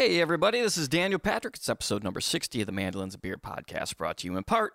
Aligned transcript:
Hey, 0.00 0.18
everybody, 0.18 0.62
this 0.62 0.78
is 0.78 0.88
Daniel 0.88 1.18
Patrick. 1.18 1.56
It's 1.56 1.68
episode 1.68 2.02
number 2.02 2.22
60 2.22 2.62
of 2.62 2.64
the 2.64 2.72
Mandolins 2.72 3.12
and 3.12 3.20
Beer 3.20 3.36
podcast, 3.36 3.98
brought 3.98 4.16
to 4.16 4.26
you 4.26 4.38
in 4.38 4.44
part 4.44 4.72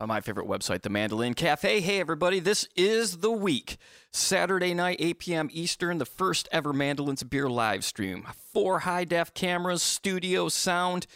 by 0.00 0.06
my 0.06 0.20
favorite 0.20 0.48
website, 0.48 0.82
The 0.82 0.90
Mandolin 0.90 1.34
Cafe. 1.34 1.78
Hey, 1.78 2.00
everybody, 2.00 2.40
this 2.40 2.66
is 2.74 3.18
the 3.18 3.30
week. 3.30 3.76
Saturday 4.12 4.74
night, 4.74 4.96
8 4.98 5.18
p.m. 5.20 5.48
Eastern, 5.52 5.98
the 5.98 6.04
first 6.04 6.48
ever 6.50 6.72
Mandolins 6.72 7.22
and 7.22 7.30
Beer 7.30 7.48
live 7.48 7.84
stream. 7.84 8.26
Four 8.52 8.80
high 8.80 9.04
def 9.04 9.32
cameras, 9.32 9.80
studio 9.80 10.48
sound. 10.48 11.06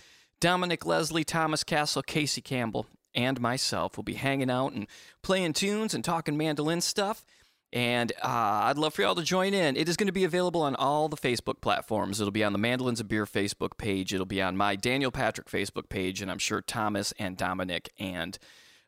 Dominic 0.41 0.87
Leslie, 0.87 1.25
Thomas 1.25 1.65
Cassell, 1.65 2.03
Casey 2.03 2.41
Campbell, 2.41 2.87
and 3.13 3.41
myself 3.41 3.97
will 3.97 4.05
be 4.05 4.15
hanging 4.15 4.51
out 4.51 4.73
and 4.73 4.87
playing 5.21 5.55
tunes 5.55 5.95
and 5.95 6.05
talking 6.05 6.37
mandolin 6.37 6.81
stuff. 6.81 7.25
And 7.73 8.13
uh, 8.23 8.65
I'd 8.65 8.79
love 8.79 8.95
for 8.95 9.03
y'all 9.03 9.15
to 9.15 9.23
join 9.23 9.53
in. 9.53 9.77
It 9.77 9.89
is 9.89 9.97
going 9.97 10.07
to 10.07 10.13
be 10.13 10.25
available 10.25 10.63
on 10.63 10.75
all 10.75 11.09
the 11.09 11.17
Facebook 11.17 11.61
platforms. 11.61 12.21
It'll 12.21 12.31
be 12.31 12.45
on 12.45 12.53
the 12.53 12.59
Mandolins 12.59 13.01
and 13.01 13.09
Beer 13.09 13.27
Facebook 13.27 13.77
page. 13.77 14.15
It'll 14.15 14.25
be 14.25 14.41
on 14.41 14.57
my 14.57 14.75
Daniel 14.75 15.11
Patrick 15.11 15.49
Facebook 15.49 15.89
page. 15.91 16.23
And 16.23 16.31
I'm 16.31 16.39
sure 16.39 16.63
Thomas 16.63 17.13
and 17.19 17.37
Dominic 17.37 17.91
and 17.99 18.39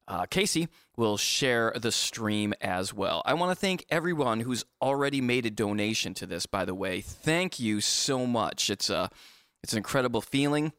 uh, 0.09 0.25
Casey 0.27 0.69
will 0.97 1.17
share 1.17 1.73
the 1.77 1.93
stream 1.93 2.55
as 2.61 2.93
well. 2.93 3.23
I 3.27 3.35
want 3.35 3.53
to 3.53 3.61
thank 3.61 3.85
everyone 3.91 4.41
who's 4.41 4.65
already 4.81 5.21
made 5.21 5.47
a 5.47 5.51
donation 5.51 6.15
to 6.15 6.27
this, 6.27 6.47
by 6.47 6.65
the 6.65 6.75
way. 6.75 7.01
Thank 7.01 7.61
you 7.61 7.81
so 7.81 8.27
much. 8.27 8.71
It's, 8.71 8.89
a, 8.91 9.11
it's 9.63 9.73
an 9.73 9.77
incredible 9.77 10.21
feeling. 10.21 10.73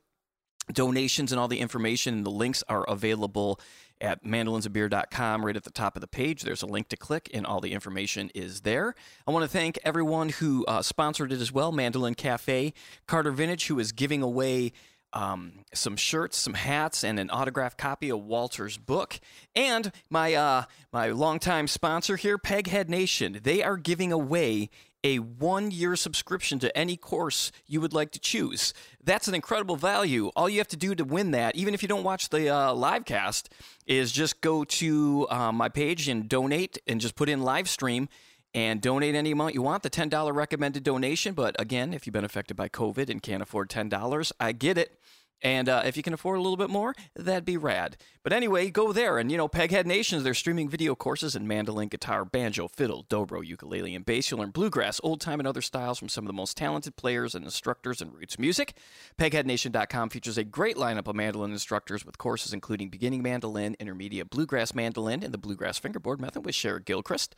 Donations 0.74 1.32
and 1.32 1.40
all 1.40 1.48
the 1.48 1.60
information 1.60 2.16
and 2.16 2.26
the 2.26 2.32
links 2.32 2.64
are 2.68 2.84
available 2.90 3.60
at 4.02 4.24
mandolinsofbeer.com 4.26 5.46
right 5.46 5.56
at 5.56 5.64
the 5.64 5.72
top 5.72 5.96
of 5.96 6.02
the 6.02 6.08
page. 6.08 6.42
There's 6.42 6.64
a 6.64 6.68
link 6.68 6.90
to 6.90 6.98
click, 6.98 7.30
and 7.34 7.46
all 7.46 7.62
the 7.62 7.72
information 7.72 8.32
is 8.34 8.62
there. 8.62 8.96
I 9.28 9.32
want 9.32 9.44
to 9.44 9.50
thank 9.50 9.80
everyone 9.84 10.30
who 10.30 10.66
uh, 10.66 10.82
sponsored 10.82 11.32
it 11.32 11.40
as 11.40 11.52
well 11.52 11.72
Mandolin 11.72 12.16
Cafe, 12.16 12.74
Carter 13.08 13.32
Vintage, 13.32 13.68
who 13.68 13.80
is 13.80 13.92
giving 13.92 14.22
away. 14.22 14.74
Um, 15.14 15.66
some 15.74 15.98
shirts, 15.98 16.38
some 16.38 16.54
hats, 16.54 17.04
and 17.04 17.20
an 17.20 17.30
autographed 17.30 17.78
copy 17.78 18.10
of 18.10 18.24
Walter's 18.24 18.78
book. 18.78 19.20
And 19.54 19.92
my 20.10 20.34
uh, 20.36 20.64
my 20.94 21.10
longtime 21.10 21.68
sponsor 21.68 22.16
here, 22.16 22.38
Peghead 22.38 22.88
Nation, 22.88 23.42
they 23.44 23.62
are 23.62 23.76
giving 23.76 24.14
away 24.14 24.70
a 25.04 25.20
one 25.20 25.72
year 25.72 25.96
subscription 25.96 26.60
to 26.60 26.78
any 26.78 26.96
course 26.96 27.52
you 27.66 27.82
would 27.82 27.94
like 27.94 28.12
to 28.12 28.20
choose. 28.20 28.74
That's 29.04 29.28
an 29.28 29.36
incredible 29.36 29.76
value. 29.76 30.32
All 30.36 30.50
you 30.50 30.60
have 30.60 30.68
to 30.70 30.78
do 30.78 30.94
to 30.96 31.04
win 31.04 31.32
that, 31.32 31.56
even 31.56 31.74
if 31.74 31.82
you 31.82 31.88
don't 31.88 32.04
watch 32.04 32.30
the 32.30 32.50
uh, 32.50 32.74
live 32.74 33.06
cast, 33.06 33.52
is 33.88 34.12
just 34.12 34.42
go 34.42 34.64
to 34.64 35.28
uh, 35.30 35.52
my 35.52 35.70
page 35.70 36.08
and 36.08 36.30
donate 36.30 36.78
and 36.88 37.02
just 37.02 37.16
put 37.16 37.30
in 37.30 37.42
live 37.42 37.68
stream 37.68 38.10
and 38.54 38.82
donate 38.82 39.16
any 39.16 39.32
amount 39.32 39.54
you 39.54 39.62
want. 39.62 39.84
The 39.84 39.90
$10 39.90 40.36
recommended 40.36 40.84
donation. 40.84 41.34
But 41.34 41.60
again, 41.60 41.94
if 41.94 42.06
you've 42.06 42.14
been 42.14 42.26
affected 42.26 42.56
by 42.56 42.70
COVID 42.70 43.10
and 43.10 43.22
can't 43.22 43.42
afford 43.42 43.70
$10, 43.70 44.32
I 44.40 44.52
get 44.52 44.78
it. 44.78 45.00
And 45.42 45.68
uh, 45.68 45.82
if 45.86 45.98
you 45.98 46.04
can 46.04 46.14
afford 46.14 46.38
a 46.38 46.42
little 46.42 46.58
bit 46.58 46.70
more, 46.70 46.94
that'd 47.16 47.46
be 47.46 47.58
rad. 47.58 47.98
But 48.24 48.34
anyway, 48.34 48.70
go 48.70 48.94
there. 48.94 49.18
And, 49.18 49.32
you 49.32 49.38
know, 49.38 49.48
Peghead 49.48 49.86
Nations, 49.86 50.24
they're 50.24 50.36
streaming 50.36 50.70
video 50.70 50.94
courses 50.94 51.36
in 51.36 51.48
mandolin, 51.48 51.88
guitar, 51.88 52.24
banjo, 52.24 52.68
fiddle, 52.68 53.06
dobro, 53.10 53.46
ukulele, 53.46 53.96
and 53.96 54.06
bass. 54.06 54.30
You'll 54.30 54.40
learn 54.40 54.52
bluegrass, 54.52 55.02
old 55.04 55.20
time, 55.20 55.40
and 55.40 55.48
other 55.48 55.62
styles 55.62 55.98
from 55.98 56.10
some 56.10 56.26
of 56.26 56.28
the 56.28 56.34
most 56.34 56.58
talented 56.58 56.96
players 56.96 57.34
and 57.34 57.44
instructors 57.44 58.02
in 58.02 58.12
roots 58.12 58.38
music. 58.38 58.74
PegheadNation.com 59.20 60.10
features 60.10 60.38
a 60.38 60.44
great 60.44 60.76
lineup 60.76 61.08
of 61.08 61.16
mandolin 61.16 61.52
instructors 61.52 62.06
with 62.06 62.18
courses 62.18 62.54
including 62.54 62.90
beginning 62.90 63.24
mandolin, 63.24 63.76
intermediate 63.80 64.30
bluegrass 64.30 64.76
mandolin, 64.76 65.24
and 65.24 65.34
the 65.34 65.38
bluegrass 65.40 65.80
fingerboard 65.80 66.22
method 66.22 66.46
with 66.46 66.54
Sharon 66.54 66.84
Gilchrist. 66.86 67.36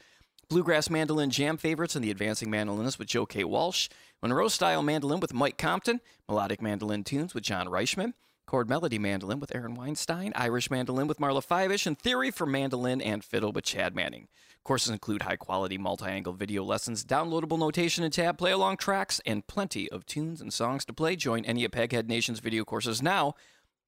Bluegrass 0.50 0.90
mandolin 0.90 1.30
jam 1.30 1.58
favorites 1.58 1.96
and 1.96 2.04
the 2.04 2.12
advancing 2.12 2.50
mandolinist 2.50 3.00
with 3.00 3.08
Joe 3.08 3.26
K. 3.26 3.44
Walsh, 3.44 3.90
Monroe 4.22 4.50
style 4.50 4.82
mandolin 4.84 5.20
with 5.20 5.34
Mike 5.34 5.58
Compton, 5.58 6.02
melodic 6.28 6.62
mandolin 6.62 7.04
tunes 7.04 7.34
with 7.34 7.44
John 7.44 7.68
Reischman, 7.68 8.14
chord 8.46 8.70
melody 8.70 9.00
mandolin 9.00 9.40
with 9.40 9.56
Aaron 9.56 9.74
Weinstein, 9.74 10.32
Irish 10.36 10.70
mandolin 10.70 11.08
with 11.08 11.18
Marla 11.18 11.46
Fibish, 11.46 11.88
and 11.88 11.98
theory 11.98 12.30
for 12.30 12.46
mandolin 12.46 13.02
and 13.02 13.24
fiddle 13.24 13.52
with 13.52 13.64
Chad 13.64 13.96
Manning. 13.96 14.28
Courses 14.64 14.92
include 14.92 15.24
high 15.24 15.36
quality 15.36 15.78
multi 15.78 16.06
angle 16.06 16.34
video 16.34 16.64
lessons, 16.64 17.04
downloadable 17.04 17.60
notation 17.60 18.04
and 18.04 18.14
tab 18.14 18.38
play 18.38 18.52
along 18.52 18.78
tracks, 18.78 19.20
and 19.26 19.48
plenty 19.48 19.90
of 19.92 20.06
tunes 20.06 20.40
and 20.40 20.54
songs 20.54 20.86
to 20.86 20.94
play. 20.94 21.16
Join 21.16 21.44
any 21.46 21.66
of 21.66 21.72
Peghead 21.72 22.08
Nation's 22.08 22.40
video 22.40 22.64
courses 22.64 23.02
now 23.02 23.34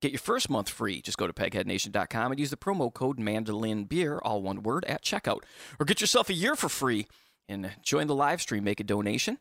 Get 0.06 0.12
your 0.12 0.20
first 0.20 0.52
month 0.52 0.70
free. 0.70 1.02
Just 1.02 1.18
go 1.18 1.26
to 1.26 1.34
pegheadnation.com 1.34 2.32
and 2.32 2.40
use 2.40 2.52
the 2.52 2.58
promo 2.58 2.94
code 2.94 3.18
MandolinBeer, 3.18 4.20
all 4.22 4.44
one 4.44 4.62
word, 4.62 4.86
at 4.86 5.04
checkout. 5.04 5.40
Or 5.80 5.86
get 5.88 6.00
yourself 6.00 6.30
a 6.30 6.34
year 6.36 6.56
for 6.56 6.70
free 6.70 7.08
and 7.50 7.72
join 7.82 8.06
the 8.06 8.14
live 8.14 8.40
stream, 8.40 8.64
make 8.66 8.80
a 8.80 8.84
donation. 8.84 9.40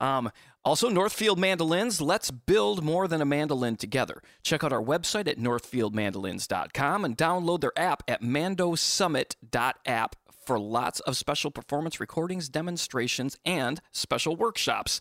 Um, 0.00 0.30
also, 0.64 0.88
Northfield 0.88 1.38
Mandolins, 1.38 2.00
let's 2.00 2.30
build 2.30 2.82
more 2.82 3.06
than 3.06 3.20
a 3.20 3.26
mandolin 3.26 3.76
together. 3.76 4.22
Check 4.42 4.64
out 4.64 4.72
our 4.72 4.82
website 4.82 5.28
at 5.28 5.38
northfieldmandolins.com 5.38 7.04
and 7.04 7.18
download 7.18 7.60
their 7.60 7.78
app 7.78 8.02
at 8.08 8.22
mandosummit.app 8.22 10.16
for 10.46 10.58
lots 10.58 11.00
of 11.00 11.18
special 11.18 11.50
performance 11.50 12.00
recordings, 12.00 12.48
demonstrations, 12.48 13.36
and 13.44 13.82
special 13.92 14.34
workshops. 14.34 14.98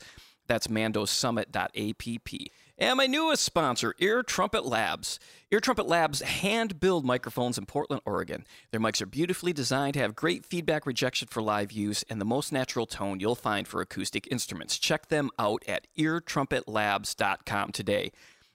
That's 0.48 0.68
mandosummit.app. 0.68 2.65
And 2.78 2.98
my 2.98 3.08
newest 3.08 3.42
sponsor, 3.42 3.96
Ear 4.00 4.22
Trumpet 4.22 4.66
Labs. 4.66 5.18
Ear 5.50 5.62
Trumpet 5.62 5.88
Labs 5.88 6.22
hand 6.22 6.78
build 6.78 7.06
microphones 7.06 7.58
in 7.58 7.66
Portland, 7.66 8.02
Oregon. 8.06 8.46
Their 8.72 8.82
mics 8.82 9.02
are 9.02 9.06
beautifully 9.06 9.54
designed 9.54 9.94
to 9.94 10.02
have 10.02 10.14
great 10.14 10.46
feedback 10.46 10.86
rejection 10.86 11.30
for 11.32 11.42
live 11.42 11.72
use 11.72 12.04
and 12.10 12.20
the 12.20 12.26
most 12.26 12.52
natural 12.52 12.86
tone 12.86 13.22
you'll 13.22 13.34
find 13.34 13.66
for 13.66 13.80
acoustic 13.80 14.28
instruments. 14.30 14.78
Check 14.78 15.08
them 15.08 15.30
out 15.40 15.64
at 15.70 15.88
eartrumpetlabs.com 15.98 17.72
today. 17.72 18.12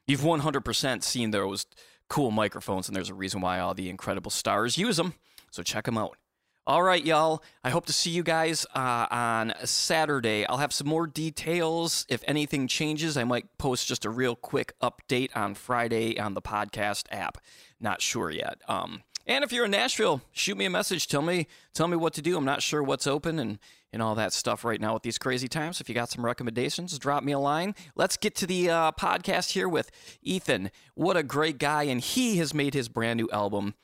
You've 0.07 0.21
100% 0.21 1.03
seen 1.03 1.31
those 1.31 1.65
cool 2.09 2.31
microphones, 2.31 2.89
and 2.89 2.97
there's 2.97 3.09
a 3.09 3.15
reason 3.15 3.41
why 3.41 3.59
all 3.59 3.73
the 3.73 3.89
incredible 3.89 4.31
stars 4.31 4.77
use 4.77 4.99
them. 4.99 5.15
So 5.51 5.63
check 5.63 5.87
them 5.87 5.97
out. 5.97 6.19
All 6.67 6.83
right, 6.83 7.05
y'all. 7.05 7.43
I 7.65 7.71
hope 7.71 7.87
to 7.87 7.93
see 7.93 8.11
you 8.11 8.23
guys 8.23 8.67
uh, 8.75 9.07
on 9.11 9.55
Saturday. 9.65 10.47
I'll 10.47 10.59
have 10.59 10.75
some 10.75 10.87
more 10.87 11.07
details. 11.07 12.05
If 12.09 12.23
anything 12.29 12.69
changes, 12.69 13.17
I 13.17 13.25
might 13.25 13.57
post 13.57 13.89
just 13.89 14.05
a 14.05 14.11
real 14.11 14.37
quick 14.37 14.75
update 14.83 15.31
on 15.35 15.55
Friday 15.55 16.19
on 16.19 16.35
the 16.35 16.43
podcast 16.43 17.07
app. 17.11 17.39
Not 17.81 18.03
sure 18.03 18.31
yet. 18.31 18.61
Um, 18.69 19.03
and 19.27 19.43
if 19.43 19.53
you're 19.53 19.65
in 19.65 19.71
Nashville, 19.71 20.21
shoot 20.33 20.57
me 20.57 20.67
a 20.67 20.71
message. 20.71 21.07
Tell 21.09 21.23
me, 21.23 21.47
tell 21.73 21.89
me 21.89 21.97
what 21.97 22.13
to 22.15 22.23
do. 22.23 22.37
I'm 22.37 22.45
not 22.45 22.63
sure 22.63 22.83
what's 22.83 23.07
open 23.07 23.39
and 23.39 23.59
and 23.93 24.01
all 24.03 24.15
that 24.15 24.33
stuff 24.33 24.65
right 24.65 24.81
now 24.81 24.95
with 24.95 25.03
these 25.03 25.19
crazy 25.19 25.49
times. 25.49 25.81
If 25.81 25.89
you 25.89 25.97
got 25.97 26.11
some 26.11 26.25
recommendations, 26.25 26.97
drop 26.97 27.25
me 27.25 27.33
a 27.33 27.41
line. 27.41 27.75
Let's 27.97 28.17
get 28.17 28.37
to 28.37 28.47
the 28.47 28.71
uh, 28.71 28.93
podcast 28.93 29.51
here 29.51 29.69
with 29.69 29.91
Ethan. 30.23 30.71
What 30.95 31.17
a 31.17 31.25
great 31.25 31.59
guy, 31.59 31.85
and 31.85 32.01
he 32.01 32.37
has 32.37 32.55
made 32.55 32.75
his 32.75 32.89
brand 32.89 33.17
new 33.17 33.29
album 33.33 33.75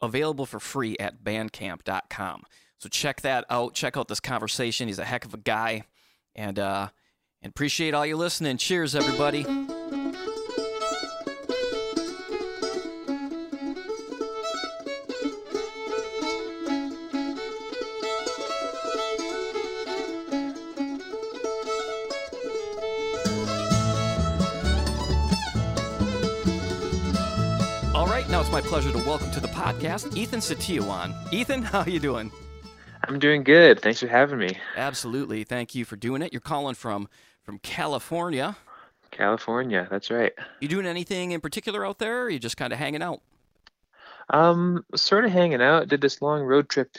available 0.00 0.46
for 0.46 0.60
free 0.60 0.96
at 0.98 1.22
bandcamp.com. 1.24 2.42
So 2.78 2.88
check 2.88 3.22
that 3.22 3.44
out. 3.48 3.74
Check 3.74 3.96
out 3.96 4.08
this 4.08 4.20
conversation. 4.20 4.88
He's 4.88 4.98
a 4.98 5.04
heck 5.04 5.24
of 5.24 5.34
a 5.34 5.38
guy. 5.38 5.84
And 6.34 6.58
uh 6.58 6.88
and 7.42 7.50
appreciate 7.50 7.94
all 7.94 8.06
you 8.06 8.16
listening. 8.16 8.56
Cheers 8.58 8.94
everybody. 8.94 9.44
My 28.56 28.62
pleasure 28.62 28.90
to 28.90 28.98
welcome 29.04 29.30
to 29.32 29.38
the 29.38 29.48
podcast 29.48 30.16
Ethan 30.16 30.40
Setiawan. 30.40 31.14
Ethan, 31.30 31.60
how 31.62 31.84
you 31.84 32.00
doing? 32.00 32.32
I'm 33.06 33.18
doing 33.18 33.44
good. 33.44 33.82
Thanks 33.82 34.00
for 34.00 34.06
having 34.06 34.38
me. 34.38 34.56
Absolutely. 34.78 35.44
Thank 35.44 35.74
you 35.74 35.84
for 35.84 35.96
doing 35.96 36.22
it. 36.22 36.32
You're 36.32 36.40
calling 36.40 36.74
from 36.74 37.06
from 37.42 37.58
California. 37.58 38.56
California, 39.10 39.86
that's 39.90 40.10
right. 40.10 40.32
You 40.60 40.68
doing 40.68 40.86
anything 40.86 41.32
in 41.32 41.42
particular 41.42 41.84
out 41.84 41.98
there, 41.98 42.22
or 42.22 42.24
are 42.24 42.30
you 42.30 42.38
just 42.38 42.56
kind 42.56 42.72
of 42.72 42.78
hanging 42.78 43.02
out? 43.02 43.20
Um, 44.30 44.86
sort 44.94 45.26
of 45.26 45.32
hanging 45.32 45.60
out. 45.60 45.88
Did 45.88 46.00
this 46.00 46.22
long 46.22 46.42
road 46.44 46.70
trip 46.70 46.96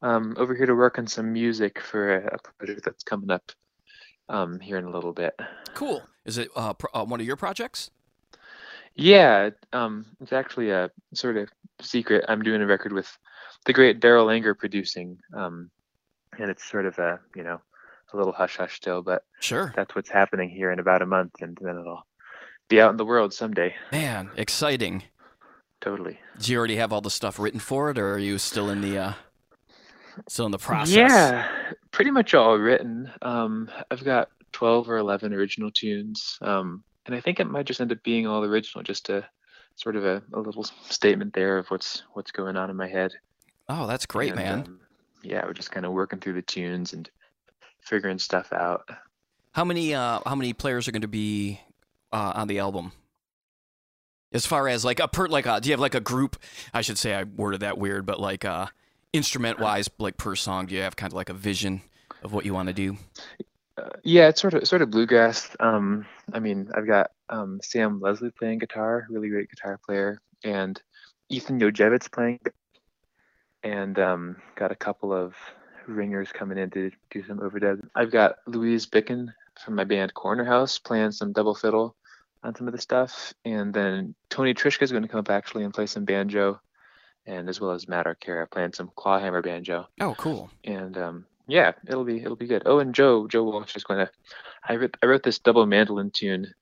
um, 0.00 0.34
over 0.38 0.54
here 0.54 0.64
to 0.64 0.74
work 0.74 0.98
on 0.98 1.06
some 1.06 1.34
music 1.34 1.80
for 1.80 2.16
a, 2.16 2.38
project 2.56 2.82
that's 2.82 3.04
coming 3.04 3.30
up 3.30 3.52
um, 4.30 4.58
here 4.58 4.78
in 4.78 4.86
a 4.86 4.90
little 4.90 5.12
bit. 5.12 5.38
Cool. 5.74 6.02
Is 6.24 6.38
it 6.38 6.48
uh, 6.56 6.72
pro- 6.72 7.02
uh, 7.02 7.04
one 7.04 7.20
of 7.20 7.26
your 7.26 7.36
projects? 7.36 7.90
Yeah, 8.96 9.50
um, 9.72 10.06
it's 10.20 10.32
actually 10.32 10.70
a 10.70 10.90
sort 11.14 11.36
of 11.36 11.48
secret. 11.80 12.24
I'm 12.28 12.42
doing 12.42 12.62
a 12.62 12.66
record 12.66 12.92
with 12.92 13.08
the 13.66 13.72
great 13.72 14.00
Darol 14.00 14.32
Anger 14.32 14.54
producing, 14.54 15.18
um, 15.34 15.70
and 16.38 16.50
it's 16.50 16.64
sort 16.64 16.86
of 16.86 16.98
a 16.98 17.20
you 17.34 17.42
know 17.42 17.60
a 18.12 18.16
little 18.16 18.32
hush 18.32 18.56
hush 18.56 18.76
still, 18.76 19.02
but 19.02 19.24
sure, 19.40 19.72
that's 19.74 19.94
what's 19.94 20.10
happening 20.10 20.48
here 20.48 20.70
in 20.70 20.78
about 20.78 21.02
a 21.02 21.06
month, 21.06 21.32
and 21.40 21.58
then 21.60 21.76
it'll 21.76 22.06
be 22.68 22.80
out 22.80 22.90
in 22.90 22.96
the 22.96 23.04
world 23.04 23.34
someday. 23.34 23.74
Man, 23.90 24.30
exciting! 24.36 25.02
Totally. 25.80 26.18
Do 26.38 26.52
you 26.52 26.58
already 26.58 26.76
have 26.76 26.92
all 26.92 27.00
the 27.00 27.10
stuff 27.10 27.38
written 27.38 27.60
for 27.60 27.90
it, 27.90 27.98
or 27.98 28.12
are 28.12 28.18
you 28.18 28.38
still 28.38 28.70
in 28.70 28.80
the 28.80 28.98
uh, 28.98 29.12
still 30.28 30.46
in 30.46 30.52
the 30.52 30.58
process? 30.58 30.94
Yeah, 30.94 31.48
pretty 31.90 32.10
much 32.10 32.34
all 32.34 32.56
written. 32.56 33.10
Um, 33.22 33.68
I've 33.90 34.04
got 34.04 34.30
twelve 34.52 34.88
or 34.88 34.98
eleven 34.98 35.34
original 35.34 35.70
tunes. 35.70 36.38
Um, 36.40 36.84
and 37.06 37.14
I 37.14 37.20
think 37.20 37.40
it 37.40 37.44
might 37.46 37.66
just 37.66 37.80
end 37.80 37.92
up 37.92 38.02
being 38.02 38.26
all 38.26 38.44
original, 38.44 38.82
just 38.82 39.08
a 39.10 39.26
sort 39.76 39.96
of 39.96 40.04
a, 40.04 40.22
a 40.32 40.40
little 40.40 40.64
statement 40.64 41.34
there 41.34 41.58
of 41.58 41.66
what's 41.68 42.02
what's 42.12 42.30
going 42.30 42.56
on 42.56 42.70
in 42.70 42.76
my 42.76 42.88
head. 42.88 43.12
Oh, 43.68 43.86
that's 43.86 44.06
great, 44.06 44.30
And, 44.30 44.36
man. 44.36 44.58
um, 44.60 44.80
yeah, 45.22 45.44
we're 45.46 45.54
just 45.54 45.70
kind 45.70 45.86
of 45.86 45.92
working 45.92 46.20
through 46.20 46.34
the 46.34 46.42
tunes 46.42 46.92
and 46.92 47.08
figuring 47.80 48.18
stuff 48.18 48.52
out. 48.52 48.88
How 49.52 49.64
many 49.64 49.94
uh 49.94 50.20
how 50.26 50.34
many 50.34 50.52
players 50.52 50.86
are 50.88 50.92
going 50.92 51.02
to 51.02 51.08
be 51.08 51.60
uh, 52.12 52.32
on 52.34 52.48
the 52.48 52.58
album? 52.58 52.92
As 54.32 54.46
far 54.46 54.68
as 54.68 54.84
like 54.84 54.98
a 55.00 55.06
per 55.08 55.28
like 55.28 55.46
a, 55.46 55.60
do 55.60 55.68
you 55.68 55.72
have 55.72 55.80
like 55.80 55.94
a 55.94 56.00
group? 56.00 56.36
I 56.72 56.80
should 56.82 56.98
say 56.98 57.14
I 57.14 57.22
worded 57.22 57.60
that 57.60 57.78
weird, 57.78 58.04
but 58.04 58.18
like 58.20 58.44
uh 58.44 58.66
instrument 59.12 59.60
wise, 59.60 59.88
like 59.98 60.16
per 60.16 60.34
song, 60.34 60.66
do 60.66 60.74
you 60.74 60.80
have 60.82 60.96
kind 60.96 61.12
of 61.12 61.16
like 61.16 61.28
a 61.28 61.34
vision 61.34 61.82
of 62.22 62.32
what 62.32 62.44
you 62.44 62.52
want 62.52 62.66
to 62.68 62.72
do? 62.72 62.96
Uh, 63.76 63.88
yeah, 64.04 64.28
it's 64.28 64.40
sort 64.40 64.54
of 64.54 64.66
sort 64.68 64.82
of 64.82 64.90
bluegrass. 64.90 65.54
Um, 65.60 66.06
I 66.32 66.38
mean, 66.38 66.70
I've 66.74 66.86
got 66.86 67.10
um, 67.28 67.60
Sam 67.62 68.00
Leslie 68.00 68.30
playing 68.30 68.60
guitar, 68.60 69.06
really 69.10 69.28
great 69.28 69.50
guitar 69.50 69.78
player, 69.84 70.20
and 70.44 70.80
Ethan 71.28 71.58
Jodziewicz 71.58 72.10
playing, 72.12 72.38
and 73.62 73.98
um, 73.98 74.36
got 74.56 74.70
a 74.72 74.76
couple 74.76 75.12
of 75.12 75.34
ringers 75.86 76.30
coming 76.32 76.58
in 76.58 76.70
to 76.70 76.90
do 77.10 77.24
some 77.26 77.38
overdubs. 77.38 77.86
I've 77.94 78.10
got 78.12 78.36
Louise 78.46 78.86
Bichan 78.86 79.32
from 79.62 79.74
my 79.74 79.84
band 79.84 80.14
Corner 80.14 80.44
House 80.44 80.78
playing 80.78 81.12
some 81.12 81.32
double 81.32 81.54
fiddle 81.54 81.94
on 82.42 82.54
some 82.54 82.66
of 82.68 82.72
the 82.74 82.80
stuff, 82.80 83.32
and 83.44 83.72
then 83.74 84.14
Tony 84.28 84.54
Trischka 84.54 84.82
is 84.82 84.90
going 84.92 85.02
to 85.02 85.08
come 85.08 85.20
up 85.20 85.30
actually 85.30 85.64
and 85.64 85.74
play 85.74 85.86
some 85.86 86.04
banjo, 86.04 86.60
and 87.26 87.48
as 87.48 87.60
well 87.60 87.72
as 87.72 87.88
Matt 87.88 88.06
Arcara 88.06 88.48
playing 88.50 88.72
some 88.74 88.90
clawhammer 88.94 89.42
banjo 89.42 89.88
Oh, 90.00 90.14
cool. 90.16 90.50
and 90.62 90.96
um, 90.98 91.26
yeah, 91.46 91.72
it'll 91.86 92.04
be 92.04 92.18
it'll 92.18 92.36
be 92.36 92.46
good. 92.46 92.62
Oh, 92.66 92.78
and 92.78 92.94
Joe 92.94 93.26
Joe 93.26 93.44
Walsh 93.44 93.76
is 93.76 93.84
going 93.84 94.06
to. 94.06 94.10
I 94.66 94.76
wrote 94.76 94.96
I 95.02 95.06
wrote 95.06 95.22
this 95.22 95.38
double 95.38 95.66
mandolin 95.66 96.10
tune. 96.10 96.54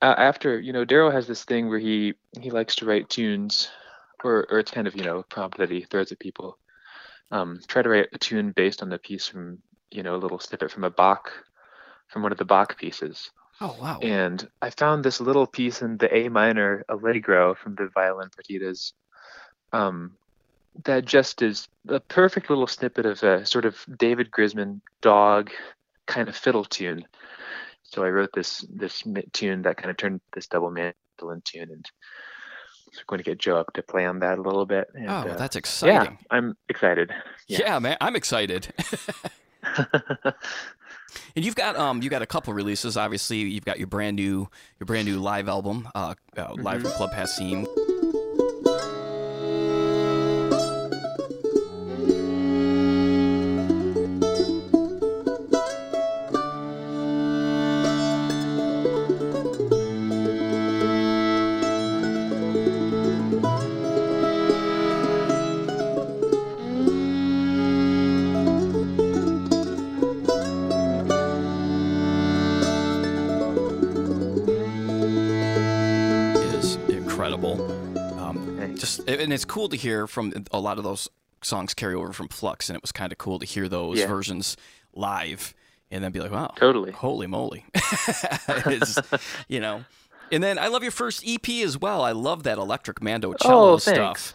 Uh, 0.00 0.14
after 0.16 0.58
you 0.58 0.72
know, 0.72 0.84
Darol 0.84 1.12
has 1.12 1.26
this 1.26 1.44
thing 1.44 1.68
where 1.68 1.78
he 1.78 2.14
he 2.40 2.50
likes 2.50 2.76
to 2.76 2.86
write 2.86 3.10
tunes, 3.10 3.68
or 4.24 4.46
or 4.50 4.58
it's 4.58 4.70
kind 4.70 4.86
of 4.86 4.96
you 4.96 5.04
know 5.04 5.18
a 5.18 5.24
prompt 5.24 5.58
that 5.58 5.70
he 5.70 5.82
throws 5.82 6.12
at 6.12 6.18
people. 6.18 6.58
Um, 7.30 7.60
try 7.66 7.82
to 7.82 7.88
write 7.88 8.08
a 8.12 8.18
tune 8.18 8.52
based 8.52 8.82
on 8.82 8.88
the 8.88 8.98
piece 8.98 9.26
from 9.26 9.58
you 9.90 10.02
know 10.02 10.14
a 10.14 10.18
little 10.18 10.38
snippet 10.38 10.70
from 10.70 10.84
a 10.84 10.90
Bach, 10.90 11.30
from 12.08 12.22
one 12.22 12.32
of 12.32 12.38
the 12.38 12.44
Bach 12.44 12.78
pieces. 12.78 13.30
Oh, 13.60 13.76
wow. 13.80 13.98
And 14.00 14.48
I 14.62 14.70
found 14.70 15.04
this 15.04 15.20
little 15.20 15.46
piece 15.46 15.82
in 15.82 15.96
the 15.96 16.14
A 16.14 16.28
minor 16.28 16.84
allegro 16.88 17.56
from 17.56 17.74
the 17.74 17.88
violin 17.92 18.28
partitas 18.30 18.92
um, 19.72 20.12
that 20.84 21.04
just 21.04 21.42
is 21.42 21.68
a 21.88 22.00
perfect 22.00 22.50
little 22.50 22.66
snippet 22.66 23.06
of 23.06 23.22
a 23.22 23.44
sort 23.44 23.64
of 23.64 23.84
David 23.98 24.30
Grisman 24.30 24.80
Dawg 25.00 25.50
kind 26.06 26.28
of 26.28 26.36
fiddle 26.36 26.64
tune. 26.64 27.04
So 27.82 28.04
I 28.04 28.10
wrote 28.10 28.30
this 28.34 28.64
this 28.68 29.02
tune 29.32 29.62
that 29.62 29.76
kind 29.76 29.90
of 29.90 29.96
turned 29.96 30.20
this 30.34 30.46
double 30.46 30.70
mandolin 30.70 31.42
tune, 31.44 31.70
and 31.70 31.90
so 32.92 33.00
going 33.06 33.18
to 33.18 33.24
get 33.24 33.38
Joe 33.38 33.56
up 33.56 33.72
to 33.74 33.82
play 33.82 34.04
on 34.04 34.20
that 34.20 34.38
a 34.38 34.42
little 34.42 34.66
bit. 34.66 34.88
And, 34.94 35.08
oh, 35.08 35.12
uh, 35.12 35.36
that's 35.36 35.82
yeah. 35.82 36.10
I'm 36.30 36.56
excited. 36.68 37.12
Yeah. 37.46 37.58
yeah. 37.60 37.78
man, 37.78 37.96
I'm 38.00 38.16
excited. 38.16 38.72
and 41.36 41.44
you've 41.44 41.54
got 41.54 41.76
um 41.76 42.02
you 42.02 42.10
got 42.10 42.22
a 42.22 42.26
couple 42.26 42.52
releases. 42.52 42.96
Obviously, 42.96 43.38
you've 43.38 43.64
got 43.64 43.78
your 43.78 43.88
brand 43.88 44.16
new 44.16 44.48
your 44.78 44.86
brand 44.86 45.06
new 45.06 45.18
live 45.18 45.48
album, 45.48 45.88
uh, 45.94 46.14
uh 46.36 46.54
live 46.54 46.82
from 46.82 46.90
Club 46.92 47.12
Passim. 47.12 47.66
It's 79.38 79.44
cool 79.44 79.68
to 79.68 79.76
hear 79.76 80.08
from 80.08 80.32
a 80.50 80.58
lot 80.58 80.78
of 80.78 80.84
those 80.84 81.08
songs 81.42 81.72
carry 81.72 81.94
over 81.94 82.12
from 82.12 82.26
Flux, 82.26 82.68
and 82.68 82.74
it 82.76 82.82
was 82.82 82.90
kind 82.90 83.12
of 83.12 83.18
cool 83.18 83.38
to 83.38 83.46
hear 83.46 83.68
those 83.68 84.00
Yeah. 84.00 84.08
versions 84.08 84.56
live, 84.94 85.54
and 85.92 86.02
then 86.02 86.10
be 86.10 86.18
like, 86.18 86.32
wow, 86.32 86.52
Totally. 86.56 86.90
holy 86.90 87.28
moly, 87.28 87.64
you 89.48 89.60
know. 89.60 89.84
And 90.32 90.42
then 90.42 90.58
I 90.58 90.66
love 90.66 90.82
your 90.82 90.90
first 90.92 91.22
EP 91.24 91.48
as 91.64 91.78
well. 91.78 92.02
I 92.02 92.10
love 92.10 92.42
that 92.42 92.58
electric 92.58 93.00
mando 93.00 93.32
cello 93.34 93.74
Oh, 93.74 93.78
thanks. 93.78 94.34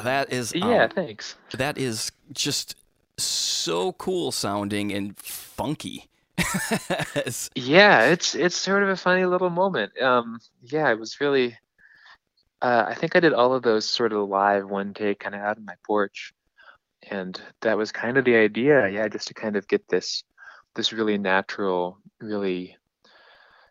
Yeah, 0.00 0.24
that 0.26 0.32
is 0.32 0.54
um, 0.54 0.70
Yeah, 0.70 0.88
thanks. 0.88 1.36
that 1.56 1.78
is 1.78 2.10
just 2.32 2.74
so 3.18 3.92
cool 3.92 4.32
sounding 4.32 4.92
and 4.92 5.16
funky. 5.18 6.06
Yeah, 7.54 8.06
it's 8.06 8.34
it's 8.34 8.56
sort 8.56 8.82
of 8.82 8.88
a 8.88 8.96
funny 8.96 9.24
little 9.26 9.50
moment. 9.50 10.00
Um, 10.00 10.40
yeah, 10.62 10.90
it 10.90 10.98
was 10.98 11.20
really. 11.20 11.56
Uh, 12.62 12.84
I 12.88 12.94
think 12.94 13.16
I 13.16 13.20
did 13.20 13.32
all 13.32 13.54
of 13.54 13.62
those 13.62 13.86
sort 13.88 14.12
of 14.12 14.28
live 14.28 14.68
one 14.68 14.92
take, 14.92 15.20
kind 15.20 15.34
of 15.34 15.40
out 15.40 15.56
on 15.56 15.64
my 15.64 15.74
porch, 15.86 16.32
and 17.10 17.40
that 17.62 17.76
was 17.78 17.92
kind 17.92 18.16
of 18.18 18.24
the 18.24 18.36
idea. 18.36 18.88
Yeah, 18.88 19.08
just 19.08 19.28
to 19.28 19.34
kind 19.34 19.56
of 19.56 19.68
get 19.68 19.88
this 19.88 20.24
this 20.74 20.92
really 20.92 21.18
natural, 21.18 21.98
really 22.20 22.76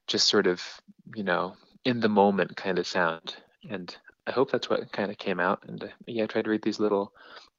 just 0.08 0.28
sort 0.28 0.48
of 0.48 0.62
you 1.16 1.24
know 1.24 1.56
in 1.86 2.00
the 2.00 2.10
moment 2.10 2.56
kind 2.56 2.78
of 2.80 2.88
sound, 2.88 3.36
and 3.70 3.96
I 4.30 4.32
hope 4.32 4.52
that's 4.52 4.70
what 4.70 4.92
kind 4.92 5.10
of 5.12 5.18
came 5.18 5.40
out. 5.40 5.64
And 5.68 5.84
uh, 5.84 5.88
yeah, 6.06 6.24
I 6.24 6.28
tried 6.28 6.46
to 6.46 6.52
read 6.52 6.62
these 6.62 6.80
little 6.80 7.12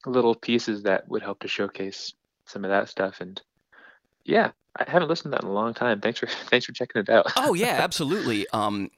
little 0.07 0.35
pieces 0.37 0.85
that 0.85 1.07
would 1.09 1.21
help 1.23 1.41
to 1.41 1.49
showcase 1.49 2.15
some 2.47 2.65
of 2.65 2.71
that 2.71 2.89
stuff, 2.89 3.21
and 3.21 3.41
yeah, 4.25 4.53
I 4.77 4.89
haven't 4.89 5.09
listened 5.09 5.33
to 5.33 5.37
that 5.37 5.43
in 5.43 5.49
a 5.49 5.53
long 5.53 5.75
time. 5.75 6.01
Thanks 6.01 6.21
for 6.21 6.27
thanks 6.49 6.65
for 6.67 6.73
checking 6.73 7.03
it 7.03 7.09
out. 7.09 7.27
oh 7.37 7.55
yeah, 7.55 7.79
absolutely. 7.81 8.47
Um, 8.53 8.91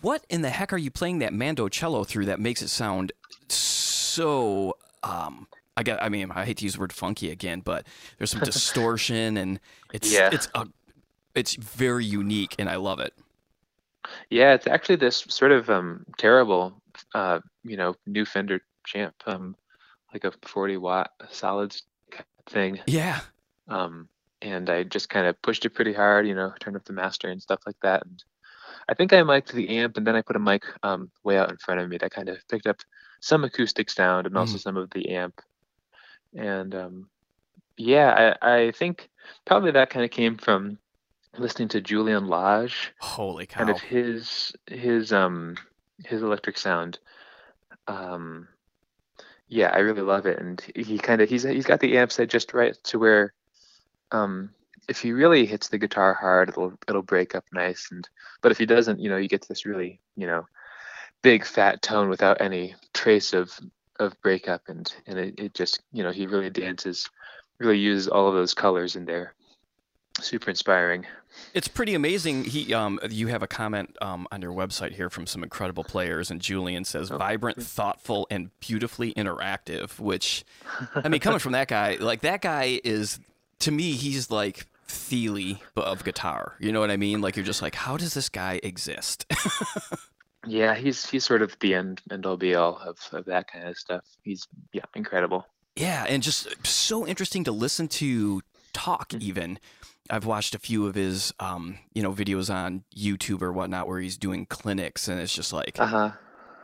what 0.00 0.24
in 0.30 0.40
the 0.40 0.48
heck 0.50 0.72
are 0.72 0.78
you 0.78 0.90
playing 0.90 1.18
that 1.18 1.34
mando 1.34 1.68
cello 1.68 2.04
through 2.04 2.24
that 2.26 2.40
makes 2.40 2.62
it 2.62 2.68
sound 2.68 3.12
so? 3.48 4.76
Um, 5.02 5.46
I 5.76 5.82
got. 5.82 6.02
I 6.02 6.08
mean, 6.08 6.30
I 6.30 6.44
hate 6.44 6.58
to 6.58 6.64
use 6.64 6.74
the 6.74 6.80
word 6.80 6.92
funky 6.92 7.30
again, 7.30 7.60
but 7.60 7.86
there's 8.18 8.30
some 8.30 8.40
distortion 8.44 9.36
and 9.36 9.60
it's 9.92 10.12
Yeah. 10.12 10.30
it's 10.32 10.48
a 10.54 10.66
it's 11.34 11.54
very 11.56 12.04
unique 12.04 12.54
and 12.58 12.68
I 12.68 12.76
love 12.76 13.00
it. 13.00 13.14
Yeah, 14.30 14.54
it's 14.54 14.66
actually 14.66 14.96
this 14.96 15.24
sort 15.28 15.52
of 15.52 15.70
um 15.70 16.04
terrible 16.18 16.74
uh 17.14 17.40
you 17.64 17.76
know 17.76 17.94
new 18.06 18.24
Fender 18.24 18.60
champ 18.86 19.14
um 19.26 19.56
like 20.12 20.24
a 20.24 20.32
40 20.42 20.76
watt 20.76 21.10
solids 21.30 21.82
thing. 22.48 22.80
Yeah. 22.86 23.20
um 23.68 24.08
and 24.40 24.68
I 24.68 24.82
just 24.82 25.08
kind 25.08 25.26
of 25.26 25.40
pushed 25.40 25.64
it 25.64 25.70
pretty 25.70 25.92
hard 25.92 26.26
you 26.26 26.34
know 26.34 26.52
turned 26.60 26.76
up 26.76 26.84
the 26.84 26.92
master 26.92 27.28
and 27.28 27.40
stuff 27.40 27.60
like 27.66 27.76
that. 27.82 28.04
And 28.04 28.22
I 28.88 28.94
think 28.94 29.12
I 29.12 29.22
mic'd 29.22 29.52
the 29.52 29.78
amp 29.78 29.96
and 29.96 30.06
then 30.06 30.16
I 30.16 30.22
put 30.22 30.36
a 30.36 30.40
mic 30.40 30.64
um 30.82 31.10
way 31.24 31.38
out 31.38 31.50
in 31.50 31.56
front 31.58 31.80
of 31.80 31.88
me 31.88 31.98
that 31.98 32.12
kind 32.12 32.28
of 32.28 32.38
picked 32.48 32.66
up 32.66 32.78
some 33.20 33.44
acoustic 33.44 33.88
sound 33.90 34.26
and 34.26 34.36
also 34.36 34.56
some 34.58 34.76
of 34.76 34.90
the 34.90 35.10
amp. 35.10 35.40
And 36.36 36.74
um 36.74 37.08
yeah 37.76 38.34
I 38.42 38.54
I 38.66 38.70
think 38.72 39.08
probably 39.44 39.70
that 39.72 39.90
kind 39.90 40.04
of 40.04 40.10
came 40.10 40.36
from 40.36 40.78
listening 41.38 41.68
to 41.68 41.80
Julian 41.80 42.26
Lage. 42.26 42.92
Holy 43.00 43.46
cow. 43.46 43.58
kind 43.58 43.70
of 43.70 43.80
his 43.80 44.52
his 44.66 45.12
um 45.12 45.56
his 46.04 46.22
electric 46.22 46.58
sound. 46.58 46.98
Um 47.88 48.48
yeah 49.48 49.68
i 49.68 49.78
really 49.78 50.02
love 50.02 50.26
it. 50.26 50.38
And 50.38 50.60
he 50.74 50.98
kind 50.98 51.20
of 51.20 51.28
he's 51.28 51.42
he's 51.42 51.66
got 51.66 51.80
the 51.80 51.98
amp 51.98 52.12
set 52.12 52.30
just 52.30 52.54
right 52.54 52.76
to 52.84 52.98
where 52.98 53.34
um 54.10 54.50
if 54.88 55.00
he 55.00 55.12
really 55.12 55.46
hits 55.46 55.68
the 55.68 55.78
guitar 55.78 56.14
hard 56.14 56.48
it'll 56.48 56.72
it'll 56.88 57.02
break 57.02 57.34
up 57.34 57.44
nice. 57.52 57.88
And 57.90 58.08
but 58.40 58.52
if 58.52 58.58
he 58.58 58.66
doesn't 58.66 59.00
you 59.00 59.10
know 59.10 59.16
you 59.16 59.28
get 59.28 59.46
this 59.48 59.66
really 59.66 60.00
you 60.16 60.26
know 60.26 60.46
big 61.22 61.44
fat 61.44 61.82
tone 61.82 62.08
without 62.08 62.40
any 62.40 62.74
trace 62.94 63.32
of 63.32 63.58
of 63.98 64.20
breakup. 64.22 64.62
And 64.68 64.92
and 65.06 65.18
it, 65.18 65.34
it 65.38 65.54
just 65.54 65.82
you 65.92 66.02
know 66.02 66.12
he 66.12 66.26
really 66.26 66.50
dances 66.50 67.08
really 67.58 67.78
uses 67.78 68.08
all 68.08 68.28
of 68.28 68.34
those 68.34 68.54
colors 68.54 68.96
in 68.96 69.04
there 69.04 69.34
super 70.20 70.50
inspiring. 70.50 71.06
It's 71.54 71.68
pretty 71.68 71.94
amazing. 71.94 72.44
He, 72.44 72.74
um, 72.74 73.00
you 73.08 73.28
have 73.28 73.42
a 73.42 73.46
comment 73.46 73.96
um, 74.02 74.28
on 74.30 74.42
your 74.42 74.52
website 74.52 74.92
here 74.92 75.08
from 75.08 75.26
some 75.26 75.42
incredible 75.42 75.82
players, 75.84 76.30
and 76.30 76.40
Julian 76.40 76.84
says, 76.84 77.10
Oh. 77.10 77.16
"Vibrant, 77.16 77.62
thoughtful, 77.62 78.26
and 78.30 78.50
beautifully 78.60 79.14
interactive." 79.14 79.98
Which, 79.98 80.44
I 80.94 81.08
mean, 81.08 81.20
coming 81.20 81.38
from 81.38 81.52
that 81.52 81.68
guy, 81.68 81.96
like 82.00 82.20
that 82.20 82.42
guy 82.42 82.80
is 82.84 83.18
to 83.60 83.70
me, 83.70 83.92
he's 83.92 84.30
like 84.30 84.66
Thile 84.86 85.58
but 85.74 85.86
of 85.86 86.04
guitar. 86.04 86.56
You 86.60 86.70
know 86.72 86.80
what 86.80 86.90
I 86.90 86.98
mean? 86.98 87.22
Like 87.22 87.36
you're 87.36 87.46
just 87.46 87.62
like, 87.62 87.74
how 87.74 87.96
does 87.96 88.12
this 88.14 88.28
guy 88.28 88.60
exist? 88.62 89.24
Yeah, 90.44 90.74
he's 90.74 91.08
he's 91.08 91.24
sort 91.24 91.40
of 91.42 91.56
the 91.60 91.74
end 91.74 92.00
end 92.10 92.26
all 92.26 92.36
be 92.36 92.56
all 92.56 92.76
of, 92.78 92.98
of 93.12 93.26
that 93.26 93.46
kind 93.46 93.68
of 93.68 93.76
stuff. 93.78 94.02
He's 94.22 94.48
yeah, 94.72 94.82
incredible. 94.96 95.46
Yeah, 95.76 96.04
and 96.08 96.20
just 96.20 96.66
so 96.66 97.06
interesting 97.06 97.44
to 97.44 97.52
listen 97.52 97.86
to 97.88 98.42
talk. 98.72 99.10
Mhm. 99.10 99.20
Even 99.22 99.58
I've 100.10 100.24
watched 100.26 100.54
a 100.54 100.58
few 100.58 100.86
of 100.86 100.94
his, 100.94 101.32
um, 101.40 101.78
you 101.94 102.02
know, 102.02 102.12
videos 102.12 102.52
on 102.52 102.84
YouTube 102.94 103.40
or 103.42 103.52
whatnot 103.52 103.86
where 103.88 104.00
he's 104.00 104.16
doing 104.16 104.46
clinics, 104.46 105.08
and 105.08 105.20
it's 105.20 105.34
just 105.34 105.52
like, 105.52 105.78
Uh 105.78 105.86
huh. 105.86 106.10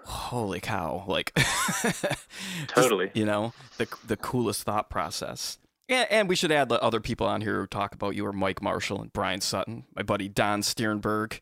holy 0.04 0.61
cow! 0.61 1.04
Like, 1.07 1.33
Totally. 2.68 3.11
you 3.14 3.25
know, 3.25 3.52
the 3.78 3.87
the 4.07 4.16
coolest 4.16 4.62
thought 4.62 4.90
process. 4.90 5.59
Yeah, 5.88 6.04
and 6.11 6.28
we 6.28 6.37
should 6.37 6.52
add 6.52 6.68
the 6.68 6.83
other 6.83 7.00
people 7.00 7.26
on 7.26 7.40
here 7.40 7.61
who 7.61 7.66
talk 7.66 7.95
about 7.95 8.14
you 8.14 8.26
are 8.26 8.33
Mike 8.33 8.61
Marshall 8.61 9.00
and 9.00 9.12
Bryan 9.12 9.40
Sutton, 9.40 9.85
my 9.97 10.02
buddy 10.02 10.28
Don 10.28 10.61
Stiernberg, 10.62 11.40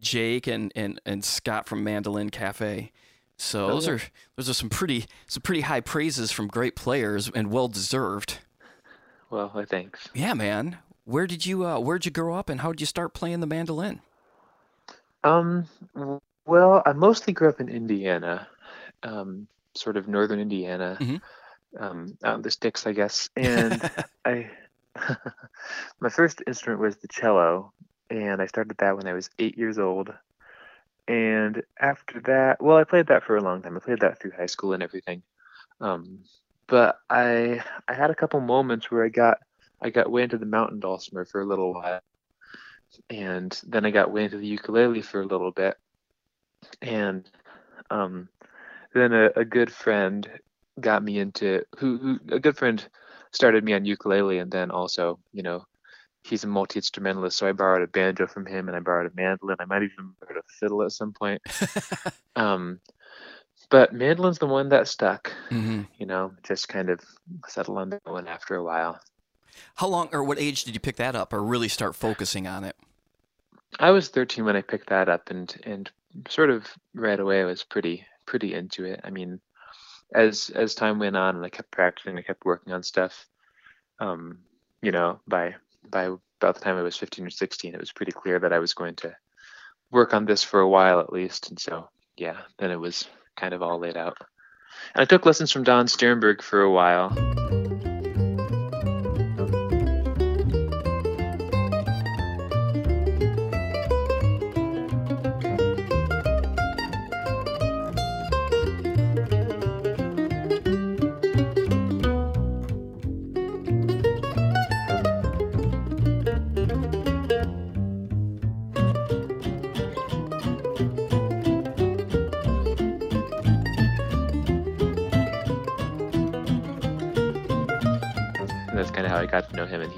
Jake, 0.00 0.46
and 0.46 0.72
and 0.74 1.00
and 1.04 1.24
Scott 1.24 1.66
from 1.66 1.84
Mandolin 1.84 2.30
Cafe. 2.30 2.90
So 3.36 3.66
Oh, 3.66 3.68
those 3.74 3.88
are 3.88 4.00
those 4.36 4.48
are 4.48 4.54
some 4.54 4.70
pretty 4.70 5.06
some 5.26 5.42
pretty 5.42 5.62
high 5.62 5.80
praises 5.80 6.30
from 6.32 6.46
great 6.48 6.76
players 6.76 7.28
and 7.34 7.50
well 7.50 7.68
deserved. 7.68 8.38
Well, 9.30 9.50
thanks. 9.68 10.08
Yeah, 10.14 10.34
man. 10.34 10.78
Where 11.04 11.28
did 11.28 11.46
you 11.46 11.64
uh, 11.64 11.78
where'd 11.78 12.04
you 12.06 12.10
grow 12.10 12.34
up 12.34 12.48
and 12.48 12.60
how 12.60 12.72
did 12.72 12.80
you 12.80 12.86
start 12.86 13.14
playing 13.14 13.38
the 13.38 13.46
mandolin? 13.46 14.00
Um, 15.24 15.66
well, 16.46 16.82
I 16.84 16.92
mostly 16.92 17.32
grew 17.32 17.48
up 17.48 17.60
in 17.60 17.68
Indiana, 17.68 18.48
um, 19.02 19.48
sort 19.76 19.96
of 19.96 20.08
northern 20.08 20.40
Indiana, 20.40 21.00
Mhm. 21.00 21.20
um, 21.78 22.16
out 22.24 22.36
in 22.36 22.42
the 22.42 22.50
sticks, 22.50 22.86
I 22.86 22.92
guess. 22.92 23.30
And 23.36 23.82
I, 24.24 24.50
my 26.00 26.08
first 26.10 26.42
instrument 26.46 26.80
was 26.82 26.96
the 26.98 27.08
cello, 27.08 27.72
and 28.10 28.42
I 28.42 28.46
started 28.46 28.76
that 28.78 28.96
when 28.96 29.08
I 29.08 29.14
was 29.14 29.30
eight 29.38 29.58
years 29.58 29.78
old. 29.78 30.12
And 31.08 31.62
after 31.80 32.20
that, 32.22 32.62
well, 32.62 32.76
I 32.76 32.84
played 32.84 33.08
that 33.08 33.24
for 33.24 33.36
a 33.36 33.42
long 33.42 33.62
time. 33.62 33.76
I 33.76 33.80
played 33.80 34.00
that 34.00 34.20
through 34.20 34.32
high 34.32 34.46
school 34.46 34.72
and 34.72 34.82
everything. 34.82 35.22
Um, 35.80 36.20
but 36.68 36.98
I, 37.10 37.64
I 37.88 37.94
had 37.94 38.10
a 38.10 38.14
couple 38.16 38.40
moments 38.40 38.90
where 38.90 39.04
I 39.04 39.10
got, 39.10 39.38
I 39.82 39.90
got 39.90 40.10
way 40.10 40.22
into 40.22 40.38
the 40.38 40.46
mountain 40.46 40.80
dulcimer 40.80 41.24
for 41.24 41.40
a 41.40 41.46
little 41.46 41.74
while 41.74 42.00
and 43.10 43.58
then 43.66 43.84
I 43.84 43.90
got 43.90 44.10
way 44.12 44.24
into 44.24 44.38
the 44.38 44.46
ukulele 44.46 45.02
for 45.02 45.20
a 45.20 45.26
little 45.26 45.50
bit, 45.50 45.76
and 46.80 47.28
um, 47.90 48.28
then 48.94 49.12
a, 49.12 49.30
a 49.36 49.44
good 49.44 49.72
friend 49.72 50.28
got 50.80 51.02
me 51.02 51.18
into 51.18 51.64
who, 51.78 51.98
who 51.98 52.20
a 52.34 52.40
good 52.40 52.56
friend 52.56 52.86
started 53.32 53.64
me 53.64 53.74
on 53.74 53.84
ukulele, 53.84 54.38
and 54.38 54.50
then 54.50 54.70
also 54.70 55.18
you 55.32 55.42
know 55.42 55.64
he's 56.24 56.44
a 56.44 56.48
multi 56.48 56.78
instrumentalist, 56.78 57.38
so 57.38 57.48
I 57.48 57.52
borrowed 57.52 57.82
a 57.82 57.86
banjo 57.86 58.26
from 58.26 58.46
him, 58.46 58.68
and 58.68 58.76
I 58.76 58.80
borrowed 58.80 59.10
a 59.10 59.14
mandolin. 59.14 59.56
I 59.60 59.64
might 59.64 59.82
even 59.82 60.14
borrowed 60.20 60.38
a 60.38 60.42
fiddle 60.60 60.82
at 60.82 60.92
some 60.92 61.12
point. 61.12 61.42
um, 62.36 62.80
but 63.70 63.92
mandolin's 63.92 64.38
the 64.38 64.46
one 64.46 64.68
that 64.70 64.88
stuck. 64.88 65.32
hmm 65.48 65.82
You 65.98 66.06
know, 66.06 66.32
just 66.42 66.68
kind 66.68 66.90
of 66.90 67.00
settled 67.48 67.78
on 67.78 67.90
that 67.90 68.02
one 68.04 68.26
after 68.26 68.56
a 68.56 68.64
while. 68.64 69.00
How 69.76 69.86
long 69.86 70.08
or 70.12 70.24
what 70.24 70.38
age 70.38 70.64
did 70.64 70.74
you 70.74 70.80
pick 70.80 70.96
that 70.96 71.14
up 71.14 71.32
or 71.32 71.42
really 71.42 71.68
start 71.68 71.94
focusing 71.94 72.46
on 72.46 72.64
it? 72.64 72.76
I 73.78 73.90
was 73.90 74.08
13 74.08 74.44
when 74.44 74.56
I 74.56 74.62
picked 74.62 74.90
that 74.90 75.08
up, 75.08 75.30
and 75.30 75.54
and 75.64 75.90
sort 76.28 76.50
of 76.50 76.66
right 76.94 77.18
away 77.18 77.40
I 77.40 77.44
was 77.44 77.64
pretty 77.64 78.06
pretty 78.26 78.54
into 78.54 78.84
it. 78.84 79.00
I 79.04 79.10
mean, 79.10 79.40
as 80.14 80.50
as 80.54 80.74
time 80.74 80.98
went 80.98 81.16
on 81.16 81.36
and 81.36 81.44
I 81.44 81.48
kept 81.48 81.70
practicing, 81.70 82.18
I 82.18 82.22
kept 82.22 82.44
working 82.44 82.72
on 82.72 82.82
stuff. 82.82 83.26
Um, 83.98 84.40
you 84.82 84.92
know, 84.92 85.20
by 85.26 85.54
by 85.90 86.10
about 86.40 86.56
the 86.56 86.60
time 86.60 86.76
I 86.76 86.82
was 86.82 86.96
15 86.96 87.26
or 87.26 87.30
16, 87.30 87.74
it 87.74 87.80
was 87.80 87.92
pretty 87.92 88.12
clear 88.12 88.38
that 88.40 88.52
I 88.52 88.58
was 88.58 88.74
going 88.74 88.96
to 88.96 89.14
work 89.90 90.12
on 90.14 90.24
this 90.24 90.42
for 90.42 90.60
a 90.60 90.68
while 90.68 90.98
at 91.00 91.12
least. 91.12 91.50
And 91.50 91.58
so, 91.58 91.88
yeah, 92.16 92.38
then 92.58 92.70
it 92.70 92.80
was 92.80 93.06
kind 93.36 93.54
of 93.54 93.62
all 93.62 93.78
laid 93.78 93.96
out. 93.96 94.16
And 94.94 95.02
I 95.02 95.04
took 95.04 95.26
lessons 95.26 95.52
from 95.52 95.62
Don 95.64 95.86
Stiernberg 95.86 96.42
for 96.42 96.62
a 96.62 96.70
while. 96.70 97.61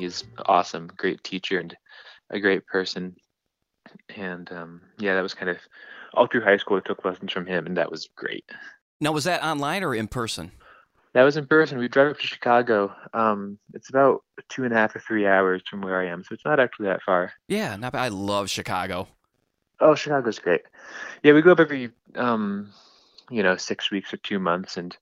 He's 0.05 0.25
awesome, 0.47 0.91
great 0.97 1.23
teacher, 1.25 1.59
and 1.59 1.77
a 2.31 2.39
great 2.39 2.67
person. 2.67 3.17
And 4.17 4.51
um, 4.53 4.81
yeah, 4.99 5.15
that 5.15 5.23
was 5.23 5.35
kind 5.35 5.51
of 5.51 5.59
all 6.15 6.27
through 6.27 6.43
high 6.43 6.57
school. 6.57 6.77
I 6.77 6.81
took 6.81 7.05
lessons 7.05 7.33
from 7.33 7.47
him, 7.47 7.67
and 7.67 7.77
that 7.77 7.91
was 7.91 8.09
great. 8.17 8.45
Now 9.01 9.13
was 9.13 9.25
that 9.25 9.43
online 9.43 9.83
or 9.83 9.95
in 9.95 10.09
person? 10.09 10.53
That 11.15 11.23
was 11.23 11.37
in 11.37 11.47
person. 11.47 11.79
We 11.79 11.89
drive 11.89 12.11
up 12.11 12.19
to 12.19 12.27
Chicago. 12.27 12.95
Um, 13.13 13.59
it's 13.73 13.89
about 13.89 14.25
two 14.49 14.65
and 14.65 14.73
a 14.73 14.77
half 14.77 14.97
or 14.97 15.01
three 15.01 15.27
hours 15.27 15.63
from 15.69 15.81
where 15.81 16.01
I 16.01 16.07
am, 16.09 16.25
so 16.25 16.35
it's 16.35 16.45
not 16.45 16.59
actually 16.59 16.87
that 16.87 17.03
far. 17.03 17.33
Yeah, 17.49 17.77
not 17.77 17.93
bad. 17.93 18.03
I 18.03 18.09
love 18.09 18.51
Chicago. 18.51 19.09
Oh, 19.81 19.95
Chicago's 19.95 20.39
great. 20.39 20.63
Yeah, 21.23 21.33
we 21.33 21.43
go 21.43 21.53
up 21.53 21.61
every, 21.61 21.91
um, 22.17 22.71
you 23.31 23.43
know, 23.43 23.57
six 23.57 23.91
weeks 23.91 24.13
or 24.13 24.17
two 24.19 24.39
months 24.39 24.77
and 24.77 24.97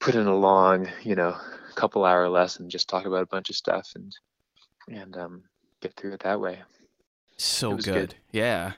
put 0.00 0.14
in 0.14 0.26
a 0.26 0.36
long, 0.36 0.88
you 1.02 1.14
know, 1.14 1.36
couple 1.78 2.04
hour 2.04 2.28
lesson, 2.28 2.68
just 2.68 2.88
talk 2.88 3.06
about 3.06 3.22
a 3.22 3.26
bunch 3.26 3.50
of 3.50 3.56
stuff 3.56 3.92
and 3.94 4.14
and 4.88 5.16
um, 5.16 5.42
get 5.80 5.94
through 5.94 6.14
it 6.14 6.20
that 6.20 6.40
way. 6.40 6.58
So 7.36 7.76
good. 7.76 7.84
good. 7.84 8.14
Yeah. 8.32 8.72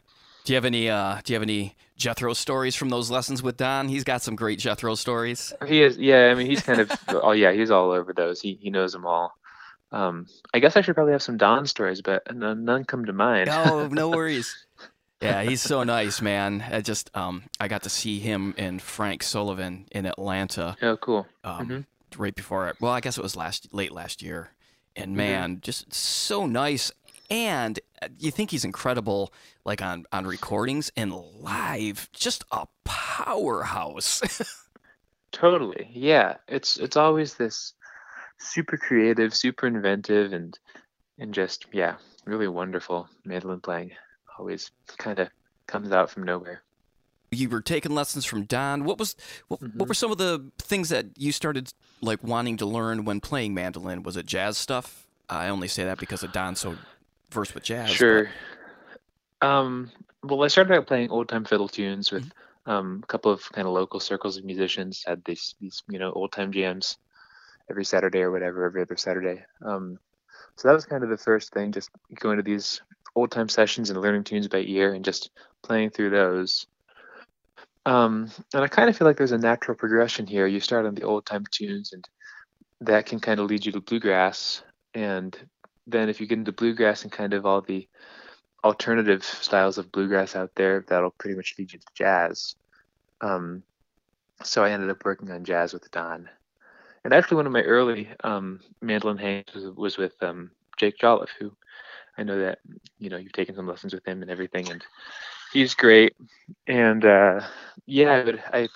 Do 0.44 0.52
you 0.52 0.56
have 0.56 0.64
any 0.64 0.88
uh 0.90 1.20
do 1.24 1.32
you 1.32 1.34
have 1.36 1.42
any 1.42 1.76
Jethro 1.96 2.32
stories 2.32 2.74
from 2.74 2.88
those 2.88 3.10
lessons 3.10 3.42
with 3.42 3.56
Don? 3.56 3.88
He's 3.88 4.04
got 4.04 4.22
some 4.22 4.36
great 4.36 4.58
Jethro 4.58 4.94
stories. 4.94 5.52
He 5.66 5.82
is, 5.82 5.98
yeah. 5.98 6.30
I 6.30 6.34
mean, 6.34 6.46
he's 6.46 6.62
kind 6.62 6.80
of, 6.80 6.90
oh 7.08 7.32
yeah, 7.32 7.52
he's 7.52 7.70
all 7.70 7.90
over 7.90 8.12
those. 8.12 8.40
He 8.40 8.54
he 8.60 8.70
knows 8.70 8.92
them 8.92 9.06
all. 9.06 9.34
Um, 9.92 10.26
I 10.54 10.60
guess 10.60 10.76
I 10.76 10.82
should 10.82 10.94
probably 10.94 11.12
have 11.12 11.22
some 11.22 11.36
Don 11.36 11.66
stories, 11.66 12.00
but 12.00 12.22
none, 12.34 12.64
none 12.64 12.84
come 12.84 13.04
to 13.06 13.12
mind. 13.12 13.48
Oh, 13.50 13.88
no 13.90 14.10
worries. 14.10 14.54
Yeah, 15.22 15.42
he's 15.42 15.60
so 15.60 15.84
nice, 15.84 16.22
man. 16.22 16.64
I 16.72 16.80
just 16.80 17.14
um 17.14 17.42
I 17.60 17.68
got 17.68 17.82
to 17.82 17.90
see 17.90 18.20
him 18.20 18.54
and 18.56 18.80
Frank 18.80 19.22
Solivan 19.22 19.84
in 19.92 20.06
Atlanta 20.06 20.78
oh, 20.80 20.96
cool. 20.96 21.26
um 21.44 21.68
Mhm. 21.68 21.84
Right 22.16 22.34
before 22.34 22.74
well, 22.80 22.92
I 22.92 23.00
guess 23.00 23.18
it 23.18 23.22
was 23.22 23.36
last 23.36 23.72
late 23.72 23.92
last 23.92 24.22
year. 24.22 24.50
And 24.96 25.12
Mhm. 25.12 25.16
man, 25.16 25.58
just 25.60 25.94
so 25.94 26.46
nice 26.46 26.92
and 27.30 27.78
uh, 28.02 28.08
you 28.18 28.30
think 28.32 28.50
he's 28.50 28.64
incredible 28.64 29.32
like 29.64 29.80
on 29.82 30.04
on 30.12 30.26
recordings 30.26 30.90
and 30.96 31.14
live, 31.14 32.08
just 32.12 32.44
a 32.50 32.66
powerhouse. 32.84 34.20
Totally. 35.32 35.88
Yeah. 35.92 36.36
It's 36.48 36.76
it's 36.78 36.96
always 36.96 37.34
this 37.34 37.74
super 38.38 38.76
creative, 38.76 39.34
super 39.34 39.66
inventive 39.66 40.32
and 40.32 40.58
and 41.18 41.32
just 41.32 41.66
yeah, 41.72 41.96
really 42.24 42.48
wonderful 42.48 43.08
mandolin 43.24 43.60
playing. 43.60 43.92
Always 44.38 44.70
kind 44.98 45.18
of 45.20 45.28
comes 45.66 45.92
out 45.92 46.10
from 46.10 46.24
nowhere. 46.24 46.62
You 47.30 47.48
were 47.48 47.60
taking 47.60 47.94
lessons 47.94 48.24
from 48.24 48.42
Don. 48.44 48.84
What 48.84 48.98
was 48.98 49.14
what, 49.48 49.60
what 49.62 49.70
Mhm. 49.72 49.88
were 49.88 49.94
some 49.94 50.10
of 50.10 50.18
the 50.18 50.50
things 50.58 50.88
that 50.88 51.06
you 51.16 51.32
started 51.32 51.72
like 52.00 52.22
wanting 52.24 52.56
to 52.58 52.66
learn 52.66 53.04
when 53.04 53.20
playing 53.20 53.54
mandolin? 53.54 54.02
Was 54.02 54.16
it 54.16 54.26
jazz 54.26 54.58
stuff? 54.58 55.06
I 55.28 55.48
only 55.48 55.68
say 55.68 55.84
that 55.84 55.98
because 55.98 56.22
of 56.24 56.32
Don 56.32 56.56
so 56.56 56.76
versed 57.30 57.54
with 57.54 57.64
jazz. 57.64 57.90
but- 57.90 57.96
Sure. 57.96 58.30
Um 59.42 59.90
well 60.22 60.42
I 60.42 60.48
started 60.48 60.74
out 60.74 60.86
playing 60.86 61.10
old 61.10 61.28
time 61.28 61.44
fiddle 61.44 61.68
tunes 61.68 62.10
with 62.10 62.30
um 62.66 63.00
a 63.02 63.06
couple 63.06 63.30
of 63.32 63.50
kind 63.52 63.66
of 63.66 63.72
local 63.74 64.00
circles 64.00 64.36
of 64.36 64.44
musicians 64.44 65.04
had 65.06 65.24
these 65.24 65.54
these, 65.60 65.82
you 65.88 65.98
know, 65.98 66.12
old 66.12 66.32
time 66.32 66.52
jams 66.52 66.98
every 67.70 67.84
Saturday 67.84 68.20
or 68.20 68.32
whatever, 68.32 68.64
every 68.64 68.82
other 68.82 68.96
Saturday. 68.96 69.44
Um 69.64 69.98
so 70.56 70.66
that 70.68 70.74
was 70.74 70.84
kind 70.84 71.04
of 71.04 71.10
the 71.10 71.16
first 71.16 71.52
thing, 71.54 71.70
just 71.72 71.90
going 72.16 72.36
to 72.36 72.42
these 72.42 72.82
old 73.14 73.30
time 73.30 73.48
sessions 73.48 73.88
and 73.88 74.00
learning 74.00 74.24
tunes 74.24 74.48
by 74.48 74.58
ear 74.58 74.92
and 74.94 75.04
just 75.04 75.30
playing 75.62 75.90
through 75.90 76.10
those. 76.10 76.66
Um, 77.90 78.30
and 78.54 78.62
I 78.62 78.68
kind 78.68 78.88
of 78.88 78.96
feel 78.96 79.04
like 79.04 79.16
there's 79.16 79.32
a 79.32 79.38
natural 79.38 79.76
progression 79.76 80.24
here. 80.24 80.46
You 80.46 80.60
start 80.60 80.86
on 80.86 80.94
the 80.94 81.02
old 81.02 81.26
time 81.26 81.44
tunes, 81.50 81.92
and 81.92 82.08
that 82.82 83.06
can 83.06 83.18
kind 83.18 83.40
of 83.40 83.50
lead 83.50 83.66
you 83.66 83.72
to 83.72 83.80
bluegrass, 83.80 84.62
and 84.94 85.36
then 85.88 86.08
if 86.08 86.20
you 86.20 86.28
get 86.28 86.38
into 86.38 86.52
bluegrass 86.52 87.02
and 87.02 87.10
kind 87.10 87.34
of 87.34 87.44
all 87.44 87.62
the 87.62 87.88
alternative 88.62 89.24
styles 89.24 89.76
of 89.76 89.90
bluegrass 89.90 90.36
out 90.36 90.52
there, 90.54 90.84
that'll 90.86 91.10
pretty 91.18 91.34
much 91.34 91.56
lead 91.58 91.72
you 91.72 91.80
to 91.80 91.86
jazz. 91.96 92.54
Um, 93.22 93.64
so 94.44 94.62
I 94.62 94.70
ended 94.70 94.90
up 94.90 95.04
working 95.04 95.32
on 95.32 95.42
jazz 95.42 95.72
with 95.72 95.90
Don. 95.90 96.30
And 97.02 97.12
actually, 97.12 97.38
one 97.38 97.46
of 97.46 97.52
my 97.52 97.62
early 97.62 98.08
um, 98.22 98.60
mandolin 98.80 99.18
hangs 99.18 99.52
was, 99.52 99.64
was 99.76 99.98
with 99.98 100.14
um, 100.22 100.52
Jake 100.78 100.96
Jolliff, 100.96 101.30
who 101.40 101.50
I 102.16 102.22
know 102.22 102.38
that 102.38 102.60
you 103.00 103.10
know 103.10 103.16
you've 103.16 103.32
taken 103.32 103.56
some 103.56 103.66
lessons 103.66 103.92
with 103.92 104.06
him 104.06 104.22
and 104.22 104.30
everything, 104.30 104.70
and 104.70 104.84
he's 105.52 105.74
great. 105.74 106.14
And 106.66 107.04
uh, 107.04 107.40
yeah, 107.86 108.22
but 108.22 108.40
I 108.52 108.68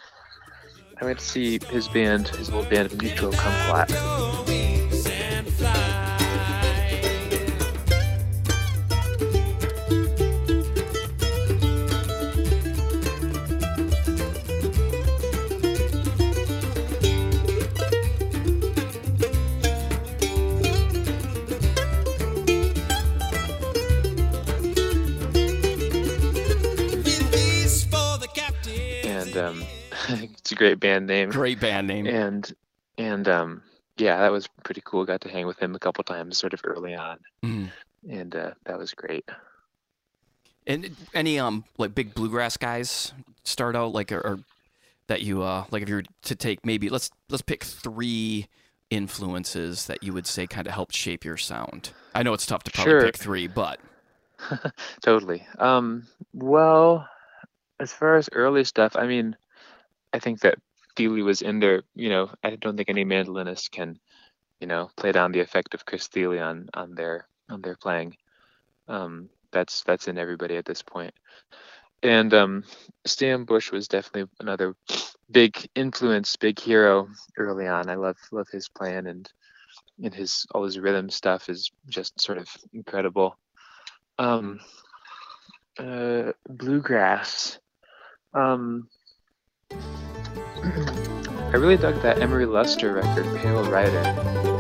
I 1.01 1.05
went 1.05 1.19
to 1.19 1.25
see 1.25 1.59
his 1.71 1.89
band, 1.89 2.29
his 2.29 2.51
old 2.51 2.69
band, 2.69 3.01
Mutual 3.01 3.33
Come 3.33 4.34
it's 30.45 30.53
a 30.53 30.57
great 30.57 30.79
band 30.79 31.07
name. 31.07 31.31
Great 31.31 31.59
band 31.59 31.87
name. 31.87 32.07
And 32.07 32.53
and 32.99 33.27
um 33.29 33.63
yeah, 33.97 34.19
that 34.19 34.31
was 34.31 34.47
pretty 34.63 34.83
cool. 34.85 35.07
Got 35.07 35.23
to 35.23 35.31
hang 35.31 35.47
with 35.47 35.59
him 35.59 35.75
a 35.75 35.79
couple 35.79 36.05
times, 36.05 36.37
sort 36.37 36.53
of 36.53 36.61
early 36.65 36.95
on, 36.95 37.19
mm. 37.43 37.71
and 38.07 38.37
uh, 38.37 38.51
that 38.65 38.77
was 38.77 38.93
great. 38.93 39.25
And 40.67 40.95
any 41.15 41.39
um 41.39 41.65
like 41.79 41.95
big 41.95 42.13
bluegrass 42.13 42.59
guys 42.59 43.15
start 43.45 43.75
out 43.75 43.95
like 43.95 44.13
or, 44.13 44.21
or 44.21 44.39
that 45.07 45.23
you 45.23 45.43
uh 45.43 45.65
like 45.71 45.83
if 45.83 45.89
you 45.89 45.95
were 45.95 46.05
to 46.25 46.35
take 46.35 46.67
maybe 46.67 46.91
let's 46.91 47.11
let's 47.31 47.43
pick 47.43 47.65
three 47.65 48.47
influences 48.91 49.87
that 49.87 50.03
you 50.03 50.13
would 50.13 50.27
say 50.27 50.47
kind 50.47 50.67
of 50.67 50.75
helped 50.75 50.95
shape 50.95 51.25
your 51.25 51.39
sound. 51.39 51.93
I 52.15 52.23
know 52.23 52.35
it's 52.35 52.45
tough 52.45 52.65
to 52.65 52.71
probably 52.71 52.91
sure. 52.91 53.03
pick 53.03 53.17
three, 53.17 53.47
but 53.47 53.81
totally. 55.01 55.47
Um, 55.59 56.07
well, 56.35 57.09
as 57.81 57.95
far 57.95 58.17
as 58.17 58.29
early 58.33 58.65
stuff, 58.65 58.95
I 58.95 59.07
mean, 59.07 59.37
I 60.15 60.21
think 60.21 60.41
that 60.41 60.59
Thile 60.97 61.25
was 61.25 61.43
in 61.43 61.59
there. 61.59 61.83
You 61.95 62.09
know, 62.09 62.31
I 62.43 62.57
don't 62.57 62.77
think 62.77 62.89
any 62.89 63.05
mandolinist 63.05 63.73
can, 63.73 63.99
you 64.61 64.69
know, 64.69 64.89
play 64.97 65.11
down 65.11 65.33
the 65.33 65.41
effect 65.41 65.75
of 65.75 65.85
Chris 65.85 66.07
Thile 66.07 66.39
on 66.39 66.69
on 66.73 66.95
their 66.95 67.27
on 67.51 67.61
their 67.61 67.77
playing. 67.77 68.17
Um, 68.87 69.29
that's 69.51 69.83
that's 69.83 70.07
in 70.07 70.17
everybody 70.17 70.57
at 70.57 70.65
this 70.65 70.83
point. 70.83 71.13
And 72.03 72.33
um, 72.33 72.65
Sam 73.07 73.45
Bush 73.45 73.73
was 73.73 73.89
definitely 73.89 74.31
another 74.39 74.77
big 75.31 75.69
influence, 75.75 76.37
big 76.37 76.61
hero 76.61 77.09
early 77.37 77.67
on. 77.67 77.91
I 77.91 77.97
love 77.97 78.17
love 78.31 78.49
his 78.53 78.69
playing 78.69 79.09
and 79.09 79.29
and 80.03 80.15
his 80.15 80.47
all 80.55 80.65
his 80.65 80.79
rhythm 80.79 81.11
stuff 81.11 81.49
is 81.49 81.73
just 81.89 82.21
sort 82.21 82.39
of 82.39 82.49
incredible. 82.73 83.37
Um, 84.19 84.61
uh, 85.77 86.33
bluegrass. 86.49 87.59
Um, 88.33 88.89
I 90.65 91.57
really 91.57 91.77
dug 91.77 92.01
that 92.03 92.21
Emory 92.21 92.47
Lester 92.47 92.95
record, 92.95 93.27
Pale 93.37 93.65
Rider. 93.71 94.54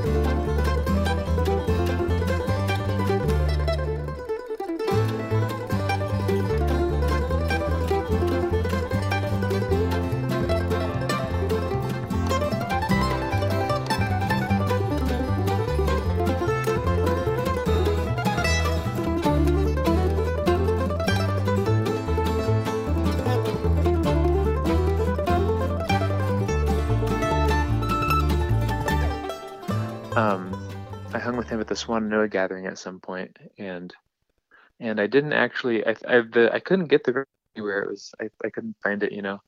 The 31.66 31.74
Swannanoa 31.74 32.30
gathering 32.30 32.66
at 32.66 32.78
some 32.78 33.00
point, 33.00 33.38
and 33.58 33.92
and 34.80 35.00
I 35.00 35.06
didn't 35.06 35.32
actually 35.32 35.86
I 35.86 35.94
I 36.06 36.20
the 36.20 36.50
I 36.52 36.60
couldn't 36.60 36.86
get 36.86 37.04
the 37.04 37.24
where 37.54 37.82
it 37.82 37.90
was 37.90 38.12
I, 38.20 38.28
I 38.44 38.50
couldn't 38.50 38.76
find 38.82 39.02
it 39.02 39.12
you 39.12 39.22
know. 39.22 39.40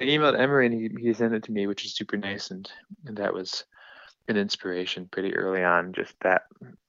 I 0.00 0.04
emailed 0.04 0.38
Emory 0.38 0.66
and 0.66 0.74
he, 0.74 0.88
he 1.02 1.12
sent 1.12 1.34
it 1.34 1.42
to 1.44 1.52
me, 1.52 1.66
which 1.66 1.84
is 1.84 1.94
super 1.94 2.16
nice, 2.16 2.50
and 2.50 2.70
and 3.06 3.16
that 3.16 3.34
was 3.34 3.64
an 4.28 4.36
inspiration 4.36 5.08
pretty 5.10 5.34
early 5.34 5.64
on. 5.64 5.92
Just 5.92 6.14
that 6.20 6.42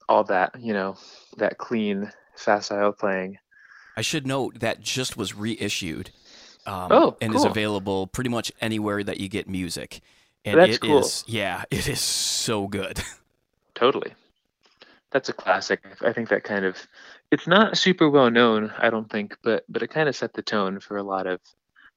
all 0.08 0.24
that 0.24 0.54
you 0.60 0.72
know 0.72 0.96
that 1.38 1.58
clean 1.58 2.10
facile 2.36 2.92
playing. 2.92 3.38
I 3.96 4.02
should 4.02 4.26
note 4.26 4.60
that 4.60 4.80
just 4.80 5.16
was 5.16 5.34
reissued. 5.34 6.10
Um, 6.64 6.92
oh, 6.92 7.16
and 7.20 7.32
cool. 7.32 7.40
is 7.40 7.44
available 7.44 8.06
pretty 8.06 8.30
much 8.30 8.52
anywhere 8.60 9.02
that 9.02 9.18
you 9.18 9.28
get 9.28 9.48
music. 9.48 10.00
And 10.44 10.58
That's 10.58 10.76
it 10.76 10.80
cool. 10.80 11.00
is- 11.00 11.24
yeah, 11.26 11.64
it 11.70 11.88
is 11.88 12.00
so 12.00 12.68
good. 12.68 13.02
Totally. 13.74 14.14
That's 15.12 15.28
a 15.28 15.32
classic. 15.32 15.80
I 16.00 16.12
think 16.12 16.28
that 16.30 16.42
kind 16.44 16.64
of 16.64 16.76
it's 17.30 17.46
not 17.46 17.76
super 17.76 18.08
well 18.08 18.30
known, 18.30 18.72
I 18.78 18.90
don't 18.90 19.10
think, 19.10 19.36
but 19.42 19.64
but 19.68 19.82
it 19.82 19.88
kind 19.88 20.08
of 20.08 20.16
set 20.16 20.32
the 20.34 20.42
tone 20.42 20.80
for 20.80 20.96
a 20.96 21.02
lot 21.02 21.26
of 21.26 21.40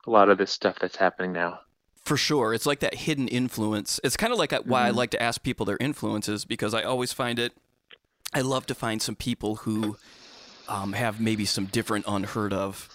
a 0.05 0.11
lot 0.11 0.29
of 0.29 0.37
this 0.37 0.51
stuff 0.51 0.77
that's 0.79 0.97
happening 0.97 1.31
now. 1.31 1.59
For 2.03 2.17
sure. 2.17 2.53
It's 2.53 2.67
like 2.67 2.81
that 2.81 2.93
hidden 2.93 3.27
influence. 3.27 3.99
It's 4.03 4.15
kind 4.17 4.31
of 4.31 4.37
like 4.37 4.51
why 4.65 4.87
I 4.87 4.91
Mhm. 4.91 4.95
like 4.95 5.09
to 5.11 5.21
ask 5.23 5.41
people 5.41 5.65
their 5.65 5.77
influences 5.79 6.45
because 6.45 6.73
I 6.75 6.83
always 6.83 7.11
find 7.13 7.39
it, 7.39 7.53
I 8.33 8.41
love 8.41 8.67
to 8.67 8.75
find 8.75 9.01
some 9.01 9.15
people 9.15 9.55
who 9.57 9.97
um, 10.67 10.93
have 10.93 11.19
maybe 11.21 11.45
some 11.45 11.65
different 11.65 12.05
unheard 12.07 12.51
of, 12.51 12.89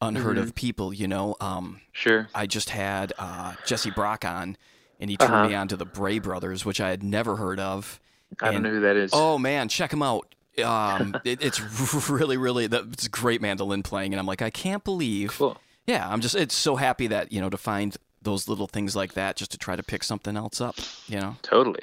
unheard 0.00 0.38
of 0.38 0.54
people, 0.54 0.92
you 0.94 1.08
know. 1.08 1.34
Um, 1.40 1.80
Sure. 1.92 2.28
I 2.34 2.46
just 2.46 2.70
had 2.70 3.12
uh, 3.18 3.54
Jesse 3.64 3.90
Brock 3.90 4.24
on, 4.24 4.56
and 5.00 5.10
he 5.10 5.16
turned 5.16 5.32
Uh-huh. 5.32 5.48
me 5.48 5.54
on 5.54 5.66
to 5.68 5.76
the 5.76 5.84
Bray 5.86 6.18
Brothers, 6.20 6.64
which 6.64 6.80
I 6.80 6.90
had 6.90 7.02
never 7.02 7.34
heard 7.36 7.58
of. 7.58 7.98
I 8.40 8.52
don't 8.52 8.62
know 8.62 8.70
who 8.70 8.80
that 8.80 8.96
is. 8.96 9.10
Oh 9.12 9.38
man, 9.38 9.68
check 9.68 9.92
him 9.92 10.02
out. 10.02 10.34
Um, 10.64 11.16
it, 11.24 11.42
it's 11.42 11.60
really, 12.10 12.36
really, 12.36 12.64
it's 12.66 13.08
great 13.08 13.40
mandolin 13.40 13.82
playing, 13.82 14.12
and 14.12 14.20
I'm 14.20 14.26
like, 14.26 14.42
I 14.42 14.50
can't 14.50 14.84
believe. 14.84 15.30
cool. 15.32 15.56
Yeah, 15.86 16.06
I'm 16.08 16.20
just, 16.20 16.34
it's 16.34 16.54
so 16.54 16.76
happy 16.76 17.06
that 17.06 17.32
you 17.32 17.40
know 17.40 17.48
to 17.50 17.56
find 17.56 17.96
those 18.20 18.48
little 18.48 18.66
things 18.66 18.94
like 18.96 19.14
that, 19.14 19.36
just 19.36 19.50
to 19.52 19.58
try 19.58 19.76
to 19.76 19.82
pick 19.82 20.02
something 20.04 20.36
else 20.36 20.60
up. 20.60 20.76
You 21.06 21.20
know, 21.20 21.36
Totally. 21.42 21.82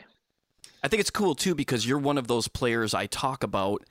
I 0.84 0.88
think 0.88 1.00
it's 1.00 1.10
cool 1.10 1.34
too 1.34 1.56
because 1.56 1.88
you're 1.88 1.98
one 1.98 2.18
of 2.18 2.28
those 2.28 2.48
players 2.48 2.94
I 2.94 3.08
talk 3.08 3.42
about 3.44 3.84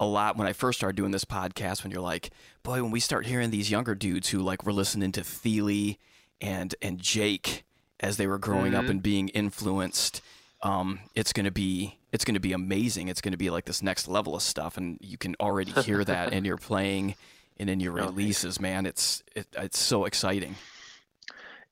a 0.00 0.06
lot 0.06 0.36
when 0.36 0.46
I 0.48 0.52
first 0.52 0.78
started 0.80 0.96
doing 0.96 1.12
this 1.12 1.24
podcast. 1.24 1.84
When 1.84 1.92
you're 1.92 2.00
like, 2.00 2.30
boy, 2.64 2.82
when 2.82 2.90
we 2.90 2.98
start 3.00 3.26
hearing 3.26 3.50
these 3.50 3.70
younger 3.70 3.94
dudes 3.94 4.30
who 4.30 4.40
like 4.40 4.64
were 4.64 4.72
listening 4.72 5.12
to 5.12 5.22
Thile 5.22 5.94
and 6.40 6.74
and 6.82 6.98
Jake 6.98 7.64
as 8.00 8.16
they 8.16 8.26
were 8.26 8.38
growing 8.38 8.74
up 8.74 8.86
Mhm. 8.86 8.90
and 8.90 9.02
being 9.02 9.28
influenced, 9.28 10.22
um, 10.62 11.00
it's 11.14 11.32
gonna 11.32 11.50
be 11.50 11.98
it's 12.12 12.24
gonna 12.24 12.40
be 12.40 12.52
amazing. 12.52 13.08
It's 13.08 13.20
gonna 13.20 13.36
be 13.36 13.50
like 13.50 13.64
this 13.66 13.82
next 13.82 14.08
level 14.08 14.34
of 14.34 14.42
stuff, 14.42 14.76
and 14.76 14.98
you 15.00 15.18
can 15.18 15.34
already 15.40 15.72
hear 15.72 16.04
that 16.04 16.32
in 16.32 16.44
your 16.44 16.56
playing 16.58 17.16
and 17.58 17.70
in 17.70 17.80
your 17.80 17.92
Oh, 17.98 18.10
releases, 18.10 18.60
man. 18.60 18.86
It's 18.86 19.22
it, 19.34 19.46
it's 19.56 19.78
so 19.78 20.04
exciting. 20.04 20.58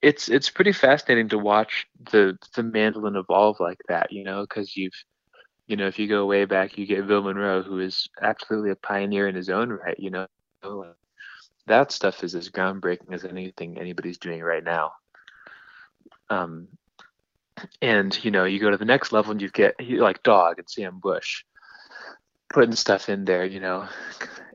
It's 0.02 0.28
it's 0.28 0.50
pretty 0.50 0.72
fascinating 0.72 1.28
to 1.30 1.38
watch 1.38 1.86
the 2.12 2.38
the 2.54 2.62
mandolin 2.62 3.16
evolve 3.16 3.58
like 3.60 3.80
that, 3.88 4.12
you 4.12 4.24
know, 4.24 4.42
because 4.42 4.76
you've 4.76 4.92
you 5.68 5.76
know, 5.76 5.88
if 5.88 5.98
you 5.98 6.08
go 6.08 6.26
way 6.26 6.44
back, 6.46 6.78
you 6.78 6.86
get 6.86 7.06
Bill 7.08 7.22
Monroe, 7.22 7.62
who 7.62 7.80
is 7.80 8.08
absolutely 8.22 8.70
a 8.70 8.76
pioneer 8.76 9.28
in 9.28 9.34
his 9.36 9.50
own 9.50 9.70
right, 9.70 9.98
you 9.98 10.10
know. 10.10 10.26
That 11.66 11.92
stuff 11.92 12.24
is 12.24 12.34
as 12.34 12.50
groundbreaking 12.50 13.12
as 13.12 13.24
anything 13.24 13.78
anybody's 13.78 14.18
doing 14.18 14.42
right 14.42 14.64
now. 14.64 14.92
Um, 16.30 16.68
and 17.82 18.18
you 18.24 18.30
know, 18.30 18.44
you 18.44 18.58
go 18.60 18.70
to 18.70 18.76
the 18.76 18.84
next 18.84 19.12
level 19.12 19.32
and 19.32 19.42
you 19.42 19.50
get 19.50 19.74
like 19.80 20.22
Dawg 20.22 20.58
and 20.58 20.68
Sam 20.68 20.98
Bush 21.00 21.44
putting 22.52 22.74
stuff 22.74 23.08
in 23.08 23.24
there, 23.24 23.44
you 23.44 23.60
know, 23.60 23.86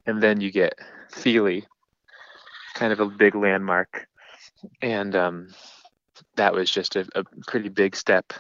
and 0.06 0.22
then 0.22 0.42
you 0.42 0.52
get 0.52 0.74
Thile, 1.12 1.62
kind 2.76 2.92
of 2.92 3.00
a 3.00 3.06
big 3.06 3.36
landmark, 3.36 4.08
and 4.82 5.16
um, 5.16 5.50
that 6.36 6.54
was 6.54 6.70
just 6.72 6.96
a, 6.96 7.08
a 7.16 7.24
pretty 7.48 7.70
big 7.70 7.96
step. 7.96 8.34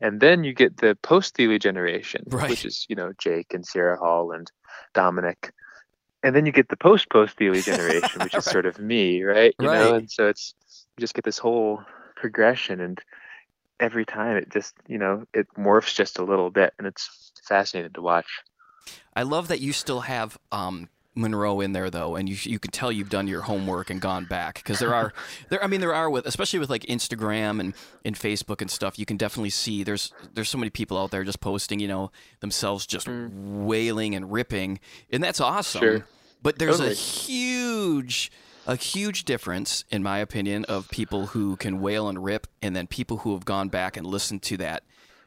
And 0.00 0.20
then 0.20 0.44
you 0.44 0.52
get 0.52 0.76
the 0.76 0.96
post 1.02 1.36
Thile 1.36 1.58
generation, 1.58 2.24
Right. 2.26 2.50
which 2.50 2.64
is 2.64 2.86
you 2.88 2.96
know 2.96 3.12
Jake 3.18 3.52
and 3.54 3.66
Sierra 3.66 3.98
Hull 3.98 4.32
and 4.32 4.50
Dominic, 4.94 5.52
and 6.22 6.34
then 6.34 6.46
you 6.46 6.52
get 6.52 6.68
the 6.68 6.76
post 6.76 7.08
post 7.10 7.36
Thile 7.38 7.62
generation, 7.62 8.22
which 8.22 8.36
is 8.36 8.44
Right. 8.46 8.52
sort 8.52 8.66
of 8.66 8.78
me, 8.78 9.22
right? 9.22 9.54
You 9.60 9.68
know, 9.68 9.94
and 9.94 10.10
so 10.10 10.28
it's 10.28 10.54
you 10.96 11.00
just 11.00 11.14
get 11.14 11.24
this 11.24 11.38
whole 11.38 11.80
progression, 12.16 12.80
and 12.80 13.00
every 13.80 14.04
time 14.04 14.36
it 14.36 14.50
just 14.50 14.74
you 14.86 14.98
know 14.98 15.24
it 15.34 15.46
morphs 15.56 15.94
just 15.94 16.18
a 16.18 16.24
little 16.24 16.50
bit, 16.50 16.74
and 16.78 16.86
it's 16.86 17.32
fascinating 17.44 17.92
to 17.92 18.02
watch. 18.02 18.26
I 19.14 19.22
love 19.22 19.48
that 19.48 19.60
you 19.60 19.72
still 19.72 20.00
have 20.00 20.38
um, 20.52 20.88
Monroe 21.14 21.60
in 21.60 21.72
there 21.72 21.90
though, 21.90 22.14
and 22.16 22.28
you 22.28 22.36
you 22.42 22.58
can 22.58 22.70
tell 22.70 22.92
you've 22.92 23.10
done 23.10 23.26
your 23.26 23.42
homework 23.42 23.90
and 23.90 24.00
gone 24.00 24.24
back 24.24 24.54
because 24.56 24.78
there 24.78 24.94
are 24.94 25.12
there 25.48 25.62
I 25.62 25.66
mean 25.66 25.80
there 25.80 25.94
are 25.94 26.08
with 26.08 26.26
especially 26.26 26.58
with 26.60 26.70
like 26.70 26.82
Instagram 26.84 27.58
and 27.60 27.74
and 28.04 28.14
Facebook 28.16 28.60
and 28.60 28.70
stuff. 28.70 28.98
You 28.98 29.04
can 29.06 29.16
definitely 29.16 29.50
see 29.50 29.82
there's 29.82 30.12
there's 30.34 30.48
so 30.48 30.58
many 30.58 30.70
people 30.70 30.96
out 30.96 31.10
there 31.10 31.24
just 31.24 31.40
posting 31.40 31.80
you 31.80 31.88
know 31.88 32.10
themselves 32.40 32.86
just 32.86 33.06
Mm. 33.08 33.64
wailing 33.66 34.14
and 34.14 34.30
ripping, 34.32 34.78
and 35.10 35.22
that's 35.22 35.40
awesome. 35.40 35.80
Sure. 35.80 36.06
But 36.40 36.58
there's 36.60 36.78
a 36.78 36.90
huge 36.94 38.30
a 38.68 38.76
huge 38.76 39.24
difference 39.24 39.84
in 39.90 40.02
my 40.02 40.18
opinion 40.18 40.64
of 40.66 40.88
people 40.90 41.28
who 41.28 41.56
can 41.56 41.80
wail 41.80 42.08
and 42.08 42.22
rip 42.22 42.46
and 42.62 42.76
then 42.76 42.86
people 42.86 43.18
who 43.18 43.32
have 43.32 43.44
gone 43.44 43.68
back 43.68 43.96
and 43.96 44.06
listened 44.06 44.42
to 44.42 44.56
that 44.58 44.84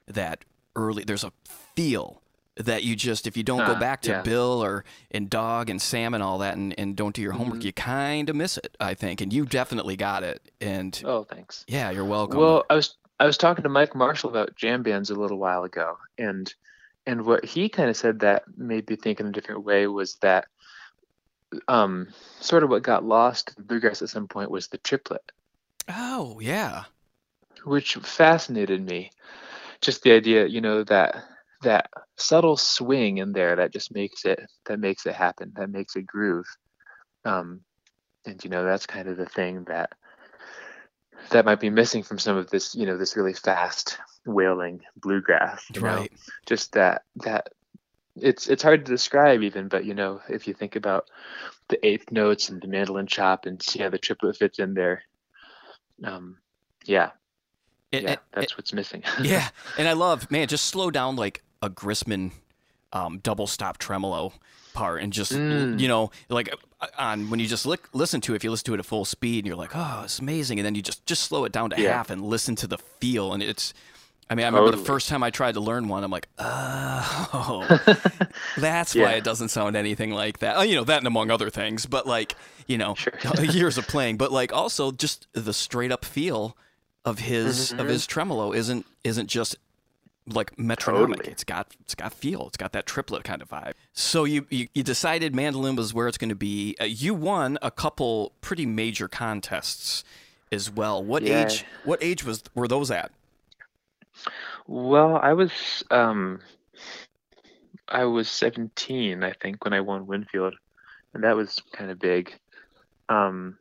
that 0.07 0.45
early 0.75 1.03
there's 1.03 1.23
a 1.23 1.33
feel 1.75 2.21
that 2.55 2.83
you 2.83 2.95
just 2.95 3.25
if 3.25 3.35
you 3.35 3.43
don't 3.43 3.65
go 3.65 3.73
Ah, 3.73 3.79
back 3.79 4.01
to 4.03 4.11
yeah. 4.11 4.21
Bill 4.21 4.63
or 4.63 4.85
and 5.09 5.29
Dawg 5.29 5.69
and 5.69 5.81
Sam 5.81 6.13
and 6.13 6.21
all 6.21 6.37
that 6.39 6.55
and, 6.55 6.77
and 6.77 6.95
don't 6.95 7.15
do 7.15 7.21
your 7.21 7.31
homework, 7.31 7.59
Mhm. 7.61 7.65
you 7.65 7.73
kind 7.73 8.29
of 8.29 8.35
miss 8.35 8.57
it, 8.57 8.75
I 8.79 8.93
think. 8.93 9.21
And 9.21 9.33
you 9.33 9.45
definitely 9.45 9.95
got 9.95 10.23
it. 10.23 10.51
And 10.59 11.01
Oh, 11.05 11.23
thanks. 11.23 11.65
yeah, 11.67 11.89
you're 11.89 12.05
welcome. 12.05 12.39
Well, 12.39 12.63
I 12.69 12.75
was 12.75 12.95
I 13.19 13.25
was 13.25 13.37
talking 13.37 13.63
to 13.63 13.69
Mike 13.69 13.95
Marshall 13.95 14.29
about 14.31 14.55
jam 14.55 14.83
bands 14.83 15.09
a 15.09 15.15
little 15.15 15.37
while 15.37 15.63
ago, 15.63 15.97
and 16.17 16.53
and 17.07 17.25
what 17.25 17.43
he 17.45 17.67
kind 17.69 17.89
of 17.89 17.95
said 17.97 18.19
that 18.19 18.43
made 18.57 18.87
me 18.89 18.95
think 18.95 19.19
in 19.19 19.27
a 19.27 19.31
different 19.31 19.63
way 19.63 19.87
was 19.87 20.15
that 20.17 20.45
um, 21.67 22.07
sort 22.39 22.63
of 22.63 22.69
what 22.69 22.83
got 22.83 23.03
lost 23.03 23.53
in 23.57 23.63
bluegrass 23.63 24.01
at 24.01 24.09
some 24.09 24.27
point 24.27 24.51
was 24.51 24.67
the 24.67 24.77
triplet, 24.77 25.31
oh, 25.89 26.39
yeah. 26.41 26.83
which 27.63 27.95
fascinated 27.95 28.83
me. 28.83 29.11
Just 29.81 30.03
the 30.03 30.11
idea, 30.11 30.45
you 30.45 30.61
know, 30.61 30.83
that 30.83 31.23
that 31.63 31.89
subtle 32.17 32.57
swing 32.57 33.17
in 33.17 33.33
there 33.33 33.55
that 33.55 33.71
just 33.71 33.93
makes 33.93 34.25
it 34.25 34.39
that 34.65 34.79
makes 34.79 35.05
it 35.05 35.13
happen, 35.13 35.53
that 35.55 35.69
makes 35.69 35.95
it 35.95 36.05
groove. 36.05 36.45
Um, 37.25 37.61
and 38.25 38.43
you 38.43 38.49
know, 38.49 38.63
that's 38.63 38.85
kind 38.85 39.07
of 39.07 39.17
the 39.17 39.25
thing 39.25 39.65
that 39.67 39.91
that 41.29 41.45
might 41.45 41.59
be 41.59 41.69
missing 41.69 42.03
from 42.03 42.19
some 42.19 42.37
of 42.37 42.49
this, 42.49 42.75
you 42.75 42.85
know, 42.85 42.97
this 42.97 43.15
really 43.15 43.33
fast 43.33 43.97
wailing 44.25 44.81
bluegrass. 44.95 45.63
You 45.73 45.81
know? 45.81 45.87
Right. 45.87 46.11
Just 46.45 46.73
that 46.73 47.03
that 47.17 47.49
it's 48.15 48.47
it's 48.47 48.63
hard 48.63 48.85
to 48.85 48.91
describe 48.91 49.41
even, 49.41 49.67
but 49.67 49.85
you 49.85 49.93
know, 49.93 50.21
if 50.29 50.47
you 50.47 50.53
think 50.53 50.75
about 50.75 51.07
the 51.69 51.85
eighth 51.85 52.11
notes 52.11 52.49
and 52.49 52.61
the 52.61 52.67
mandolin 52.67 53.07
chop 53.07 53.45
and 53.45 53.61
see 53.61 53.79
how 53.79 53.89
the 53.89 53.97
triplet 53.97 54.35
fits 54.37 54.59
in 54.59 54.73
there, 54.73 55.03
um, 56.03 56.37
yeah, 56.85 57.11
And- 57.93 58.03
yeah, 58.03 58.09
and- 58.11 58.19
that's 58.33 58.57
what's 58.57 58.73
missing. 58.73 59.03
yeah. 59.21 59.49
And 59.77 59.87
I 59.87 59.93
love, 59.93 60.29
man, 60.31 60.47
just 60.47 60.65
slow 60.65 60.91
down 60.91 61.15
like 61.15 61.43
a 61.61 61.69
Grisman 61.69 62.31
um, 62.93 63.19
double 63.19 63.47
stop 63.47 63.77
tremolo 63.77 64.33
part 64.73 65.01
and 65.01 65.13
just, 65.13 65.31
Mm. 65.31 65.79
you 65.79 65.87
know, 65.87 66.11
like 66.29 66.53
uh, 66.81 66.87
on 66.97 67.29
when 67.29 67.39
you 67.39 67.47
just 67.47 67.65
li- 67.65 67.77
listen 67.93 68.19
to 68.21 68.33
it, 68.33 68.37
if 68.37 68.43
you 68.43 68.51
listen 68.51 68.65
to 68.65 68.73
it 68.73 68.79
at 68.79 68.85
full 68.85 69.05
speed 69.05 69.39
and 69.39 69.47
you're 69.47 69.55
like, 69.55 69.71
oh, 69.75 70.01
it's 70.03 70.19
amazing. 70.19 70.59
And 70.59 70.65
then 70.65 70.75
you 70.75 70.81
just, 70.81 71.05
just 71.05 71.23
slow 71.23 71.45
it 71.45 71.51
down 71.53 71.69
to 71.69 71.81
Yeah. 71.81 71.93
half 71.97 72.09
and 72.09 72.21
listen 72.21 72.55
to 72.57 72.67
the 72.67 72.77
feel. 72.77 73.31
And 73.33 73.41
it's, 73.43 73.73
I 74.31 74.35
mean, 74.35 74.45
I 74.45 74.49
remember 74.49 74.71
the 74.71 74.83
first 74.85 75.09
time 75.09 75.23
I 75.23 75.29
tried 75.29 75.55
to 75.55 75.59
learn 75.59 75.89
one, 75.89 76.05
I'm 76.05 76.09
like, 76.09 76.27
oh, 76.39 77.67
That's 78.57 78.95
why 78.95 79.13
it 79.13 79.23
doesn't 79.23 79.49
sound 79.49 79.75
anything 79.75 80.11
like 80.11 80.39
that. 80.39 80.55
Oh, 80.57 80.61
you 80.61 80.75
know, 80.75 80.83
that 80.85 80.99
and 80.99 81.07
among 81.07 81.29
other 81.31 81.49
things, 81.49 81.85
but 81.85 82.07
like, 82.07 82.35
you 82.65 82.77
know, 82.77 82.95
Sure. 82.95 83.13
years 83.43 83.77
of 83.77 83.87
playing, 83.87 84.17
but 84.17 84.31
like 84.31 84.53
also 84.53 84.91
just 84.91 85.27
the 85.33 85.53
straight 85.53 85.91
up 85.91 86.05
feel 86.05 86.55
of 87.03 87.19
his 87.19 87.71
of 87.73 87.79
Mhm. 87.79 87.89
his 87.89 88.07
tremolo 88.07 88.53
isn't 88.53 88.85
isn't 89.03 89.27
just 89.27 89.55
like 90.27 90.57
metronomic. 90.57 91.17
Totally. 91.17 91.31
It's 91.31 91.43
got 91.43 91.73
it's 91.81 91.95
got 91.95 92.13
feel. 92.13 92.47
It's 92.47 92.57
got 92.57 92.71
that 92.73 92.85
triplet 92.85 93.23
kind 93.23 93.41
of 93.41 93.49
vibe. 93.49 93.73
So 93.91 94.23
you 94.23 94.45
you, 94.49 94.67
you 94.73 94.83
decided 94.83 95.35
mandolin 95.35 95.75
was 95.75 95.93
where 95.93 96.07
it's 96.07 96.17
going 96.17 96.29
to 96.29 96.35
be. 96.35 96.75
Uh, 96.79 96.85
you 96.85 97.13
won 97.13 97.57
a 97.61 97.71
couple 97.71 98.33
pretty 98.41 98.65
major 98.65 99.07
contests 99.07 100.03
as 100.51 100.69
well. 100.71 101.03
What 101.03 101.23
Yeah. 101.23 101.45
age 101.47 101.65
what 101.83 102.01
age 102.03 102.23
was 102.23 102.43
were 102.55 102.67
those 102.67 102.91
at? 102.91 103.11
Well, 104.67 105.17
I 105.21 105.33
was 105.33 105.83
um 105.91 106.39
I 107.87 108.05
was 108.05 108.29
17, 108.29 109.23
I 109.23 109.33
think, 109.33 109.65
when 109.65 109.73
I 109.73 109.81
won 109.81 110.07
Winfield, 110.07 110.55
and 111.13 111.23
that 111.23 111.35
was 111.35 111.61
kind 111.73 111.91
of 111.91 111.99
big 111.99 112.33
um 113.09 113.57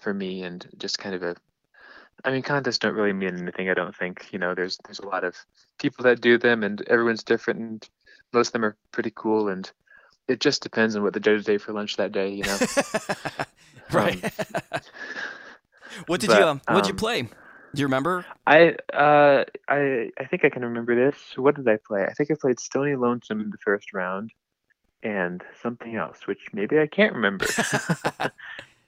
for 0.00 0.14
me 0.14 0.42
and 0.42 0.66
just 0.78 0.98
kind 0.98 1.14
of 1.14 1.22
a 1.22 1.36
I 2.24 2.30
mean, 2.30 2.42
contests 2.42 2.78
don't 2.78 2.94
really 2.94 3.12
mean 3.12 3.36
anything, 3.36 3.68
I 3.68 3.74
don't 3.74 3.96
think. 3.96 4.28
You 4.32 4.38
know, 4.38 4.54
there's 4.54 4.78
there's 4.84 5.00
a 5.00 5.06
lot 5.06 5.24
of 5.24 5.36
people 5.78 6.04
that 6.04 6.20
do 6.20 6.38
them 6.38 6.62
and 6.62 6.80
everyone's 6.88 7.24
different 7.24 7.60
and 7.60 7.88
most 8.32 8.48
of 8.48 8.52
them 8.52 8.64
are 8.64 8.76
pretty 8.92 9.12
cool 9.14 9.48
and 9.48 9.70
it 10.28 10.40
just 10.40 10.62
depends 10.62 10.94
on 10.96 11.02
what 11.02 11.12
the 11.12 11.20
judges 11.20 11.48
ate 11.48 11.60
for 11.60 11.72
lunch 11.72 11.96
that 11.96 12.12
day, 12.12 12.30
you 12.30 12.44
know. 12.44 12.58
right. 13.92 14.22
what 16.06 16.20
did 16.20 16.28
but, 16.28 16.38
you 16.38 16.44
um, 16.46 16.60
what 16.68 16.84
did 16.84 16.88
you 16.88 16.92
um, 16.92 16.96
play? 16.96 17.28
Do 17.74 17.80
you 17.80 17.86
remember? 17.86 18.24
I 18.46 18.76
uh 18.92 19.44
I 19.68 20.10
I 20.18 20.24
think 20.26 20.44
I 20.44 20.50
can 20.50 20.62
remember 20.62 20.94
this. 20.94 21.16
What 21.36 21.56
did 21.56 21.68
I 21.68 21.78
play? 21.86 22.04
I 22.04 22.12
think 22.12 22.30
I 22.30 22.34
played 22.34 22.60
Stony 22.60 22.96
Lonesome 22.96 23.40
in 23.40 23.50
the 23.50 23.58
first 23.58 23.92
round 23.92 24.30
and 25.02 25.42
something 25.62 25.96
else, 25.96 26.26
which 26.26 26.40
maybe 26.52 26.78
I 26.78 26.86
can't 26.86 27.14
remember. 27.14 27.46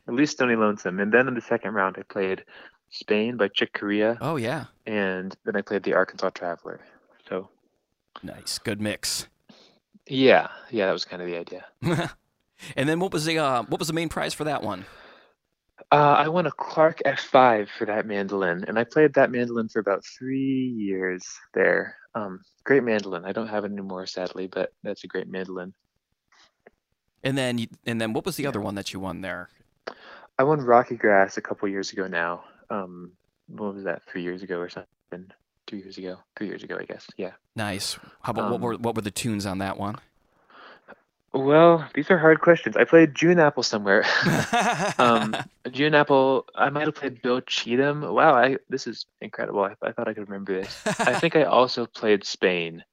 At 0.07 0.15
least 0.15 0.33
Stony 0.33 0.55
Lonesome. 0.55 1.01
And 1.01 1.13
then 1.13 1.29
in 1.29 1.35
the 1.35 1.41
second 1.41 1.73
round 1.75 1.97
I 1.99 2.03
played 2.03 2.45
Spain 2.91 3.37
by 3.37 3.49
Chick 3.49 3.73
Corea 3.73 4.19
oh 4.21 4.37
yeah. 4.37 4.67
and 4.87 5.35
then 5.45 5.57
I 5.57 5.63
played 5.63 5.83
the 5.83 5.95
Arkansas 5.95 6.31
Traveler. 6.31 6.81
So 7.29 7.49
Nice. 8.23 8.59
Good 8.59 8.81
mix. 8.81 9.29
yeah, 10.07 10.49
yeah, 10.71 10.87
that 10.87 10.93
was 10.93 11.05
kind 11.05 11.21
of 11.21 11.29
the 11.29 11.37
idea. 11.37 11.65
and 12.77 12.89
then 12.89 13.01
what 13.01 13.13
was 13.13 13.25
the 13.25 13.39
uh, 13.39 13.63
what 13.65 13.79
was 13.79 13.89
the 13.89 13.95
main 13.95 14.09
prize 14.09 14.35
for 14.35 14.45
that 14.45 14.63
one? 14.63 14.85
Uh, 15.93 16.17
I 16.19 16.29
won 16.29 16.47
a 16.47 16.51
Clark 16.51 17.01
F5 17.07 17.69
for 17.79 17.85
that 17.87 18.07
mandolin, 18.07 18.65
and 18.67 18.79
I 18.79 18.85
played 18.85 19.15
that 19.15 19.31
mandolin 19.31 19.69
for 19.69 19.79
about 19.79 20.05
three 20.05 20.75
years 20.77 21.25
there. 21.53 21.97
Um, 22.15 22.41
great 22.65 22.83
mandolin. 22.83 23.25
I 23.25 23.33
don't 23.33 23.47
have 23.49 23.65
it 23.65 23.73
anymore, 23.73 24.07
sadly, 24.07 24.47
but 24.49 24.73
that's 24.83 25.05
a 25.05 25.07
great 25.07 25.29
mandolin. 25.29 25.73
And 27.23 27.39
then 27.39 27.59
you, 27.59 27.69
and 27.87 28.01
then 28.01 28.13
what 28.13 28.25
was 28.27 28.37
the 28.37 28.47
other 28.47 28.61
one 28.61 28.75
that 28.75 28.93
you 28.93 29.01
won 29.01 29.21
there? 29.21 29.49
I 30.39 30.43
won 30.43 30.61
RockyGrass 30.61 31.37
a 31.37 31.41
couple 31.41 31.69
years 31.69 31.93
ago 31.93 32.07
now. 32.09 32.45
Um, 32.71 33.13
what 33.47 33.75
was 33.75 33.85
that? 33.85 34.03
Three 34.11 34.23
years 34.23 34.43
ago 34.43 34.59
or 34.59 34.69
something? 34.69 35.31
Two 35.67 35.77
years 35.77 35.97
ago? 35.97 36.19
Three 36.37 36.49
years 36.49 36.63
ago, 36.65 36.77
I 36.79 36.85
guess. 36.85 37.07
Yeah. 37.17 37.33
Nice. 37.55 37.95
How 38.23 38.33
about 38.33 38.51
what 38.51 38.57
Um, 38.57 38.61
were 38.61 38.75
what 38.75 38.97
were 38.97 39.03
the 39.03 39.11
tunes 39.11 39.47
on 39.47 39.59
that 39.59 39.79
one? 39.79 39.97
Well, 41.35 41.85
these 41.95 42.11
are 42.13 42.19
hard 42.19 42.41
questions. 42.41 42.77
I 42.77 42.85
played 42.85 43.15
June 43.15 43.41
Apple 43.41 43.65
somewhere. 43.65 44.05
um, 44.99 45.35
June 45.73 45.95
Apple. 45.95 46.47
I 46.55 46.71
might 46.71 46.87
have 46.87 46.95
played 46.95 47.21
Bill 47.23 47.41
Cheatham. 47.41 48.03
Wow, 48.03 48.35
I 48.35 48.59
this 48.69 48.87
is 48.87 49.07
incredible. 49.21 49.65
I, 49.65 49.75
I 49.83 49.91
thought 49.93 50.07
I 50.07 50.15
could 50.15 50.29
remember 50.29 50.55
this. 50.63 50.81
I 51.01 51.15
think 51.19 51.35
I 51.35 51.43
also 51.43 51.87
played 51.87 52.25
Spain 52.25 52.85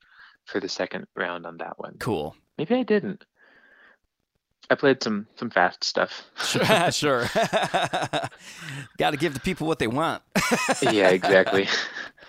for 0.45 0.59
the 0.59 0.67
second 0.67 1.05
round 1.15 1.45
on 1.45 1.57
that 1.57 1.77
one. 1.77 1.97
cool. 1.99 2.35
Maybe 2.57 2.73
I 2.75 2.81
didn't. 2.83 3.23
I 4.71 4.75
played 4.75 5.03
some 5.03 5.27
some 5.35 5.51
fast 5.51 5.83
stuff. 5.83 6.23
Sure. 6.43 6.91
sure. 6.91 7.29
Got 8.97 9.11
to 9.11 9.17
give 9.17 9.33
the 9.35 9.39
people 9.43 9.67
what 9.67 9.77
they 9.79 9.87
want. 9.87 10.23
yeah, 10.81 11.09
exactly. 11.09 11.67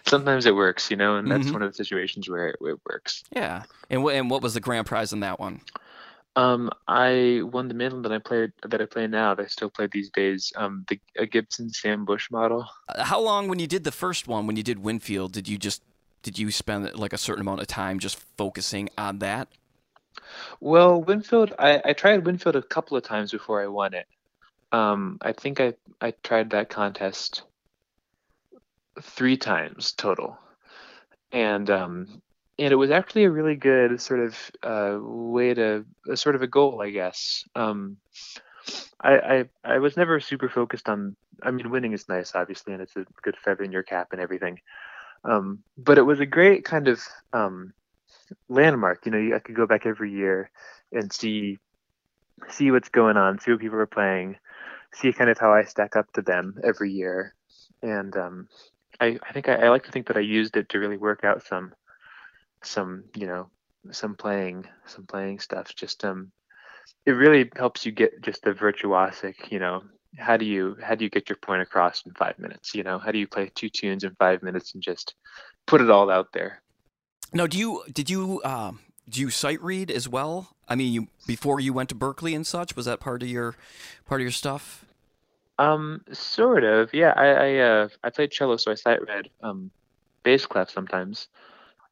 Sometimes 0.07 0.45
it 0.47 0.55
works, 0.55 0.91
you 0.91 0.97
know, 0.97 1.17
and 1.17 1.31
that's 1.31 1.47
Mhm. 1.47 1.53
one 1.53 1.63
of 1.63 1.71
the 1.71 1.77
situations 1.77 2.29
where 2.29 2.49
it, 2.49 2.57
it 2.61 2.79
works. 2.91 3.23
Yeah. 3.31 3.63
And 3.89 4.03
what 4.03 4.15
and 4.17 4.29
what 4.29 4.43
was 4.43 4.55
the 4.55 4.61
grand 4.61 4.87
prize 4.87 5.13
in 5.13 5.21
that 5.21 5.39
one? 5.41 5.61
Um, 6.35 6.71
I 6.89 7.43
won 7.45 7.69
the 7.69 7.75
mandolin 7.75 8.03
that 8.03 8.13
I 8.13 8.19
played 8.19 8.53
that 8.67 8.81
I 8.81 8.87
play 8.87 9.07
now. 9.07 9.35
That 9.35 9.45
I 9.45 9.47
still 9.49 9.69
play 9.69 9.89
these 9.93 10.11
days. 10.11 10.53
Um, 10.57 10.85
the 10.89 10.99
a 11.19 11.27
Gibson 11.27 11.71
Sam 11.71 12.05
Bush 12.05 12.31
model. 12.31 12.67
Uh, 12.89 13.05
How 13.05 13.21
long 13.21 13.49
when 13.49 13.59
you 13.59 13.67
did 13.67 13.85
the 13.85 13.93
first 13.93 14.27
one 14.27 14.47
when 14.47 14.57
you 14.57 14.63
did 14.63 14.79
Winfield 14.79 15.33
did 15.33 15.47
you 15.47 15.59
just 15.59 15.83
did 16.23 16.39
you 16.39 16.51
spend 16.51 16.95
like 16.95 17.13
a 17.13 17.19
certain 17.19 17.43
amount 17.43 17.61
of 17.61 17.67
time 17.67 17.99
just 17.99 18.17
focusing 18.37 18.89
on 18.97 19.19
that? 19.19 19.49
Well, 20.61 21.03
Winfield, 21.03 21.55
I, 21.59 21.83
I 21.85 21.93
tried 21.93 22.25
Winfield 22.25 22.57
a 22.57 22.63
couple 22.63 22.97
of 22.97 23.03
times 23.03 23.33
before 23.33 23.63
I 23.63 23.67
won 23.67 23.95
it. 23.95 24.07
Um, 24.71 25.19
I 25.21 25.33
think 25.33 25.61
I 25.61 25.75
I 26.01 26.15
tried 26.23 26.51
that 26.51 26.71
contest 26.71 27.43
three 29.01 29.37
times 29.37 29.93
total, 29.93 30.39
and 31.31 31.69
um, 31.69 32.23
and 32.59 32.73
it 32.73 32.77
was 32.77 32.91
actually 32.91 33.25
a 33.25 33.31
really 33.31 33.57
good 33.57 34.01
sort 34.01 34.21
of 34.21 34.51
uh, 34.63 34.99
way 35.01 35.55
to 35.55 35.85
a 36.09 36.17
sort 36.17 36.35
of 36.35 36.43
a 36.43 36.47
goal, 36.47 36.83
I 36.83 36.91
guess. 36.91 37.45
Um, 37.55 37.97
I, 39.01 39.19
I 39.65 39.75
I 39.75 39.79
was 39.79 39.97
never 39.97 40.21
super 40.21 40.49
focused 40.49 40.89
on. 40.89 41.17
I 41.43 41.51
mean, 41.51 41.71
winning 41.71 41.93
is 41.93 42.09
nice, 42.09 42.35
obviously, 42.35 42.73
and 42.73 42.83
it's 42.83 42.97
a 42.97 43.05
good 43.23 43.37
feather 43.37 43.65
in 43.65 43.73
your 43.73 43.83
cap 43.83 44.09
and 44.13 44.21
everything. 44.21 44.61
Um, 45.25 45.61
but 45.77 45.99
it 45.99 46.03
was 46.03 46.21
a 46.21 46.27
great 46.27 46.65
kind 46.65 46.89
of 46.89 47.01
um, 47.33 47.73
landmark. 48.49 49.07
You 49.07 49.13
know, 49.13 49.37
I 49.37 49.39
could 49.39 49.57
go 49.57 49.67
back 49.67 49.87
every 49.87 50.13
year 50.13 50.51
and 50.93 51.13
see 51.13 51.59
see 52.49 52.71
what's 52.71 52.89
going 52.89 53.17
on, 53.17 53.39
see 53.39 53.51
what 53.51 53.61
people 53.61 53.79
are 53.79 53.87
playing, 53.87 54.37
see 54.93 55.13
kind 55.13 55.31
of 55.31 55.39
how 55.39 55.53
I 55.53 55.65
stack 55.65 55.97
up 55.97 56.13
to 56.13 56.23
them 56.23 56.59
every 56.63 56.91
year. 56.91 57.35
And 57.83 58.17
um, 58.17 58.49
I, 59.01 59.19
I 59.29 59.33
think 59.33 59.49
I, 59.49 59.55
I 59.55 59.69
like 59.69 59.85
to 59.85 59.91
think 59.91 60.07
that 60.09 60.17
I 60.17 60.21
used 60.21 60.57
it 60.57 60.69
to 60.71 60.79
really 60.79 60.97
work 60.97 61.25
out 61.25 61.45
some 61.45 61.75
some 62.63 63.05
you 63.15 63.27
know 63.27 63.49
some 63.91 64.15
playing 64.15 64.67
some 64.87 65.07
playing 65.07 65.41
stuff. 65.41 65.75
Just 65.75 66.05
um, 66.05 66.31
it 67.07 67.13
really 67.13 67.51
helps 67.57 67.85
you 67.85 67.93
get 67.93 68.23
just 68.23 68.43
the 68.43 68.53
virtuosic, 68.53 69.51
you 69.51 69.59
know. 69.59 69.83
How 70.19 70.37
do 70.37 70.45
you 70.45 70.77
how 70.83 70.95
do 70.95 71.05
you 71.05 71.11
get 71.11 71.29
your 71.29 71.37
point 71.37 71.63
across 71.63 72.05
in 72.05 72.13
five 72.13 72.39
minutes? 72.39 72.75
You 72.75 72.83
know, 72.83 72.99
how 72.99 73.13
do 73.13 73.19
you 73.19 73.27
play 73.27 73.51
two 73.55 73.71
tunes 73.71 74.05
in 74.05 74.15
five 74.17 74.43
minutes 74.43 74.75
and 74.75 74.83
just 74.83 75.15
put 75.67 75.81
it 75.81 75.91
all 75.91 76.11
out 76.11 76.33
there? 76.33 76.63
now 77.33 77.47
do 77.47 77.59
you 77.59 77.83
did 77.93 78.11
you 78.11 78.41
um, 78.45 78.81
do 79.09 79.21
you 79.21 79.31
sight 79.31 79.61
read 79.63 79.91
as 79.91 80.09
well? 80.09 80.55
I 80.69 80.75
mean, 80.75 80.93
you 80.93 81.09
before 81.27 81.61
you 81.61 81.73
went 81.73 81.89
to 81.91 81.95
berklee 81.95 82.37
and 82.37 82.47
such, 82.47 82.77
was 82.77 82.87
that 82.87 83.01
part 83.01 83.23
of 83.23 83.29
your 83.29 83.57
part 84.07 84.21
of 84.21 84.23
your 84.23 84.33
stuff? 84.33 84.85
Um, 85.59 86.03
sort 86.13 86.65
of. 86.65 86.93
Yeah, 86.93 87.13
I 87.17 87.27
I, 87.27 87.57
uh, 87.59 87.89
I 88.05 88.11
played 88.11 88.31
cello, 88.31 88.57
so 88.57 88.71
I 88.71 88.75
sight 88.75 89.07
read 89.07 89.29
um, 89.43 89.71
bass 90.23 90.47
clef 90.47 90.71
sometimes. 90.71 91.29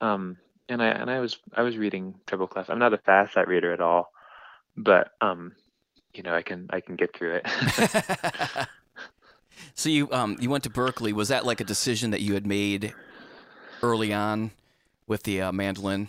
Um, 0.00 0.37
and 0.70 0.83
I 0.83 0.88
and 0.88 1.11
I 1.11 1.20
was 1.20 1.38
I 1.54 1.62
was 1.62 1.76
reading 1.76 2.14
treble 2.26 2.46
clef. 2.46 2.70
I'm 2.70 2.78
not 2.78 2.94
a 2.94 2.98
fast 2.98 3.35
sight 3.35 3.48
reader 3.48 3.72
at 3.72 3.80
all, 3.80 4.12
but 4.76 5.12
um, 5.20 5.52
you 6.14 6.22
know, 6.22 6.35
I 6.35 6.42
can 6.42 6.68
I 6.70 6.80
can 6.80 6.96
get 6.96 7.14
through 7.14 7.40
it. 7.42 7.46
so 9.74 9.88
you 9.88 10.11
um 10.12 10.37
you 10.40 10.48
went 10.48 10.64
to 10.64 10.70
Berklee. 10.70 11.12
Was 11.12 11.28
that 11.28 11.44
like 11.44 11.61
a 11.61 11.64
decision 11.64 12.12
that 12.12 12.20
you 12.20 12.35
had 12.35 12.46
made 12.46 12.94
early 13.83 14.12
on 14.12 14.52
with 15.06 15.24
the 15.24 15.42
uh, 15.42 15.52
mandolin? 15.52 16.09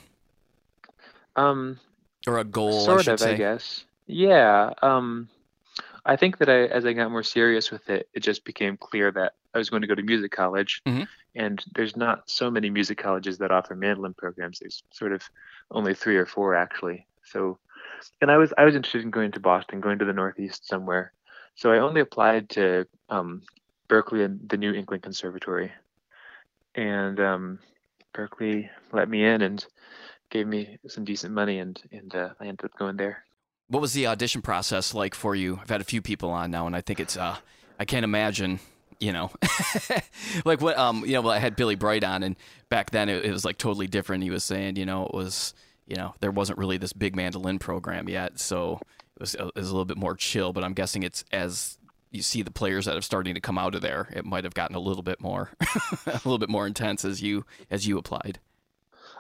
Um, 1.36 1.80
or 2.28 2.38
a 2.38 2.44
goal, 2.44 2.82
sort 2.82 3.08
I 3.08 3.14
of, 3.14 3.20
say. 3.20 3.34
I 3.34 3.38
guess. 3.38 3.86
Yeah. 4.06 4.74
Um, 4.82 5.30
I 6.06 6.16
think 6.16 6.38
that 6.40 6.50
I, 6.50 6.66
as 6.66 6.86
I 6.86 6.94
got 6.94 7.12
more 7.12 7.24
serious 7.24 7.72
with 7.72 7.90
it, 7.90 8.10
it 8.14 8.22
just 8.22 8.44
became 8.44 8.76
clear 8.76 9.12
that 9.12 9.34
I 9.54 9.58
was 9.58 9.70
going 9.70 9.82
to 9.82 9.88
go 9.88 9.96
to 9.96 10.02
music 10.04 10.32
college, 10.32 10.82
Mhm. 10.88 11.08
and 11.36 11.64
there's 11.76 11.96
not 11.98 12.30
so 12.30 12.50
many 12.50 12.70
music 12.70 12.98
colleges 12.98 13.38
that 13.40 13.52
offer 13.52 13.76
mandolin 13.76 14.14
programs. 14.14 14.60
There's 14.60 14.84
sort 14.92 15.12
of 15.12 15.22
only 15.72 15.94
three 15.94 16.18
or 16.18 16.26
four 16.26 16.56
actually. 16.56 17.06
So, 17.24 17.60
and 18.22 18.32
I 18.32 18.38
was 18.38 18.54
I 18.58 18.64
was 18.66 18.76
interested 18.76 19.04
in 19.04 19.12
going 19.12 19.32
to 19.34 19.40
Boston, 19.40 19.82
going 19.82 20.00
to 20.00 20.06
the 20.06 20.14
Northeast 20.14 20.68
somewhere. 20.68 21.14
So 21.56 21.72
I 21.72 21.80
only 21.80 22.02
applied 22.02 22.50
to 22.52 22.88
um, 23.10 23.42
Berklee 23.90 24.24
and 24.26 24.50
the 24.50 24.58
New 24.58 24.74
England 24.74 25.04
Conservatory, 25.04 25.72
and 26.76 27.20
um, 27.20 27.60
Berklee 28.14 28.70
let 28.92 29.10
me 29.10 29.24
in 29.26 29.42
and 29.42 29.66
gave 30.30 30.48
me 30.48 30.78
some 30.88 31.04
decent 31.04 31.34
money, 31.34 31.60
and 31.60 31.82
and 31.92 32.16
uh, 32.16 32.30
I 32.40 32.46
ended 32.48 32.66
up 32.66 32.78
going 32.78 32.98
there. 32.98 33.26
What 33.68 33.82
was 33.82 33.94
the 33.94 34.08
audition 34.08 34.42
process 34.42 34.94
like 34.94 35.16
for 35.16 35.36
you? 35.36 35.60
I've 35.62 35.70
had 35.70 35.82
a 35.82 35.86
few 35.86 36.02
people 36.02 36.30
on 36.32 36.52
now, 36.52 36.68
and 36.68 36.76
I 36.76 36.82
think 36.82 37.00
it's 37.00 37.18
uh, 37.18 37.38
I 37.80 37.86
can't 37.86 38.04
imagine. 38.04 38.60
You 39.02 39.12
know, 39.12 39.32
like 40.46 40.62
what 40.62 40.78
um, 40.78 41.04
you 41.06 41.14
know, 41.14 41.22
well, 41.22 41.34
I 41.34 41.40
had 41.40 41.56
Billy 41.56 41.76
Bright 41.76 42.04
on, 42.04 42.24
and 42.24 42.36
back 42.70 42.92
then 42.92 43.10
it, 43.10 43.26
it 43.26 43.32
was 43.32 43.44
like 43.44 43.58
totally 43.58 43.88
different. 43.88 44.24
He 44.24 44.30
was 44.30 44.44
saying, 44.44 44.76
you 44.76 44.86
know, 44.86 45.06
it 45.08 45.14
was, 45.14 45.56
you 45.88 45.96
know, 45.96 46.14
there 46.20 46.32
wasn't 46.32 46.60
really 46.60 46.78
this 46.78 46.94
big 46.94 47.16
mandolin 47.16 47.58
program 47.58 48.08
yet, 48.08 48.40
so 48.40 48.80
it 49.16 49.20
was, 49.20 49.36
it 49.36 49.56
was 49.56 49.70
a 49.70 49.72
little 49.72 49.86
bit 49.86 49.98
more 49.98 50.16
chill. 50.16 50.54
But 50.54 50.64
I'm 50.64 50.74
guessing 50.74 51.02
it's 51.02 51.26
as 51.32 51.80
you 52.12 52.22
see 52.22 52.44
the 52.44 52.52
players 52.52 52.86
that 52.86 52.96
are 52.96 53.02
starting 53.02 53.34
to 53.34 53.42
come 53.42 53.58
out 53.58 53.74
of 53.74 53.82
there, 53.82 54.10
it 54.14 54.26
might 54.26 54.44
have 54.44 54.54
gotten 54.54 54.76
a 54.76 54.80
little 54.80 55.04
bit 55.04 55.20
more, 55.20 55.50
a 56.06 56.12
little 56.14 56.38
bit 56.38 56.50
more 56.50 56.68
intense 56.68 57.04
as 57.04 57.22
you 57.22 57.46
as 57.72 57.88
you 57.88 57.98
applied. 57.98 58.40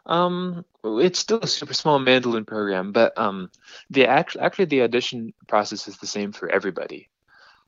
Um, 0.06 0.66
it's 0.84 1.20
still 1.20 1.40
a 1.42 1.48
super 1.48 1.74
small 1.74 2.00
mandolin 2.00 2.46
program, 2.46 2.92
but 2.92 3.18
um, 3.18 3.52
the 3.90 4.08
actual 4.08 4.42
actually 4.42 4.66
the 4.66 4.82
audition 4.82 5.34
process 5.48 5.88
is 5.88 5.98
the 5.98 6.08
same 6.08 6.32
for 6.32 6.50
everybody. 6.50 7.10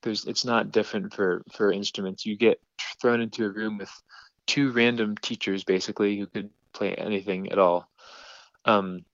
There's 0.04 0.26
it's 0.26 0.46
not 0.46 0.72
different 0.72 1.14
for 1.14 1.44
for 1.52 1.72
instruments. 1.72 2.26
You 2.26 2.38
get 2.38 2.60
thrown 3.02 3.22
into 3.22 3.46
a 3.46 3.50
room 3.50 3.78
with 3.78 3.92
two 4.46 4.72
random 4.72 5.16
teachers 5.18 5.64
basically 5.64 6.18
who 6.18 6.28
could 6.28 6.50
play 6.74 6.94
anything 6.96 7.52
at 7.52 7.60
all. 7.60 7.90
Um, 8.66 9.06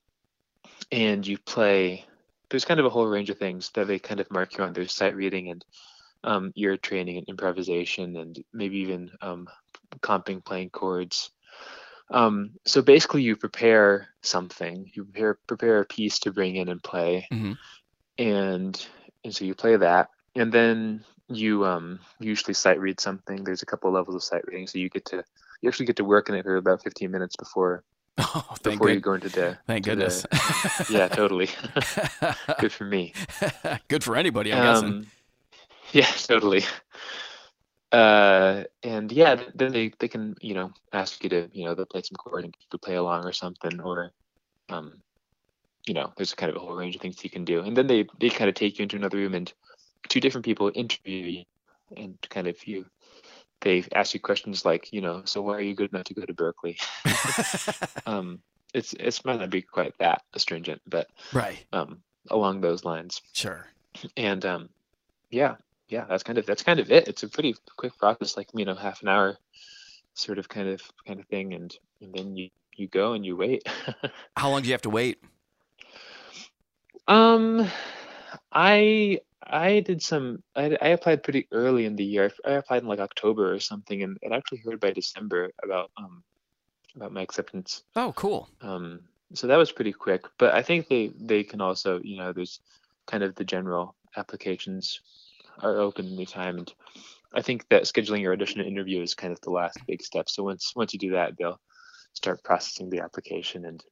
and 0.92 1.26
you 1.26 1.38
play. 1.38 2.06
There's 2.50 2.66
kind 2.66 2.80
of 2.80 2.86
a 2.88 2.90
whole 2.90 3.06
range 3.06 3.30
of 3.30 3.38
things 3.38 3.70
that 3.76 3.88
they 3.88 4.00
kind 4.00 4.20
of 4.20 4.32
mark 4.32 4.58
you 4.58 4.64
on. 4.64 4.74
There's 4.74 4.92
sight 4.92 5.16
reading 5.16 5.52
and 5.52 5.64
um, 6.24 6.52
ear 6.56 6.78
training 6.78 7.18
and 7.18 7.30
improvisation 7.30 8.18
and 8.18 8.44
maybe 8.52 8.78
even 8.80 9.12
um, 9.22 9.48
comping 10.02 10.44
playing 10.44 10.72
chords. 10.72 11.32
Um, 12.12 12.52
so 12.66 12.82
basically, 12.82 13.22
you 13.22 13.36
prepare 13.36 14.08
something. 14.24 14.90
You 14.96 15.04
prepare 15.06 15.38
prepare 15.48 15.80
a 15.82 15.86
piece 15.86 16.20
to 16.20 16.32
bring 16.32 16.56
in 16.56 16.70
and 16.70 16.82
play, 16.82 17.28
Mhm. 17.32 17.56
and 18.18 18.88
and 19.24 19.36
so 19.36 19.46
you 19.46 19.54
play 19.54 19.76
that, 19.76 20.10
and 20.36 20.52
then 20.52 21.04
you 21.28 21.66
um 21.66 22.00
usually 22.20 22.54
sight 22.54 22.80
read 22.80 23.00
something. 23.00 23.44
There's 23.44 23.62
a 23.62 23.66
couple 23.66 23.92
levels 23.92 24.16
of 24.16 24.24
sight 24.24 24.46
reading, 24.48 24.68
so 24.68 24.80
you 24.80 24.90
get 24.90 25.06
to 25.06 25.24
you 25.62 25.70
actually 25.70 25.86
get 25.86 25.98
to 25.98 26.06
work 26.06 26.30
in 26.30 26.36
it 26.36 26.44
for 26.44 26.56
about 26.56 26.84
15 26.84 27.12
minutes 27.12 27.36
before 27.36 27.84
Oh, 28.20 28.56
thank 28.62 28.80
before 28.80 28.90
you 28.90 29.00
go 29.00 29.14
into 29.14 29.30
the 29.30 29.58
thank 29.66 29.86
to 29.86 29.96
the- 29.96 29.96
goodness. 29.96 30.90
yeah, 30.90 31.08
totally. 31.08 31.50
Good 32.60 32.74
for 32.74 32.84
me. 32.86 33.14
Good 33.88 34.04
for 34.04 34.16
anybody, 34.16 34.52
I'm 34.54 34.64
guessing. 34.64 34.90
Um, 34.90 35.08
yeah, 35.94 36.06
totally. 36.06 36.64
Uh, 37.92 38.66
and 38.84 39.12
yeah, 39.12 39.42
then 39.56 39.72
they, 39.72 39.92
they 40.00 40.08
can, 40.08 40.36
you 40.42 40.54
know, 40.54 40.72
ask 40.94 41.24
you 41.24 41.30
to, 41.30 41.50
you 41.54 41.66
know, 41.66 41.74
they'll 41.74 41.86
play 41.86 42.02
some 42.02 42.18
chord 42.18 42.44
and 42.44 42.54
you 42.60 42.78
play 42.78 42.96
along 42.96 43.26
or 43.26 43.32
something, 43.32 43.80
or, 43.80 44.12
um, 44.70 45.02
you 45.88 45.94
know, 45.94 46.12
there's 46.18 46.36
kind 46.36 46.52
of 46.52 46.56
a 46.56 46.60
whole 46.60 46.76
range 46.76 46.96
of 46.96 47.02
things 47.02 47.24
you 47.24 47.30
can 47.30 47.46
do. 47.46 47.62
And 47.62 47.76
then 47.76 47.88
they, 47.88 48.06
they 48.20 48.30
kind 48.30 48.50
of 48.50 48.56
take 48.56 48.78
you 48.78 48.84
into 48.84 48.96
another 48.98 49.18
room 49.18 49.34
and 49.34 49.52
two 50.08 50.20
different 50.20 50.46
people 50.46 50.72
interview 50.74 51.26
you 51.26 51.44
and 51.98 52.18
kind 52.30 52.48
of 52.48 52.66
you, 52.68 52.86
they 53.62 53.84
ask 53.94 54.14
you 54.14 54.20
questions 54.20 54.64
like, 54.64 54.94
you 54.94 55.02
know, 55.02 55.22
so 55.26 55.42
why 55.42 55.56
are 55.56 55.62
you 55.62 55.76
good 55.76 55.92
enough 55.92 56.06
to 56.06 56.14
go 56.14 56.26
to 56.26 56.34
Berklee? 56.34 56.80
um, 58.06 58.40
it's, 58.74 58.94
it's 58.94 59.26
might 59.26 59.40
not 59.40 59.50
be 59.50 59.62
quite 59.62 59.98
that 59.98 60.22
astringent, 60.34 60.82
but, 60.88 61.10
right. 61.34 61.66
um, 61.74 62.02
along 62.30 62.62
those 62.62 62.84
lines 62.84 63.22
Sure. 63.34 63.66
and 64.18 64.46
um 64.46 64.70
yeah 65.32 65.56
yeah 65.88 66.06
that's 66.08 66.22
kind 66.22 66.38
of 66.38 66.46
that's 66.46 66.64
kind 66.64 66.80
of 66.80 66.92
it 66.92 67.08
it's 67.08 67.24
a 67.24 67.28
pretty 67.28 67.56
quick 67.76 67.98
process 67.98 68.38
like 68.38 68.50
you 68.54 68.66
know 68.66 68.76
half 68.76 69.02
an 69.02 69.08
hour 69.08 69.38
sort 70.14 70.38
of 70.38 70.48
kind 70.50 70.68
of 70.70 70.82
kind 71.08 71.20
of 71.20 71.26
thing 71.28 71.54
and 71.54 71.78
and 72.02 72.14
then 72.14 72.36
you 72.36 72.50
you 72.76 72.88
go 72.88 73.14
and 73.14 73.26
you 73.26 73.36
wait 73.36 73.68
How 74.38 74.50
long 74.50 74.62
do 74.62 74.68
you 74.68 74.74
have 74.74 74.82
to 74.84 74.90
wait? 74.90 75.20
um 77.08 77.68
i 78.52 79.20
i 79.50 79.80
did 79.80 80.02
some 80.02 80.44
I, 80.56 80.78
I 80.82 80.88
applied 80.90 81.24
pretty 81.24 81.48
early 81.52 81.86
in 81.86 81.96
the 81.96 82.04
year 82.04 82.32
i 82.46 82.52
applied 82.52 82.82
in 82.84 82.88
like 82.88 83.00
october 83.00 83.54
or 83.54 83.60
something 83.60 84.04
and 84.04 84.18
it 84.22 84.32
actually 84.32 84.60
heard 84.60 84.80
by 84.80 84.92
december 84.92 85.52
about 85.64 85.92
um 85.98 86.24
about 86.96 87.12
my 87.12 87.22
acceptance 87.22 87.84
Oh, 87.96 88.14
cool. 88.16 88.50
um 88.62 89.02
so 89.34 89.48
that 89.48 89.58
was 89.58 89.72
pretty 89.72 89.94
quick 89.94 90.24
but 90.38 90.54
i 90.54 90.62
think 90.62 90.88
they 90.88 91.12
they 91.20 91.44
can 91.44 91.62
also 91.62 92.00
you 92.04 92.18
know 92.18 92.34
there's 92.34 92.60
kind 93.08 93.24
of 93.24 93.36
the 93.36 93.44
general 93.44 93.96
applications 94.18 95.02
are 95.62 95.78
open 95.78 96.08
anytime 96.08 96.58
and 96.58 96.74
i 97.34 97.42
think 97.42 97.68
that 97.70 97.84
scheduling 97.84 98.22
your 98.22 98.34
audition 98.34 98.60
and 98.60 98.70
interview 98.70 99.02
is 99.02 99.14
kind 99.14 99.32
of 99.34 99.40
the 99.42 99.52
last 99.52 99.78
big 99.88 100.02
step 100.02 100.30
so 100.30 100.44
once 100.44 100.74
once 100.76 100.94
you 100.94 101.00
do 101.00 101.12
that 101.12 101.34
they'll 101.38 101.60
start 102.14 102.44
processing 102.44 102.90
the 102.90 103.00
application 103.02 103.66
and 103.66 103.84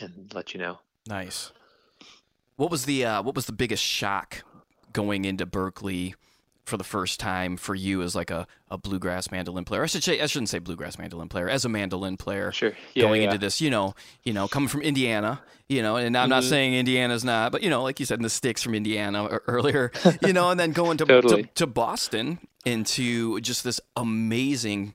and 0.00 0.32
let 0.34 0.54
you 0.54 0.60
know 0.60 0.78
Nice. 1.08 1.50
What 2.56 2.70
was 2.70 2.84
the 2.84 3.04
uh, 3.06 3.22
what 3.22 3.34
was 3.34 3.46
the 3.46 3.52
biggest 3.52 3.82
shock 3.82 4.42
going 4.92 5.24
into 5.24 5.46
Berklee 5.46 6.14
for 6.66 6.76
the 6.76 6.84
first 6.84 7.18
time 7.18 7.56
for 7.56 7.74
you 7.74 8.00
as 8.02 8.14
like 8.14 8.30
a, 8.30 8.46
a 8.70 8.78
bluegrass 8.78 9.30
mandolin 9.30 9.64
player? 9.64 9.82
I 9.82 9.86
should 9.86 10.04
say 10.04 10.20
I 10.20 10.26
shouldn't 10.26 10.48
say 10.50 10.58
bluegrass 10.58 10.98
mandolin 10.98 11.28
player 11.28 11.48
as 11.48 11.64
a 11.64 11.68
mandolin 11.68 12.16
player 12.16 12.52
sure 12.52 12.72
yeah, 12.94 13.02
going 13.04 13.22
yeah. 13.22 13.28
into 13.28 13.38
this. 13.38 13.60
You 13.60 13.70
know, 13.70 13.94
you 14.24 14.32
know, 14.32 14.48
coming 14.48 14.68
from 14.68 14.82
Indiana. 14.82 15.40
You 15.68 15.82
know, 15.82 15.94
and 15.96 16.16
I'm 16.16 16.28
not 16.28 16.42
Mhm. 16.42 16.48
saying 16.48 16.74
Indiana's 16.74 17.24
not, 17.24 17.52
but 17.52 17.62
you 17.62 17.70
know, 17.70 17.82
like 17.84 18.00
you 18.00 18.06
said, 18.06 18.18
in 18.18 18.24
the 18.24 18.30
sticks 18.30 18.60
from 18.62 18.74
Indiana 18.74 19.26
earlier. 19.46 19.92
You 20.26 20.32
know, 20.32 20.50
and 20.50 20.58
then 20.58 20.72
going 20.72 20.96
to 20.98 21.04
Totally. 21.04 21.44
to, 21.44 21.48
to 21.54 21.66
Boston 21.68 22.40
into 22.64 23.40
just 23.40 23.62
this 23.64 23.80
amazing 23.96 24.94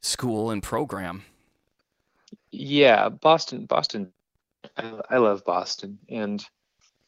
school 0.00 0.50
and 0.50 0.62
program. 0.62 1.24
yeah 2.50 3.08
boston 3.08 3.66
boston 3.66 4.12
I, 4.76 4.92
I 5.10 5.16
love 5.18 5.44
boston 5.44 5.98
and 6.08 6.44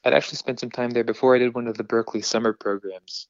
i'd 0.09 0.17
actually 0.17 0.37
spent 0.37 0.59
some 0.59 0.71
time 0.71 0.91
there 0.91 1.05
before 1.05 1.35
i 1.35 1.39
did 1.39 1.55
one 1.55 1.69
of 1.69 1.77
the 1.77 1.85
berklee 1.85 2.25
summer 2.25 2.53
programs. 2.53 3.29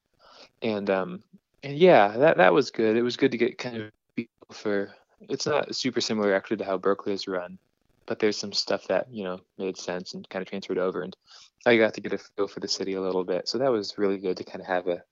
And 0.62 0.88
um 0.90 1.22
and 1.62 1.76
yeah 1.76 2.16
that 2.16 2.38
that 2.38 2.52
was 2.52 2.70
good. 2.70 2.96
It 2.96 3.02
was 3.02 3.16
good 3.16 3.32
to 3.32 3.38
get 3.38 3.58
kind 3.58 3.76
of 3.76 3.92
people 4.16 4.32
for 4.52 4.94
it's 5.28 5.46
not 5.46 5.74
super 5.74 6.00
similar 6.00 6.34
actually 6.34 6.58
to 6.58 6.64
how 6.64 6.78
berklee 6.78 7.12
is 7.12 7.28
run 7.28 7.58
but 8.06 8.18
there's 8.18 8.38
some 8.38 8.52
stuff 8.52 8.86
that 8.88 9.06
you 9.12 9.22
know 9.22 9.40
made 9.58 9.76
sense 9.76 10.14
and 10.14 10.28
kind 10.30 10.42
of 10.42 10.48
transferred 10.48 10.78
over 10.78 11.02
and 11.02 11.16
i 11.66 11.76
got 11.76 11.94
to 11.94 12.00
get 12.00 12.14
a 12.14 12.18
feel 12.18 12.48
for 12.48 12.60
the 12.60 12.68
city 12.68 12.94
a 12.94 13.00
little 13.00 13.24
bit. 13.24 13.48
So 13.48 13.58
that 13.58 13.70
was 13.70 13.98
really 13.98 14.18
good 14.18 14.36
to 14.38 14.44
kind 14.44 14.60
of 14.60 14.66
have 14.66 14.88
a 14.88 15.02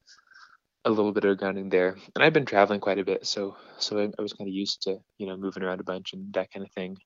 a 0.85 0.91
little 0.91 1.13
bit 1.13 1.25
of 1.25 1.37
grounding 1.37 1.69
there. 1.69 1.97
And 2.15 2.25
i've 2.25 2.33
been 2.33 2.47
traveling 2.47 2.81
quite 2.81 2.99
a 2.99 3.05
bit 3.05 3.27
so 3.27 3.57
so 3.79 3.99
i, 3.99 4.05
I 4.19 4.23
was 4.23 4.33
kind 4.33 4.49
of 4.49 4.55
used 4.55 4.83
to 4.83 4.99
you 5.19 5.27
know 5.27 5.37
moving 5.37 5.63
around 5.63 5.81
a 5.81 5.85
bunch 5.85 6.13
and 6.13 6.33
that 6.33 6.51
kind 6.53 6.65
of 6.65 6.73
thing. 6.73 6.97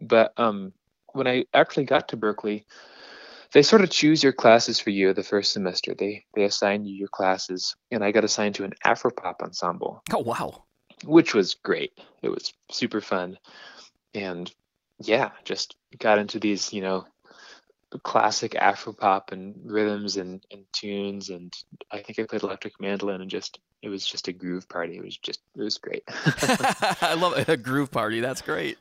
But 0.00 0.32
um 0.36 0.72
when 1.12 1.26
i 1.26 1.44
actually 1.54 1.84
got 1.84 2.08
to 2.08 2.16
berklee 2.16 2.64
they 3.52 3.62
sort 3.62 3.82
of 3.82 3.90
choose 3.90 4.22
your 4.22 4.32
classes 4.32 4.80
for 4.80 4.90
you 4.90 5.12
the 5.12 5.22
first 5.22 5.52
semester. 5.52 5.94
They 5.94 6.24
they 6.34 6.44
assign 6.44 6.84
you 6.84 6.94
your 6.94 7.08
classes, 7.08 7.74
and 7.90 8.02
I 8.04 8.10
got 8.12 8.24
assigned 8.24 8.54
to 8.56 8.64
an 8.64 8.74
Afropop 8.84 9.42
ensemble, 9.42 10.02
Oh 10.12 10.18
wow. 10.22 10.64
which 11.04 11.34
was 11.34 11.54
great. 11.54 11.92
It 12.22 12.28
was 12.30 12.52
super 12.70 13.00
fun, 13.00 13.38
and 14.14 14.52
yeah, 15.00 15.30
just 15.44 15.76
got 15.98 16.18
into 16.18 16.38
these, 16.38 16.72
you 16.72 16.80
know, 16.80 17.04
classic 18.04 18.52
Afropop 18.52 19.32
and 19.32 19.54
rhythms 19.64 20.16
and, 20.16 20.44
and 20.50 20.64
tunes. 20.72 21.28
And 21.30 21.52
I 21.90 21.98
think 22.00 22.18
I 22.18 22.24
played 22.24 22.42
electric 22.42 22.80
mandolin 22.80 23.20
and 23.20 23.30
just, 23.30 23.58
it 23.82 23.88
was 23.88 24.06
just 24.06 24.28
a 24.28 24.32
groove 24.32 24.68
party. 24.68 24.96
It 24.96 25.04
was 25.04 25.16
just, 25.18 25.40
it 25.56 25.62
was 25.62 25.76
great. 25.78 26.04
I 26.08 27.14
love 27.18 27.36
it. 27.36 27.48
a 27.48 27.56
groove 27.56 27.90
party. 27.90 28.20
That's 28.20 28.42
great. 28.42 28.78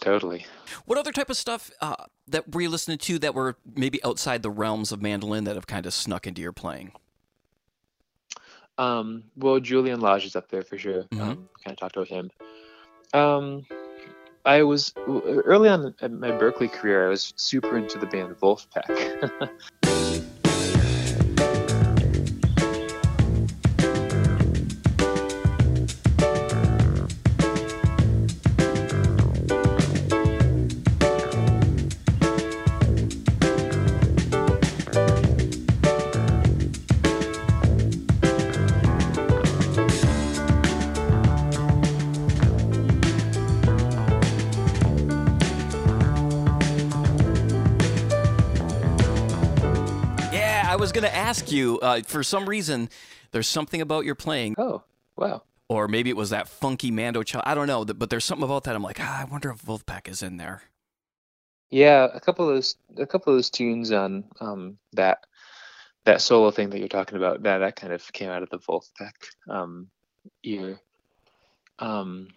Totally. 0.00 0.46
What 0.84 0.98
other 0.98 1.12
type 1.12 1.30
of 1.30 1.36
stuff 1.36 1.70
uh, 1.80 1.96
that 2.28 2.54
were 2.54 2.60
you 2.60 2.68
listening 2.68 2.98
to 2.98 3.18
that 3.18 3.34
were 3.34 3.56
maybe 3.74 4.02
outside 4.04 4.42
the 4.42 4.50
realms 4.50 4.92
of 4.92 5.02
mandolin 5.02 5.44
that 5.44 5.56
have 5.56 5.66
kind 5.66 5.86
of 5.86 5.94
snuck 5.94 6.26
into 6.26 6.40
your 6.40 6.52
playing? 6.52 6.92
Um, 8.78 9.24
well, 9.36 9.58
Julian 9.58 10.00
Lage 10.00 10.24
is 10.24 10.36
up 10.36 10.48
there 10.50 10.62
for 10.62 10.78
sure. 10.78 11.02
Mhm. 11.04 11.20
Um, 11.20 11.48
kind 11.64 11.72
of 11.72 11.76
talked 11.78 11.96
about 11.96 12.08
him. 12.08 12.30
Um, 13.12 13.66
I 14.44 14.62
was 14.62 14.94
early 15.06 15.68
on 15.68 15.94
in 16.00 16.20
my 16.20 16.30
Berklee 16.30 16.72
career. 16.72 17.06
I 17.06 17.10
was 17.10 17.34
super 17.36 17.76
into 17.76 17.98
the 17.98 18.06
band 18.06 18.36
Vulfpeck. 18.36 19.50
Uh, 51.82 52.00
for 52.06 52.22
some 52.22 52.48
reason, 52.48 52.88
there's 53.32 53.48
something 53.48 53.80
about 53.80 54.04
your 54.04 54.14
playing, 54.14 54.54
oh, 54.58 54.82
wow. 55.16 55.42
or 55.68 55.88
maybe 55.88 56.10
it 56.10 56.16
was 56.16 56.30
that 56.30 56.48
funky 56.48 56.90
Mando 56.90 57.22
child. 57.22 57.44
I 57.46 57.54
don't 57.54 57.66
know, 57.66 57.84
but 57.84 58.10
there's 58.10 58.24
something 58.24 58.44
about 58.44 58.64
that. 58.64 58.74
I'm 58.74 58.82
like, 58.82 59.00
ah, 59.00 59.20
I 59.20 59.24
wonder 59.24 59.50
if 59.50 59.62
Vulfpeck 59.62 60.08
is 60.08 60.22
in 60.22 60.36
there. 60.36 60.62
Yeah, 61.70 62.08
a 62.12 62.20
couple 62.20 62.48
of 62.48 62.54
those, 62.54 62.76
a 62.96 63.06
couple 63.06 63.32
of 63.32 63.36
those 63.36 63.50
tunes 63.50 63.92
on 63.92 64.24
um, 64.40 64.78
that 64.94 65.26
that 66.04 66.22
solo 66.22 66.50
thing 66.50 66.70
that 66.70 66.78
you're 66.78 66.88
talking 66.88 67.18
about. 67.18 67.42
That 67.42 67.58
that 67.58 67.76
kind 67.76 67.92
of 67.92 68.10
came 68.12 68.30
out 68.30 68.42
of 68.42 68.48
the 68.48 68.58
Vulfpeck 68.58 69.12
um, 69.48 69.88
ear. 70.42 70.80
Um, 71.78 72.28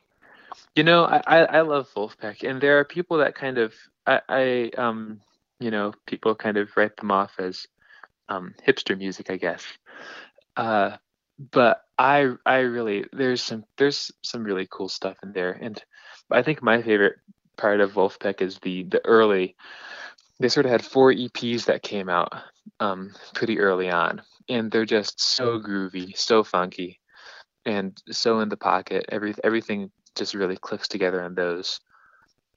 you 0.75 0.83
know, 0.83 1.05
I, 1.05 1.21
I 1.25 1.37
I 1.43 1.61
love 1.61 1.87
Vulfpeck, 1.95 2.47
and 2.47 2.59
there 2.59 2.79
are 2.79 2.85
people 2.85 3.17
that 3.19 3.35
kind 3.35 3.57
of 3.57 3.73
I, 4.05 4.21
I 4.27 4.71
um 4.77 5.21
you 5.59 5.71
know 5.71 5.93
people 6.05 6.35
kind 6.35 6.57
of 6.57 6.69
write 6.75 6.97
them 6.97 7.11
off 7.11 7.31
as 7.39 7.67
um, 8.31 8.55
hipster 8.65 8.97
music, 8.97 9.29
I 9.29 9.37
guess. 9.37 9.63
Uh, 10.55 10.97
but 11.51 11.81
I 11.97 12.33
I 12.45 12.59
really 12.59 13.05
there's 13.11 13.41
some 13.41 13.65
there's 13.77 14.11
some 14.21 14.43
really 14.43 14.67
cool 14.69 14.89
stuff 14.89 15.17
in 15.23 15.33
there, 15.33 15.51
and 15.51 15.81
I 16.31 16.41
think 16.43 16.61
my 16.61 16.81
favorite 16.81 17.15
part 17.57 17.81
of 17.81 17.93
Vulfpeck 17.93 18.41
is 18.41 18.59
the 18.59 18.83
the 18.83 19.05
early. 19.05 19.55
They 20.39 20.49
sort 20.49 20.65
of 20.65 20.71
had 20.71 20.83
four 20.83 21.13
EPs 21.13 21.65
that 21.65 21.83
came 21.83 22.09
out 22.09 22.33
um, 22.79 23.13
pretty 23.35 23.59
early 23.59 23.91
on, 23.91 24.23
and 24.49 24.71
they're 24.71 24.85
just 24.85 25.21
so 25.21 25.59
groovy, 25.59 26.17
so 26.17 26.43
funky, 26.43 26.99
and 27.65 28.01
so 28.09 28.39
in 28.39 28.49
the 28.49 28.57
pocket. 28.57 29.05
Every 29.09 29.35
everything 29.43 29.91
just 30.15 30.33
really 30.33 30.57
clicks 30.57 30.87
together 30.87 31.21
on 31.23 31.35
those. 31.35 31.79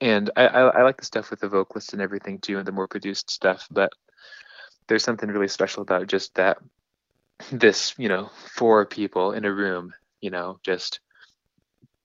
And 0.01 0.29
I, 0.35 0.47
I, 0.47 0.61
I 0.79 0.83
like 0.83 0.97
the 0.97 1.05
stuff 1.05 1.29
with 1.29 1.39
the 1.39 1.47
vocalists 1.47 1.93
and 1.93 2.01
everything 2.01 2.39
too, 2.39 2.57
and 2.57 2.67
the 2.67 2.71
more 2.71 2.87
produced 2.87 3.31
stuff. 3.31 3.65
But 3.71 3.93
there's 4.87 5.03
something 5.03 5.29
really 5.29 5.47
special 5.47 5.81
about 5.81 6.07
just 6.07 6.35
that 6.35 6.57
this 7.51 7.93
you 7.97 8.07
know 8.09 8.29
four 8.55 8.85
people 8.85 9.33
in 9.33 9.43
a 9.45 9.51
room 9.51 9.93
you 10.21 10.29
know 10.29 10.57
just 10.63 10.99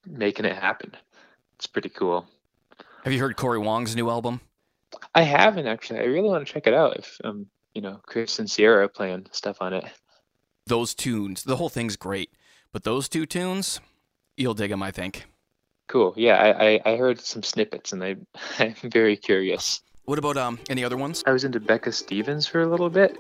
making 0.07 0.45
it 0.47 0.57
happen. 0.57 0.93
It's 1.57 1.67
pretty 1.67 1.91
cool. 1.91 2.27
Have 3.05 3.13
you 3.13 3.19
heard 3.21 3.37
Cory 3.37 3.59
Wong's 3.59 3.95
new 3.95 4.09
album? 4.11 4.41
i 5.15 5.23
haven't 5.23 5.67
actually. 5.69 6.01
I 6.01 6.05
really 6.05 6.29
want 6.29 6.47
to 6.47 6.53
check 6.53 6.67
it 6.67 6.75
out 6.75 6.97
if 6.97 7.19
um 7.23 7.47
you 7.75 7.81
know 7.83 8.01
chris 8.07 8.39
and 8.39 8.51
sierra 8.51 8.85
are 8.85 8.89
playing 8.89 9.27
stuff 9.33 9.59
on 9.61 9.73
it. 9.75 9.85
Those 10.67 10.95
tunes, 10.95 11.43
the 11.45 11.57
whole 11.57 11.69
thing's 11.69 11.97
great, 11.97 12.31
but 12.73 12.85
those 12.85 13.09
two 13.09 13.27
tunes, 13.27 13.81
you'll 14.37 14.55
dig 14.55 14.71
them, 14.71 14.83
I 14.83 14.91
think. 14.91 15.27
cool. 15.89 16.15
Yeah 16.17 16.37
i 16.37 16.67
i, 16.67 16.81
I 16.93 16.97
heard 16.97 17.21
some 17.21 17.43
snippets 17.43 17.93
and 17.93 18.03
I, 18.03 18.17
i'm 18.59 18.75
very 18.83 19.17
curious 19.17 19.81
What 20.11 20.19
about 20.19 20.37
um 20.37 20.59
any 20.69 20.83
other 20.83 20.97
ones? 20.97 21.23
i 21.25 21.31
was 21.31 21.45
into 21.45 21.61
becca 21.61 21.93
stevens 21.93 22.45
for 22.45 22.61
a 22.63 22.67
little 22.67 22.91
bit 22.91 23.17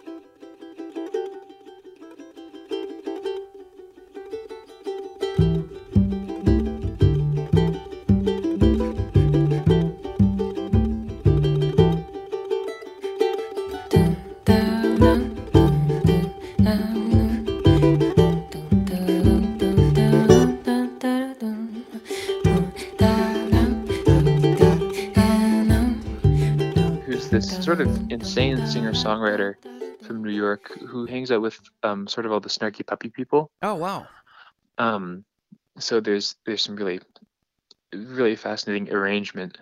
singer 28.70 28.92
songwriter 28.92 29.54
from 30.02 30.22
New 30.22 30.32
York 30.32 30.70
who 30.88 31.06
hangs 31.06 31.30
out 31.30 31.42
with 31.42 31.58
um, 31.82 32.06
sort 32.06 32.26
of 32.26 32.32
all 32.32 32.40
the 32.40 32.48
snarky 32.48 32.86
puppy 32.86 33.10
people. 33.10 33.50
Oh 33.62 33.74
wow. 33.74 34.06
Um, 34.78 35.24
so 35.78 36.00
there's 36.00 36.36
there's 36.46 36.62
some 36.62 36.76
really 36.76 37.00
really 37.92 38.36
fascinating 38.36 38.92
arrangement 38.92 39.58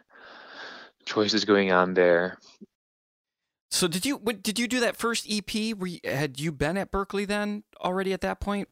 choices 1.05 1.45
going 1.45 1.73
on 1.73 1.95
there. 1.95 2.39
So 3.71 3.89
did 3.89 4.07
you 4.07 4.17
what, 4.17 4.43
did 4.43 4.59
you 4.59 4.69
do 4.69 4.81
that 4.81 4.97
first 4.97 5.27
EP? 5.31 5.55
You, 5.55 5.99
had 6.05 6.39
you 6.39 6.53
been 6.53 6.77
at 6.77 6.91
Berklee 6.91 7.27
then 7.27 7.65
already 7.81 8.13
at 8.13 8.21
that 8.23 8.41
point? 8.41 8.69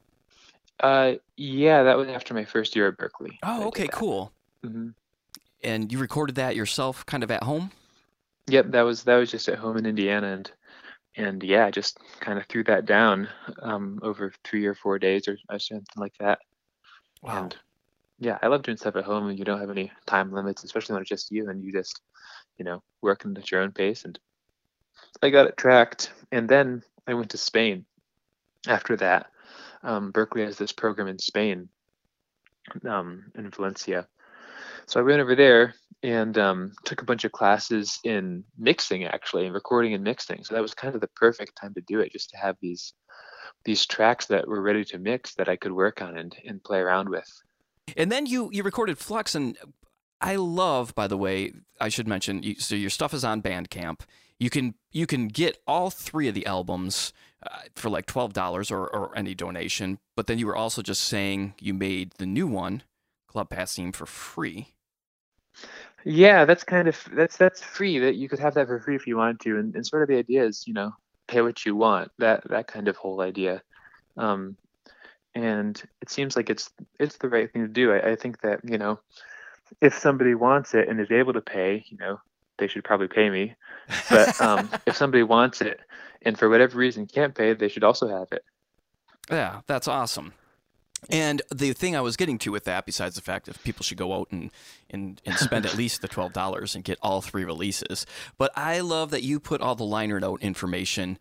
Uh, 0.81 1.15
yeah, 1.37 1.83
that 1.83 1.97
was 1.97 2.09
after 2.09 2.35
my 2.35 2.45
first 2.45 2.77
year 2.77 2.89
at 2.89 2.99
Berklee. 2.99 3.39
Oh, 3.43 3.69
okay, 3.69 3.89
cool. 3.91 4.33
hmm 4.63 4.91
And 5.65 5.91
you 5.91 5.99
recorded 5.99 6.37
that 6.37 6.55
yourself, 6.55 7.05
kind 7.07 7.23
of 7.23 7.31
at 7.31 7.43
home. 7.43 7.71
Yep, 8.49 8.71
that 8.71 8.83
was 8.83 9.03
that 9.05 9.17
was 9.17 9.31
just 9.31 9.49
at 9.49 9.59
home 9.59 9.77
in 9.77 9.87
Indiana, 9.87 10.29
and 10.29 10.51
and 11.17 11.43
yeah, 11.43 11.71
just 11.71 11.99
kind 12.21 12.39
of 12.39 12.47
threw 12.47 12.63
that 12.65 12.85
down 12.85 13.29
um, 13.63 13.99
over 14.03 14.33
three 14.45 14.67
or 14.67 14.75
four 14.75 14.99
days 14.99 15.29
or, 15.29 15.39
or 15.49 15.59
something 15.59 15.85
like 15.97 16.15
that. 16.21 16.39
Wow. 17.23 17.43
And 17.43 17.57
yeah, 18.19 18.39
I 18.43 18.49
love 18.49 18.63
doing 18.63 18.77
stuff 18.77 18.97
at 18.97 19.05
home 19.05 19.29
and 19.29 19.39
you 19.39 19.45
don't 19.45 19.61
have 19.61 19.71
any 19.71 19.91
time 20.07 20.33
limits, 20.33 20.65
especially 20.65 20.95
when 20.95 21.03
it's 21.03 21.09
just 21.09 21.31
you 21.31 21.49
and 21.49 21.63
you 21.63 21.73
just, 21.73 22.01
you 22.59 22.65
know, 22.65 22.83
working 23.03 23.37
at 23.37 23.51
your 23.51 23.63
own 23.63 23.73
pace. 23.73 24.05
And 24.05 24.19
I 25.23 25.31
got 25.31 25.47
it 25.47 25.57
tracked. 25.57 26.13
And 26.33 26.49
then 26.49 26.83
I 27.07 27.15
went 27.15 27.31
to 27.31 27.39
Spain 27.39 27.85
after 28.67 28.97
that. 28.97 29.27
Um, 29.83 30.13
Berklee 30.13 30.45
has 30.45 30.59
this 30.59 30.73
program 30.73 31.09
in 31.09 31.19
Spain, 31.19 31.69
um, 32.89 33.25
in 33.35 33.51
Valencia. 33.51 34.07
So 34.89 35.01
I 35.01 35.03
went 35.03 35.21
over 35.21 35.35
there 35.35 35.75
and 36.03 36.39
um, 36.39 36.73
took 36.85 37.03
a 37.03 37.05
bunch 37.05 37.25
of 37.25 37.33
classes 37.33 37.99
in 38.05 38.45
mixing, 38.57 39.05
actually, 39.05 39.47
and 39.47 39.55
recording 39.55 39.95
and 39.95 40.05
mixing. 40.05 40.45
So 40.45 40.55
that 40.55 40.63
was 40.63 40.75
kind 40.75 40.95
of 40.95 41.01
the 41.01 41.09
perfect 41.09 41.57
time 41.61 41.75
to 41.75 41.81
do 41.81 42.01
it, 42.01 42.13
just 42.13 42.31
to 42.31 42.37
have 42.37 42.57
these 42.61 42.95
these 43.65 43.87
tracks 43.87 44.27
that 44.27 44.47
were 44.47 44.61
ready 44.61 44.85
to 44.85 44.99
mix 44.99 45.35
that 45.35 45.49
I 45.49 45.57
could 45.57 45.73
work 45.73 46.01
on 46.01 46.17
and, 46.17 46.37
and 46.45 46.63
play 46.63 46.79
around 46.79 47.09
with. 47.09 47.29
And 47.97 48.13
then 48.13 48.27
you 48.27 48.51
you 48.53 48.63
recorded 48.63 48.99
Flux, 48.99 49.35
and 49.35 49.57
I 50.21 50.37
love, 50.37 50.95
by 50.95 51.07
the 51.07 51.17
way, 51.17 51.53
I 51.81 51.89
should 51.89 52.07
mention. 52.07 52.43
You, 52.43 52.55
so 52.57 52.75
your 52.75 52.91
stuff 52.91 53.13
is 53.13 53.25
on 53.25 53.43
Bandcamp. 53.43 54.01
You 54.39 54.51
can 54.51 54.75
you 54.93 55.07
can 55.07 55.29
get 55.29 55.59
all 55.67 55.91
three 55.91 56.29
of 56.29 56.35
the 56.35 56.47
albums 56.47 57.13
uh, 57.43 57.63
for 57.75 57.91
like 57.91 58.07
twelve 58.07 58.33
dollars 58.33 58.71
or 58.71 58.87
or 58.87 59.17
any 59.17 59.35
donation. 59.35 59.99
But 60.15 60.27
then 60.27 60.39
you 60.39 60.47
were 60.47 60.57
also 60.57 60.83
just 60.83 61.03
saying 61.03 61.55
you 61.61 61.75
made 61.75 62.13
the 62.19 62.27
new 62.27 62.47
one, 62.47 62.83
Club 63.27 63.51
Passim, 63.51 63.95
for 63.95 64.07
free. 64.07 64.76
Yeah, 66.09 66.45
that's 66.45 66.63
kind 66.63 66.87
of 66.87 67.05
that's 67.13 67.37
that's 67.37 67.61
free. 67.61 67.99
That 67.99 68.15
you 68.15 68.29
could 68.29 68.39
have 68.39 68.55
that 68.55 68.69
for 68.69 68.79
free 68.79 68.95
if 68.95 69.09
you 69.09 69.17
wanted 69.17 69.41
to, 69.41 69.59
and, 69.59 69.75
and 69.75 69.85
sort 69.85 70.03
of 70.03 70.09
the 70.09 70.17
idea 70.17 70.45
is, 70.45 70.65
you 70.65 70.73
know, 70.73 70.93
pay 71.27 71.43
what 71.43 71.67
you 71.67 71.75
want. 71.75 72.13
That 72.19 72.49
that 72.49 72.69
kind 72.69 72.87
of 72.87 72.97
whole 72.97 73.21
idea. 73.21 73.61
Um, 74.17 74.57
and 75.35 75.83
it 76.01 76.09
seems 76.09 76.37
like 76.37 76.49
it's 76.49 76.71
it's 77.01 77.17
the 77.17 77.29
right 77.29 77.53
thing 77.53 77.63
to 77.63 77.69
do. 77.69 77.93
I, 77.93 78.13
I 78.13 78.17
think 78.17 78.41
that 78.43 78.61
you 78.63 78.79
know, 78.79 79.01
if 79.81 79.99
somebody 79.99 80.37
wants 80.37 80.75
it 80.75 80.89
and 80.89 81.01
is 81.01 81.11
able 81.11 81.33
to 81.33 81.41
pay, 81.41 81.85
you 81.89 81.97
know, 81.97 82.21
they 82.59 82.69
should 82.69 82.85
probably 82.85 83.09
pay 83.09 83.29
me. 83.29 83.57
But 84.09 84.41
um, 84.41 84.71
if 84.87 84.97
somebody 84.97 85.25
wants 85.25 85.61
it 85.61 85.81
and 86.23 86.39
for 86.39 86.49
whatever 86.49 86.79
reason 86.79 87.07
can't 87.07 87.35
pay, 87.35 87.53
they 87.53 87.67
should 87.67 87.83
also 87.83 88.07
have 88.07 88.29
it. 88.31 88.45
Yeah, 89.29 89.63
that's 89.67 89.89
awesome. 89.89 90.35
And 91.11 91.43
the 91.55 91.73
thing 91.73 91.95
I 91.95 92.01
was 92.01 92.17
getting 92.17 92.39
to 92.39 92.51
with 92.51 92.65
that, 92.65 92.87
besides 92.87 93.15
the 93.17 93.21
fact 93.23 93.47
that 93.47 93.63
people 93.63 93.85
should 93.85 93.99
go 93.99 94.15
out 94.15 94.29
and, 94.33 94.51
and, 94.91 95.21
and 95.27 95.39
spend 95.39 95.67
at 95.67 95.75
least 95.77 96.01
the 96.03 96.09
twelve 96.09 96.33
dollars 96.33 96.75
and 96.75 96.83
get 96.83 96.99
all 97.03 97.21
three 97.21 97.45
releases, 97.45 98.07
but 98.39 98.51
I 98.57 98.81
love 98.81 99.11
that 99.11 99.23
you 99.23 99.39
put 99.39 99.61
all 99.61 99.75
the 99.75 99.85
liner 99.85 100.19
note 100.19 100.43
information 100.43 101.19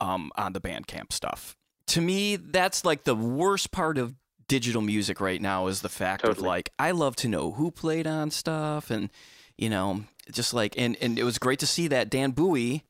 um, 0.00 0.30
on 0.36 0.52
the 0.52 0.60
Bandcamp 0.60 1.12
stuff. 1.12 1.56
To 1.88 2.00
me, 2.00 2.36
that's 2.36 2.84
like 2.84 3.04
the 3.04 3.14
worst 3.16 3.72
part 3.72 3.98
of 3.98 4.14
digital 4.48 4.80
music 4.80 5.20
right 5.20 5.40
now 5.42 5.66
is 5.66 5.80
the 5.82 5.88
fact 5.88 6.24
of 6.24 6.38
like 6.40 6.70
I 6.78 6.92
love 6.92 7.16
to 7.16 7.28
know 7.28 7.52
who 7.52 7.70
played 7.72 8.06
on 8.06 8.30
stuff 8.30 8.90
and 8.90 9.10
you 9.58 9.68
know 9.68 10.04
just 10.30 10.54
like 10.54 10.74
and 10.78 10.96
and 11.00 11.18
it 11.18 11.24
was 11.24 11.38
great 11.38 11.58
to 11.58 11.66
see 11.66 11.88
that 11.88 12.08
Dan 12.10 12.30
Bowie 12.30 12.84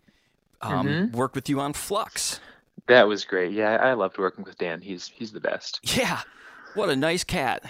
um, 0.61 0.87
Mhm. 0.87 1.13
work 1.13 1.35
with 1.35 1.49
you 1.49 1.61
on 1.61 1.73
Flux. 1.73 2.41
That 2.89 3.09
was 3.09 3.25
great. 3.25 3.53
Yeah, 3.53 3.77
I 3.77 3.95
loved 3.95 4.19
working 4.19 4.45
with 4.45 4.59
Dan. 4.59 4.81
He's 4.81 5.09
he's 5.09 5.33
the 5.33 5.41
best. 5.41 5.81
Yeah, 5.97 6.21
what 6.75 6.89
a 6.89 6.97
nice 6.97 7.25
cat. 7.25 7.65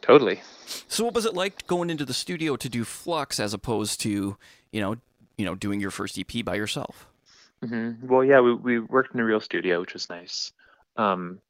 Totally. 0.00 0.40
So 0.86 1.04
what 1.04 1.14
was 1.14 1.26
it 1.26 1.34
like 1.34 1.66
going 1.66 1.90
into 1.90 2.04
the 2.04 2.14
studio 2.14 2.56
to 2.56 2.68
do 2.68 2.84
Flux 2.84 3.40
as 3.40 3.52
opposed 3.52 4.00
to 4.02 4.36
you 4.70 4.80
know 4.80 4.96
you 5.36 5.44
know 5.44 5.54
doing 5.54 5.80
your 5.80 5.90
first 5.90 6.18
EP 6.18 6.44
by 6.44 6.54
yourself? 6.54 7.06
hmm 7.66 7.92
Well, 8.02 8.24
yeah, 8.24 8.40
we, 8.40 8.54
we 8.54 8.78
worked 8.78 9.14
in 9.14 9.20
a 9.20 9.24
real 9.24 9.40
studio, 9.40 9.80
which 9.80 9.94
was 9.94 10.08
nice. 10.08 10.52
Um, 10.96 11.40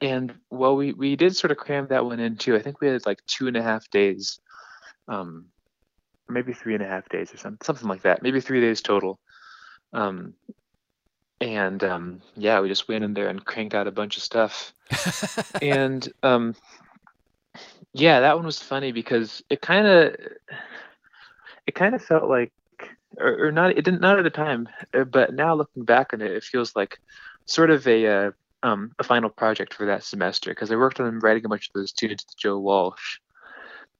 and 0.00 0.34
well, 0.50 0.76
we, 0.76 0.92
we 0.92 1.16
did 1.16 1.36
sort 1.36 1.50
of 1.50 1.56
cram 1.56 1.86
that 1.88 2.04
one 2.04 2.20
in 2.20 2.36
too. 2.36 2.56
I 2.56 2.62
think 2.62 2.80
we 2.80 2.88
had 2.88 3.06
like 3.06 3.24
two 3.26 3.46
and 3.46 3.56
a 3.56 3.62
half 3.62 3.88
days, 3.90 4.40
um, 5.08 5.46
maybe 6.28 6.52
three 6.52 6.74
and 6.74 6.82
a 6.82 6.88
half 6.88 7.08
days 7.08 7.32
or 7.32 7.36
something, 7.36 7.64
something 7.64 7.88
like 7.88 8.02
that. 8.02 8.22
Maybe 8.22 8.40
three 8.40 8.60
days 8.60 8.82
total. 8.82 9.18
Um, 9.92 10.34
and 11.42 11.82
um, 11.82 12.22
yeah, 12.36 12.60
we 12.60 12.68
just 12.68 12.88
went 12.88 13.02
in 13.02 13.14
there 13.14 13.28
and 13.28 13.44
cranked 13.44 13.74
out 13.74 13.88
a 13.88 13.92
bunch 13.92 14.16
of 14.16 14.22
stuff. 14.22 14.72
and 15.62 16.10
um, 16.22 16.54
yeah, 17.92 18.20
that 18.20 18.36
one 18.36 18.46
was 18.46 18.60
funny 18.60 18.92
because 18.92 19.42
it 19.50 19.60
kind 19.60 19.86
of 19.86 20.16
it 21.66 21.74
kind 21.74 21.94
of 21.96 22.02
felt 22.02 22.28
like, 22.28 22.52
or, 23.18 23.48
or 23.48 23.52
not, 23.52 23.72
it 23.72 23.84
didn't 23.84 24.00
not 24.00 24.18
at 24.18 24.22
the 24.22 24.30
time, 24.30 24.68
uh, 24.94 25.02
but 25.02 25.34
now 25.34 25.54
looking 25.54 25.84
back 25.84 26.14
on 26.14 26.22
it, 26.22 26.30
it 26.30 26.44
feels 26.44 26.76
like 26.76 27.00
sort 27.46 27.70
of 27.70 27.86
a 27.88 28.06
uh, 28.06 28.30
um, 28.62 28.92
a 29.00 29.04
final 29.04 29.28
project 29.28 29.74
for 29.74 29.86
that 29.86 30.04
semester 30.04 30.50
because 30.50 30.70
I 30.70 30.76
worked 30.76 31.00
on 31.00 31.18
writing 31.18 31.44
a 31.44 31.48
bunch 31.48 31.68
of 31.68 31.74
those 31.74 31.92
tunes 31.92 32.24
with 32.24 32.36
Joe 32.36 32.58
Walsh 32.58 33.18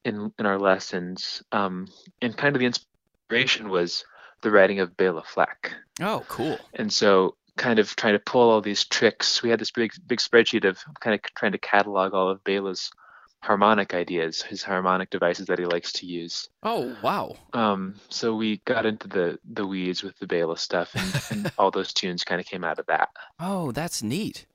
in 0.05 0.33
in 0.39 0.47
our 0.47 0.61
lessons, 0.61 1.43
um, 1.51 1.89
and 2.21 2.37
kind 2.37 2.55
of 2.55 2.61
the 2.61 2.67
inspiration 2.67 3.69
was 3.69 4.05
the 4.43 4.51
writing 4.51 4.81
of 4.81 4.97
Bela 4.97 5.23
Fleck 5.25 5.73
oh, 6.01 6.25
cool. 6.29 6.59
and 6.75 6.93
so 6.93 7.37
kind 7.57 7.79
of 7.79 7.95
trying 7.97 8.15
to 8.15 8.19
pull 8.19 8.51
all 8.51 8.61
these 8.61 8.85
tricks 8.85 9.43
we 9.43 9.51
had 9.51 9.59
this 9.61 9.71
big 9.71 9.93
big 10.07 10.19
spreadsheet 10.19 10.65
of 10.69 10.79
kind 11.01 11.15
of 11.15 11.21
trying 11.35 11.53
to 11.53 11.59
catalog 11.59 12.15
all 12.15 12.29
of 12.31 12.43
Bela's 12.45 12.91
harmonic 13.43 13.93
ideas 13.93 14.41
his 14.41 14.63
harmonic 14.63 15.11
devices 15.11 15.47
that 15.47 15.59
he 15.59 15.65
likes 15.67 15.93
to 15.93 16.07
use 16.07 16.49
Oh, 16.63 16.97
wow. 17.03 17.37
um, 17.53 17.97
so 18.09 18.35
we 18.37 18.59
got 18.65 18.87
into 18.87 19.09
the 19.09 19.39
the 19.53 19.67
weeds 19.67 20.03
with 20.03 20.17
the 20.19 20.27
Bela 20.27 20.57
stuff 20.57 20.93
and, 20.95 21.41
and 21.45 21.53
all 21.59 21.71
those 21.71 21.93
tunes 21.93 22.23
kind 22.25 22.41
of 22.41 22.47
came 22.47 22.65
out 22.65 22.79
of 22.79 22.87
that 22.87 23.09
Oh, 23.41 23.73
that's 23.73 24.03
neat. 24.03 24.47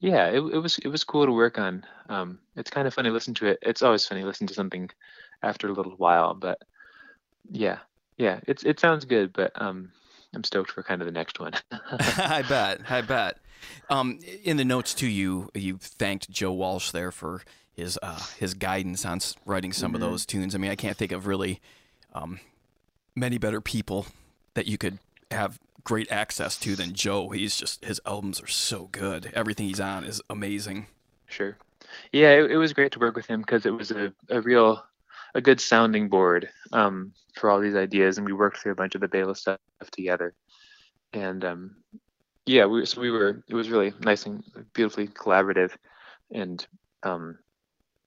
yeah 0.00 0.26
it, 0.28 0.40
it 0.40 0.58
was 0.58 0.78
it 0.78 0.88
was 0.88 1.04
cool 1.04 1.26
to 1.26 1.32
work 1.32 1.58
on 1.58 1.84
um, 2.08 2.38
it's 2.56 2.70
kind 2.70 2.88
of 2.88 2.94
funny 2.94 3.10
to 3.10 3.12
listen 3.12 3.34
to 3.34 3.46
it 3.46 3.58
it's 3.62 3.82
always 3.82 4.06
funny 4.06 4.22
to 4.22 4.26
listen 4.26 4.46
to 4.46 4.54
something 4.54 4.88
after 5.42 5.68
a 5.68 5.72
little 5.72 5.94
while 5.98 6.34
but 6.34 6.58
yeah 7.50 7.78
yeah 8.20 8.38
it's 8.46 8.62
it 8.64 8.78
sounds 8.78 9.04
good 9.04 9.32
but 9.32 9.50
um 9.60 9.90
i'm 10.34 10.44
stoked 10.44 10.70
for 10.70 10.82
kind 10.82 11.00
of 11.02 11.06
the 11.06 11.12
next 11.12 11.40
one 11.40 11.52
I 12.18 12.44
bet. 12.48 12.80
I 12.88 13.00
bet. 13.00 13.38
Um, 13.88 14.18
in 14.44 14.56
the 14.56 14.64
notes 14.64 14.94
to 14.94 15.06
you 15.08 15.50
you 15.54 15.78
thanked 15.78 16.30
Joe 16.30 16.52
Walsh 16.52 16.90
there 16.92 17.10
for 17.10 17.42
his 17.72 17.98
uh, 18.02 18.20
his 18.38 18.54
guidance 18.54 19.04
on 19.04 19.20
writing 19.46 19.72
some 19.72 19.94
of 19.94 20.00
Mhm. 20.00 20.04
those 20.04 20.24
tunes. 20.26 20.54
I 20.54 20.58
mean, 20.58 20.70
I 20.70 20.76
can't 20.76 20.96
think 20.96 21.12
of 21.12 21.26
really 21.26 21.60
um, 22.14 22.40
many 23.14 23.38
better 23.38 23.60
people 23.60 24.06
that 24.54 24.66
you 24.66 24.78
could 24.78 24.98
have 25.30 25.58
great 25.84 26.10
access 26.12 26.56
to 26.58 26.74
than 26.76 26.94
Joe. 26.94 27.28
He's 27.30 27.56
just 27.56 27.84
his 27.84 28.00
albums 28.06 28.40
are 28.42 28.46
so 28.46 28.88
good. 28.92 29.30
Everything 29.34 29.66
he's 29.66 29.80
on 29.80 30.04
is 30.04 30.20
amazing. 30.30 30.86
Sure. 31.26 31.56
Yeah, 32.12 32.30
it, 32.32 32.52
it 32.52 32.56
was 32.56 32.72
great 32.72 32.92
to 32.92 32.98
work 32.98 33.14
with 33.16 33.26
him 33.26 33.40
because 33.40 33.66
it 33.66 33.70
was 33.74 33.90
a, 33.90 34.12
a 34.28 34.40
real, 34.40 34.84
a 35.34 35.40
good 35.40 35.60
sounding 35.60 36.08
board 36.08 36.48
um, 36.72 37.12
for 37.34 37.50
all 37.50 37.60
these 37.60 37.76
ideas, 37.76 38.18
and 38.18 38.26
we 38.26 38.32
worked 38.32 38.58
through 38.58 38.72
a 38.72 38.76
bunch 38.76 38.94
of 38.94 39.00
the 39.00 39.08
Bela 39.08 39.34
stuff 39.34 39.58
together. 39.90 40.34
And 41.12 41.44
um, 41.44 41.76
yeah, 42.46 42.66
we 42.66 42.86
so 42.86 43.00
we 43.00 43.10
were 43.10 43.42
it 43.48 43.54
was 43.54 43.68
really 43.68 43.92
nice 44.00 44.26
and 44.26 44.42
beautifully 44.72 45.08
collaborative, 45.08 45.72
and 46.32 46.64
um, 47.02 47.38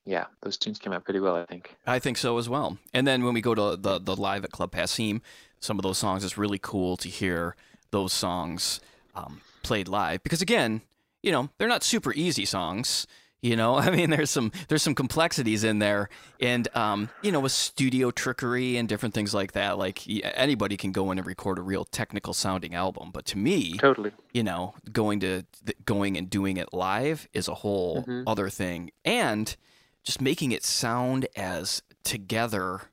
yeah, 0.05 0.25
those 0.41 0.57
tunes 0.57 0.79
came 0.79 0.93
out 0.93 1.05
pretty 1.05 1.19
well, 1.19 1.35
I 1.35 1.45
think. 1.45 1.75
I 1.87 1.99
think 1.99 2.17
so 2.17 2.37
as 2.37 2.49
well. 2.49 2.77
And 2.93 3.07
then 3.07 3.23
when 3.23 3.33
we 3.33 3.41
go 3.41 3.55
to 3.55 3.77
the 3.77 3.99
the 3.99 4.15
live 4.15 4.43
at 4.43 4.51
Club 4.51 4.71
Passim, 4.71 5.21
some 5.59 5.79
of 5.79 5.83
those 5.83 5.97
songs 5.97 6.23
it's 6.23 6.37
really 6.37 6.59
cool 6.59 6.97
to 6.97 7.09
hear 7.09 7.55
those 7.91 8.11
songs 8.11 8.81
um, 9.15 9.41
played 9.61 9.87
live 9.87 10.23
because 10.23 10.41
again, 10.41 10.81
you 11.21 11.31
know, 11.31 11.49
they're 11.57 11.67
not 11.67 11.83
super 11.83 12.13
easy 12.13 12.45
songs. 12.45 13.07
You 13.43 13.57
know, 13.57 13.75
I 13.77 13.91
mean, 13.91 14.09
there's 14.09 14.29
some 14.31 14.51
there's 14.69 14.81
some 14.81 14.95
complexities 14.95 15.63
in 15.65 15.79
there, 15.79 16.07
and 16.39 16.67
um, 16.75 17.09
you 17.21 17.31
know, 17.31 17.41
with 17.41 17.51
studio 17.51 18.09
trickery 18.09 18.77
and 18.77 18.87
different 18.87 19.13
things 19.13 19.33
like 19.33 19.51
that. 19.51 19.77
Like 19.77 20.01
anybody 20.23 20.77
can 20.77 20.93
go 20.93 21.11
in 21.11 21.17
and 21.19 21.27
record 21.27 21.59
a 21.59 21.61
real 21.61 21.83
technical 21.83 22.33
sounding 22.33 22.73
album, 22.73 23.11
but 23.13 23.25
to 23.25 23.37
me, 23.37 23.73
Totally. 23.77 24.11
you 24.33 24.43
know, 24.43 24.73
going 24.91 25.19
to 25.19 25.43
going 25.85 26.17
and 26.17 26.29
doing 26.29 26.55
it 26.55 26.73
live 26.73 27.27
is 27.33 27.47
a 27.49 27.55
whole 27.55 28.03
Mhm. 28.05 28.23
other 28.25 28.49
thing, 28.49 28.91
and 29.03 29.55
just 30.03 30.21
making 30.21 30.53
it 30.53 30.63
sound 30.63 31.27
as 31.35 31.81
together 32.05 32.83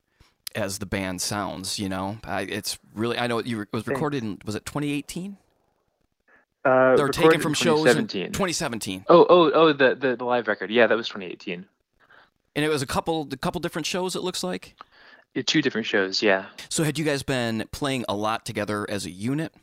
as 0.56 0.78
the 0.78 0.86
band 0.86 1.22
sounds. 1.22 1.78
You 1.78 1.88
know, 1.88 2.18
I, 2.24 2.42
it's 2.42 2.76
really. 2.92 3.16
I 3.18 3.28
know 3.28 3.38
it 3.38 3.46
was 3.72 3.86
recorded 3.86 4.24
in 4.24 4.40
was 4.44 4.56
it 4.56 4.66
2018? 4.66 5.36
Uh, 6.64 6.96
They 6.96 7.02
were 7.02 7.08
taken 7.08 7.22
recorded 7.28 7.34
in 7.36 7.40
from 7.42 7.54
shows 7.54 7.78
in 7.86 8.06
2017. 8.06 8.32
2017, 8.32 9.04
Oh, 9.08 9.26
oh, 9.28 9.50
oh, 9.54 9.72
the, 9.72 9.94
the 9.94 10.16
the 10.16 10.24
live 10.24 10.46
record. 10.48 10.70
Yeah, 10.70 10.86
that 10.86 10.96
was 10.96 11.08
2018. 11.08 11.64
and 12.56 12.64
it 12.64 12.68
was 12.68 12.82
a 12.82 12.86
couple 12.86 13.26
a 13.32 13.36
couple 13.36 13.60
different 13.60 13.86
shows. 13.86 14.14
It 14.16 14.22
looks 14.22 14.42
like. 14.42 14.74
Yeah, 15.34 15.42
two 15.46 15.62
different 15.62 15.86
shows. 15.86 16.22
Yeah. 16.22 16.46
So 16.68 16.82
had 16.84 16.98
you 16.98 17.04
guys 17.04 17.22
been 17.22 17.64
playing 17.72 18.04
a 18.08 18.14
lot 18.14 18.44
together 18.44 18.84
as 18.90 19.06
a 19.06 19.10
unit? 19.10 19.54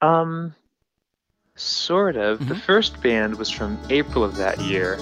Um, 0.00 0.54
sort 1.56 2.16
of. 2.16 2.46
The 2.48 2.54
Mhm. 2.54 2.60
first 2.60 3.02
band 3.02 3.36
was 3.36 3.50
from 3.50 3.78
April 3.90 4.22
of 4.24 4.36
that 4.36 4.60
year. 4.60 4.96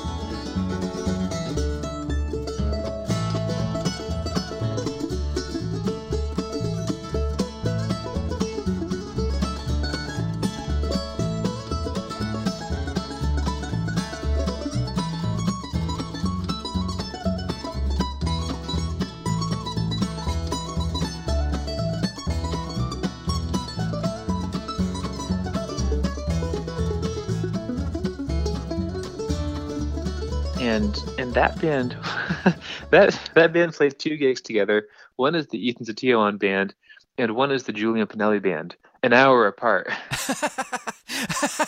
And 31.18 31.32
that 31.34 31.60
band 31.60 31.92
that 32.90 33.18
that 33.34 33.52
band 33.52 33.72
played 33.74 33.98
two 33.98 34.16
gigs 34.16 34.40
together 34.40 34.88
one 35.16 35.34
is 35.34 35.46
the 35.48 35.58
Ethan 35.68 35.86
Setiawan 35.86 36.38
band 36.38 36.74
and 37.18 37.34
one 37.34 37.50
is 37.50 37.64
the 37.64 37.72
julian 37.72 38.06
pinelli 38.06 38.42
band 38.42 38.76
an 39.02 39.12
hour 39.12 39.46
apart 39.46 39.88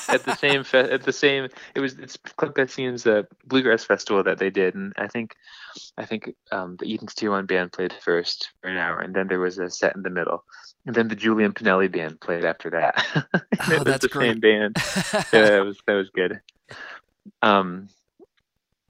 at 0.08 0.22
the 0.24 0.36
same 0.38 0.64
fe- 0.64 0.90
at 0.90 1.02
the 1.04 1.12
same 1.12 1.48
it 1.74 1.80
was 1.80 1.94
it's 1.98 2.16
club 2.36 2.54
Passim's 2.54 3.06
uh, 3.06 3.22
bluegrass 3.46 3.84
festival 3.84 4.22
that 4.22 4.38
they 4.38 4.50
did 4.50 4.74
and 4.74 4.92
i 4.98 5.06
think 5.06 5.34
i 5.96 6.04
think 6.04 6.34
um, 6.52 6.76
the 6.78 6.84
Ethan 6.86 7.08
Setiawan 7.08 7.46
band 7.46 7.72
played 7.72 7.94
first 8.04 8.50
for 8.60 8.68
an 8.68 8.76
hour 8.76 8.98
and 9.00 9.14
then 9.14 9.28
there 9.28 9.40
was 9.40 9.58
a 9.58 9.70
set 9.70 9.96
in 9.96 10.02
the 10.02 10.10
middle 10.10 10.44
and 10.86 10.94
then 10.94 11.08
the 11.08 11.16
julian 11.16 11.52
pinelli 11.52 11.90
band 11.90 12.20
played 12.20 12.44
after 12.44 12.68
that 12.70 13.02
Oh, 13.70 13.84
that's 13.84 14.02
the 14.02 14.08
great. 14.08 14.32
same 14.32 14.40
band 14.40 14.76
yeah, 15.32 15.50
that 15.50 15.64
was 15.64 15.78
that 15.86 15.94
was 15.94 16.10
good. 16.10 16.40
Um, 17.42 17.88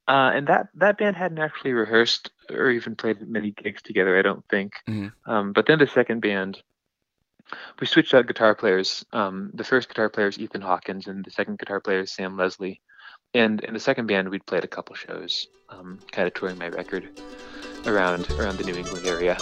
uh, 0.08 0.32
and 0.34 0.46
that 0.46 0.68
that 0.74 0.98
band 0.98 1.16
hadn't 1.16 1.38
actually 1.38 1.72
rehearsed 1.72 2.30
or 2.50 2.70
even 2.70 2.96
played 2.96 3.20
many 3.28 3.50
gigs 3.50 3.82
together, 3.82 4.18
I 4.18 4.22
don't 4.22 4.44
think. 4.48 4.72
Mhm. 4.88 5.12
Um, 5.26 5.52
but 5.52 5.66
then 5.66 5.78
the 5.78 5.86
second 5.86 6.20
band, 6.20 6.62
we 7.78 7.86
switched 7.86 8.14
out 8.14 8.26
guitar 8.26 8.54
players. 8.54 9.04
Um, 9.12 9.50
the 9.52 9.64
first 9.64 9.88
guitar 9.88 10.08
player 10.08 10.28
is 10.28 10.38
Ethan 10.38 10.62
Hawkins, 10.62 11.06
and 11.06 11.24
the 11.24 11.30
second 11.30 11.58
guitar 11.58 11.80
player 11.80 12.00
is 12.00 12.12
Sam 12.12 12.36
Leslie. 12.36 12.80
And 13.34 13.60
in 13.60 13.74
the 13.74 13.80
second 13.80 14.06
band, 14.06 14.30
we'd 14.30 14.46
played 14.46 14.64
a 14.64 14.68
couple 14.68 14.94
shows, 14.94 15.46
um, 15.68 15.98
kind 16.10 16.26
of 16.26 16.32
touring 16.32 16.56
my 16.56 16.68
record 16.68 17.08
around 17.86 18.30
around 18.32 18.56
the 18.56 18.64
New 18.64 18.74
England 18.74 19.06
area. 19.06 19.36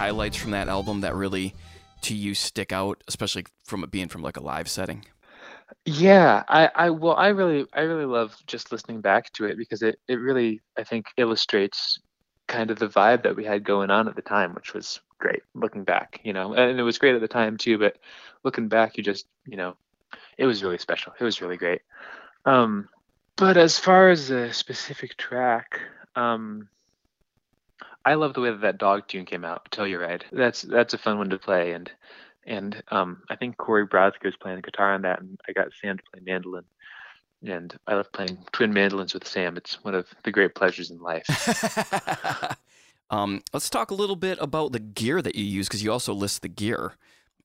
Highlights 0.00 0.34
from 0.34 0.52
that 0.52 0.66
album 0.66 1.02
that 1.02 1.14
really 1.14 1.54
to 2.00 2.14
you 2.14 2.34
stick 2.34 2.72
out, 2.72 3.04
especially 3.06 3.44
from 3.66 3.84
it 3.84 3.90
being 3.90 4.08
from 4.08 4.22
like 4.22 4.38
a 4.38 4.42
live 4.42 4.66
setting? 4.66 5.04
Yeah, 5.84 6.42
I, 6.48 6.70
I 6.74 6.88
well, 6.88 7.16
I 7.16 7.28
really, 7.28 7.66
I 7.74 7.82
really 7.82 8.06
love 8.06 8.34
just 8.46 8.72
listening 8.72 9.02
back 9.02 9.30
to 9.34 9.44
it 9.44 9.58
because 9.58 9.82
it, 9.82 10.00
it 10.08 10.14
really, 10.14 10.62
I 10.78 10.84
think, 10.84 11.08
illustrates 11.18 12.00
kind 12.48 12.70
of 12.70 12.78
the 12.78 12.88
vibe 12.88 13.24
that 13.24 13.36
we 13.36 13.44
had 13.44 13.62
going 13.62 13.90
on 13.90 14.08
at 14.08 14.16
the 14.16 14.22
time, 14.22 14.54
which 14.54 14.72
was 14.72 15.00
great. 15.18 15.42
Looking 15.54 15.84
back, 15.84 16.18
you 16.24 16.32
know, 16.32 16.54
and 16.54 16.80
it 16.80 16.82
was 16.82 16.96
great 16.96 17.14
at 17.14 17.20
the 17.20 17.28
time 17.28 17.58
too. 17.58 17.76
But 17.76 17.98
looking 18.42 18.68
back, 18.68 18.96
you 18.96 19.04
just, 19.04 19.26
you 19.46 19.58
know, 19.58 19.76
it 20.38 20.46
was 20.46 20.64
really 20.64 20.78
special. 20.78 21.12
It 21.20 21.24
was 21.24 21.42
really 21.42 21.58
great. 21.58 21.82
Um, 22.46 22.88
but 23.36 23.58
as 23.58 23.78
far 23.78 24.08
as 24.08 24.30
a 24.30 24.50
specific 24.50 25.18
track, 25.18 25.78
um, 26.16 26.70
I 28.04 28.14
love 28.14 28.34
the 28.34 28.40
way 28.40 28.50
that 28.50 28.62
that 28.62 28.78
Dawg 28.78 29.08
tune 29.08 29.26
came 29.26 29.44
out. 29.44 29.70
Telluride. 29.70 30.22
That's 30.32 30.62
that's 30.62 30.94
a 30.94 30.98
fun 30.98 31.18
one 31.18 31.30
to 31.30 31.38
play, 31.38 31.72
and 31.72 31.90
and 32.46 32.82
um, 32.88 33.22
I 33.28 33.36
think 33.36 33.56
Corey 33.56 33.86
Brodsky 33.86 34.24
was 34.24 34.36
playing 34.36 34.56
the 34.56 34.62
guitar 34.62 34.94
on 34.94 35.02
that, 35.02 35.20
and 35.20 35.38
I 35.48 35.52
got 35.52 35.68
Sam 35.80 35.98
to 35.98 36.04
play 36.12 36.20
mandolin. 36.24 36.64
And 37.46 37.74
I 37.86 37.94
love 37.94 38.12
playing 38.12 38.38
twin 38.52 38.72
mandolins 38.72 39.14
with 39.14 39.26
Sam. 39.26 39.56
It's 39.56 39.82
one 39.82 39.94
of 39.94 40.06
the 40.24 40.30
great 40.30 40.54
pleasures 40.54 40.90
in 40.90 41.00
life. 41.00 41.24
um, 43.10 43.42
let's 43.54 43.70
talk 43.70 43.90
a 43.90 43.94
little 43.94 44.16
bit 44.16 44.36
about 44.42 44.72
the 44.72 44.78
gear 44.78 45.22
that 45.22 45.34
you 45.34 45.44
use 45.44 45.66
because 45.66 45.82
you 45.82 45.90
also 45.90 46.12
list 46.12 46.42
the 46.42 46.48
gear. 46.48 46.94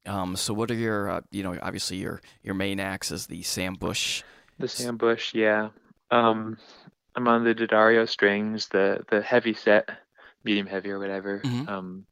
Um, 0.06 0.36
so 0.36 0.54
what 0.54 0.70
are 0.70 0.76
your, 0.76 1.10
uh, 1.10 1.22
you 1.32 1.44
know, 1.44 1.58
obviously 1.62 1.98
your 1.98 2.22
your 2.44 2.56
main 2.56 2.80
axe 2.80 3.10
is 3.10 3.28
the 3.28 3.42
Sam 3.44 3.76
Bush. 3.76 4.22
The 4.60 4.68
Sam 4.68 4.98
Bush, 4.98 5.34
yeah. 5.34 5.70
Um, 6.12 6.58
I'm 7.16 7.28
on 7.28 7.44
the 7.44 7.54
D'Addario 7.54 8.08
strings, 8.08 8.68
the 8.68 9.04
the 9.10 9.22
heavy 9.22 9.54
set, 9.54 9.90
medium 10.46 10.68
heavy 10.68 10.92
or 10.92 11.00
whatever. 11.00 11.42
Mhm. 11.44 11.68
Um, 11.68 12.06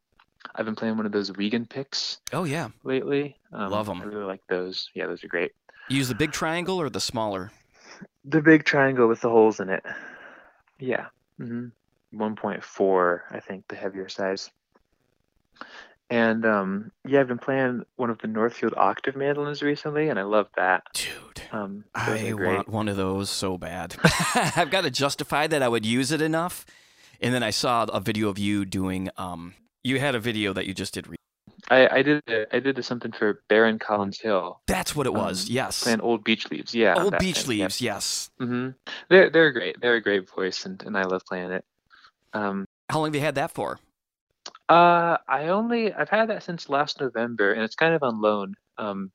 I've 0.56 0.66
been 0.66 0.76
playing 0.76 0.98
one 0.98 1.06
of 1.06 1.12
those 1.14 1.32
Wegen 1.32 1.66
picks 1.66 2.20
Oh 2.34 2.44
yeah, 2.44 2.70
lately. 2.84 3.38
Um, 3.54 3.72
them. 3.86 4.02
I 4.02 4.06
really 4.06 4.26
like 4.26 4.42
those. 4.50 4.90
Yeah, 4.94 5.08
those 5.08 5.24
are 5.24 5.30
great. 5.30 5.54
you 5.88 5.98
use 5.98 6.10
the 6.10 6.16
big 6.16 6.32
triangle 6.34 6.82
or 6.82 6.90
the 6.90 7.00
smaller? 7.00 7.52
The 8.26 8.42
big 8.42 8.66
triangle 8.66 9.08
with 9.08 9.22
the 9.22 9.30
holes 9.30 9.60
in 9.60 9.70
it. 9.70 9.84
Yeah. 10.80 11.08
hmm 11.38 11.68
1.4, 12.14 13.22
I 13.32 13.40
think, 13.40 13.68
the 13.70 13.76
heavier 13.76 14.08
size. 14.08 14.52
And 16.10 16.46
um, 16.46 16.92
yeah, 17.08 17.22
I've 17.22 17.28
been 17.28 17.40
playing 17.40 17.84
one 17.96 18.10
of 18.12 18.20
the 18.20 18.28
Northfield 18.28 18.74
octave 18.78 19.16
mandolins 19.16 19.64
recently, 19.64 20.10
and 20.10 20.20
I 20.20 20.24
love 20.24 20.48
that. 20.56 20.84
Dude, 20.94 21.42
Um, 21.52 21.86
I 21.96 22.34
want 22.34 22.70
one 22.70 22.88
of 22.88 22.98
those 22.98 23.30
so 23.32 23.58
bad. 23.58 23.96
I've 24.36 24.70
got 24.70 24.82
to 24.82 24.92
justify 24.92 25.48
that 25.48 25.64
I 25.64 25.68
would 25.68 25.86
use 25.86 26.12
it 26.12 26.22
enough. 26.22 26.66
And 27.24 27.34
then 27.34 27.42
I 27.42 27.52
saw 27.52 27.84
a 27.86 28.00
video 28.02 28.28
of 28.30 28.38
you 28.38 28.66
doing. 28.66 29.10
Um, 29.18 29.54
you 29.84 30.00
had 30.00 30.14
a 30.14 30.20
video 30.20 30.54
that 30.54 30.66
you 30.68 30.74
just 30.74 30.94
did. 30.94 31.08
Re- 31.08 31.16
I, 31.70 31.88
I 32.00 32.02
did 32.02 32.22
a, 32.28 32.54
I 32.54 32.60
did 32.60 32.84
something 32.84 33.14
for 33.14 33.42
Baron 33.48 33.80
Collins 33.80 34.20
Hill, 34.20 34.60
That's 34.68 34.94
what 34.96 35.08
it 35.08 35.14
was. 35.14 35.50
Um, 35.50 35.56
yes. 35.56 35.84
playing 35.84 36.02
Old 36.02 36.26
Beach 36.26 36.52
Leaves. 36.52 36.76
Yeah, 36.76 36.96
Old 37.02 37.18
beach 37.20 37.44
thing, 37.44 37.58
yeah. 37.60 37.64
leaves. 37.64 37.82
Yes. 37.82 38.30
hmm 38.38 38.70
They're 39.10 39.30
they're 39.30 39.52
great. 39.54 39.80
They're 39.80 39.96
a 39.96 40.02
great 40.02 40.30
voice, 40.30 40.66
and, 40.66 40.82
and 40.84 40.98
I 40.98 41.04
love 41.04 41.24
playing 41.26 41.52
it. 41.52 41.64
Um, 42.34 42.66
How 42.90 43.00
long 43.00 43.08
have 43.08 43.16
you 43.16 43.22
had 43.22 43.36
that 43.36 43.52
for? 43.52 43.80
uh, 44.68 45.18
I 45.28 45.48
only 45.48 45.94
I've 45.94 46.10
had 46.10 46.30
that 46.30 46.44
since 46.44 46.68
last 46.68 47.00
November, 47.00 47.54
and 47.54 47.64
it's 47.64 47.76
kind 47.76 47.94
of 47.94 48.04
on 48.04 48.20
loan. 48.22 48.56
Um, 48.78 49.12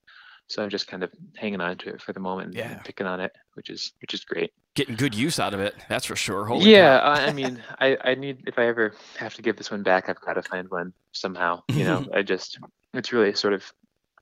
so 0.49 0.62
I'm 0.62 0.70
just 0.70 0.86
kind 0.86 1.03
of 1.03 1.12
hanging 1.36 1.61
on 1.61 1.76
to 1.78 1.90
it 1.90 2.03
for 2.03 2.12
the 2.12 2.20
moment, 2.20 2.57
and 2.57 2.82
picking 2.84 3.07
on 3.07 3.20
it, 3.20 3.32
which 3.55 3.70
is 3.70 3.92
which 4.01 4.14
is 4.14 4.24
great. 4.24 4.53
Getting 4.74 4.96
good 4.96 5.14
use 5.14 5.38
out 5.38 5.55
of 5.55 5.61
it. 5.61 5.74
That's 5.88 6.07
for 6.07 6.16
sure. 6.16 6.46
Holy 6.46 6.72
yeah. 6.72 6.99
I, 6.99 7.26
I 7.26 7.32
mean, 7.32 7.62
I 7.78 7.96
I 8.03 8.14
need 8.14 8.44
if 8.46 8.59
I 8.59 8.66
ever 8.66 8.94
have 9.18 9.34
to 9.34 9.42
give 9.42 9.57
this 9.57 9.70
one 9.70 9.82
back, 9.82 10.09
I've 10.09 10.20
got 10.20 10.34
to 10.34 10.42
find 10.42 10.68
one 10.70 10.92
somehow. 11.12 11.62
You 11.68 11.84
know, 11.84 12.07
I 12.14 12.22
just 12.22 12.59
it's 12.94 13.12
really 13.12 13.34
sort 13.34 13.53
of 13.53 13.72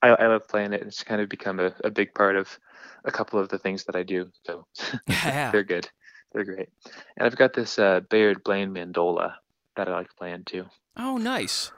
I, 0.03 0.09
I 0.09 0.27
love 0.27 0.49
playing 0.49 0.73
it. 0.73 0.83
It's 0.83 1.03
kind 1.03 1.21
of 1.21 1.29
become 1.29 1.61
a, 1.61 1.73
a 1.85 1.91
big 1.91 2.13
part 2.13 2.37
of 2.37 2.59
a 3.05 3.13
couple 3.13 3.39
of 3.39 3.49
the 3.49 3.59
things 3.59 3.85
that 3.85 3.97
I 3.97 4.03
do. 4.03 4.31
So 4.45 4.67
yeah. 5.07 5.51
they're 5.51 5.65
good. 5.65 5.89
They're 6.33 6.45
great. 6.45 6.69
And 7.17 7.27
I've 7.27 7.37
got 7.37 7.55
this 7.55 7.79
uh, 7.79 8.01
Bayard 8.11 8.43
Blaine 8.45 8.75
mandola 8.75 9.35
that 9.77 9.89
I 9.89 9.93
like 9.93 10.15
playing 10.17 10.45
too. 10.45 10.67
Oh, 10.97 11.17
nice. 11.17 11.71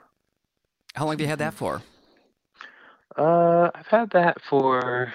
How 0.95 1.05
long 1.05 1.13
have 1.13 1.21
you 1.21 1.27
had 1.27 1.39
that 1.39 1.53
for? 1.53 1.81
Uh, 3.19 3.69
I've 3.75 3.87
had 3.87 4.09
that 4.11 4.41
for, 4.41 5.11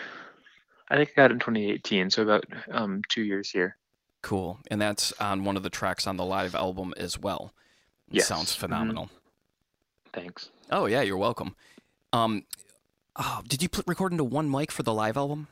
I 0.91 0.97
think 0.97 1.11
I 1.11 1.23
got 1.23 1.31
it 1.31 1.35
in 1.35 1.39
2018, 1.41 2.11
so 2.11 2.23
about 2.23 2.45
um, 2.71 3.01
two 3.09 3.23
years 3.23 3.51
here. 3.51 3.77
Cool. 4.21 4.61
And 4.71 4.81
that's 4.81 5.13
on 5.13 5.45
one 5.45 5.57
of 5.57 5.63
the 5.63 5.71
tracks 5.71 6.07
on 6.07 6.17
the 6.19 6.25
live 6.25 6.55
album 6.55 6.93
as 6.99 7.19
well. 7.19 7.53
It 8.11 8.17
Yes. 8.17 8.27
sounds 8.27 8.55
Mhm. 8.55 8.59
phenomenal. 8.59 9.11
Thanks. 10.13 10.51
Oh 10.71 10.85
yeah, 10.87 11.01
you're 11.01 11.17
welcome. 11.17 11.57
Um, 12.13 12.45
oh, 13.17 13.41
did 13.47 13.63
you 13.63 13.69
put 13.69 13.87
record 13.87 14.13
into 14.13 14.23
one 14.25 14.51
mic 14.51 14.71
for 14.71 14.83
the 14.83 14.93
live 14.95 15.17
album? 15.17 15.49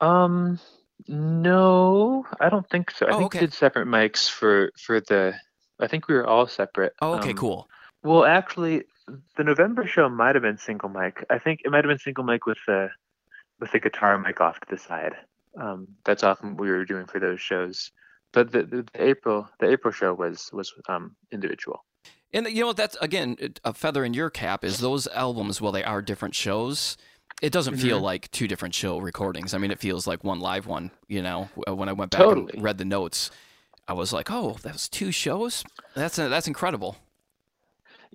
Um, 0.00 0.60
no, 1.08 2.26
I 2.40 2.48
don't 2.48 2.68
think 2.70 2.90
so. 2.90 3.06
I 3.06 3.10
Oh, 3.10 3.18
think 3.18 3.26
okay. 3.34 3.40
we 3.40 3.46
did 3.46 3.54
separate 3.54 3.86
mics 3.88 4.28
for 4.30 4.70
for 4.78 5.00
the. 5.00 5.34
I 5.80 5.88
think 5.88 6.06
we 6.08 6.14
were 6.14 6.26
all 6.26 6.46
separate. 6.46 6.94
Oh, 7.02 7.14
okay, 7.14 7.30
Um, 7.30 7.36
cool. 7.36 7.68
Well, 8.02 8.24
actually, 8.24 8.84
the 9.36 9.44
November 9.44 9.86
show 9.86 10.08
might 10.08 10.34
have 10.34 10.42
been 10.42 10.58
single 10.58 10.88
mic. 10.88 11.24
I 11.30 11.38
think 11.38 11.60
it 11.64 11.70
might 11.70 11.84
have 11.84 11.90
been 11.90 11.98
single 11.98 12.24
mic 12.24 12.46
with 12.46 12.58
the 12.66 12.90
with 13.60 13.72
the 13.72 13.80
guitar 13.80 14.18
mic 14.18 14.40
off 14.40 14.60
to 14.60 14.66
the 14.70 14.78
side. 14.78 15.14
Um, 15.60 15.86
that's 16.04 16.24
often 16.24 16.50
what 16.50 16.60
we 16.60 16.70
were 16.70 16.84
doing 16.84 17.06
for 17.06 17.20
those 17.20 17.40
shows. 17.40 17.90
But 18.32 18.50
the, 18.50 18.64
the, 18.64 18.86
the 18.92 19.04
April 19.04 19.48
the 19.60 19.70
April 19.70 19.92
show 19.92 20.12
was 20.14 20.50
was 20.52 20.72
um, 20.88 21.14
individual. 21.32 21.84
And 22.32 22.48
you 22.48 22.60
know 22.62 22.66
what? 22.68 22.76
That's 22.76 22.96
again 23.00 23.36
a 23.64 23.72
feather 23.72 24.04
in 24.04 24.14
your 24.14 24.30
cap. 24.30 24.64
Is 24.64 24.78
those 24.78 25.06
albums? 25.08 25.60
Well, 25.60 25.70
they 25.72 25.84
are 25.84 26.02
different 26.02 26.34
shows. 26.34 26.96
It 27.42 27.52
doesn't 27.52 27.76
feel 27.76 27.98
Mhm. 28.00 28.02
like 28.02 28.30
two 28.30 28.48
different 28.48 28.74
show 28.74 28.98
recordings. 28.98 29.54
I 29.54 29.58
mean, 29.58 29.70
it 29.70 29.78
feels 29.80 30.06
like 30.06 30.24
one 30.24 30.40
live 30.40 30.66
one. 30.66 30.90
You 31.08 31.22
know, 31.22 31.48
Uh, 31.68 31.74
when 31.74 31.88
I 31.88 31.92
went 31.92 32.10
back 32.12 32.20
and 32.22 32.62
read 32.62 32.78
the 32.78 32.84
notes, 32.84 33.30
I 33.86 33.92
was 33.92 34.12
like, 34.12 34.30
"Oh, 34.30 34.56
that 34.62 34.72
was 34.72 34.88
two 34.88 35.12
shows. 35.12 35.64
That's 35.94 36.18
uh, 36.18 36.28
that's 36.28 36.48
incredible." 36.48 36.96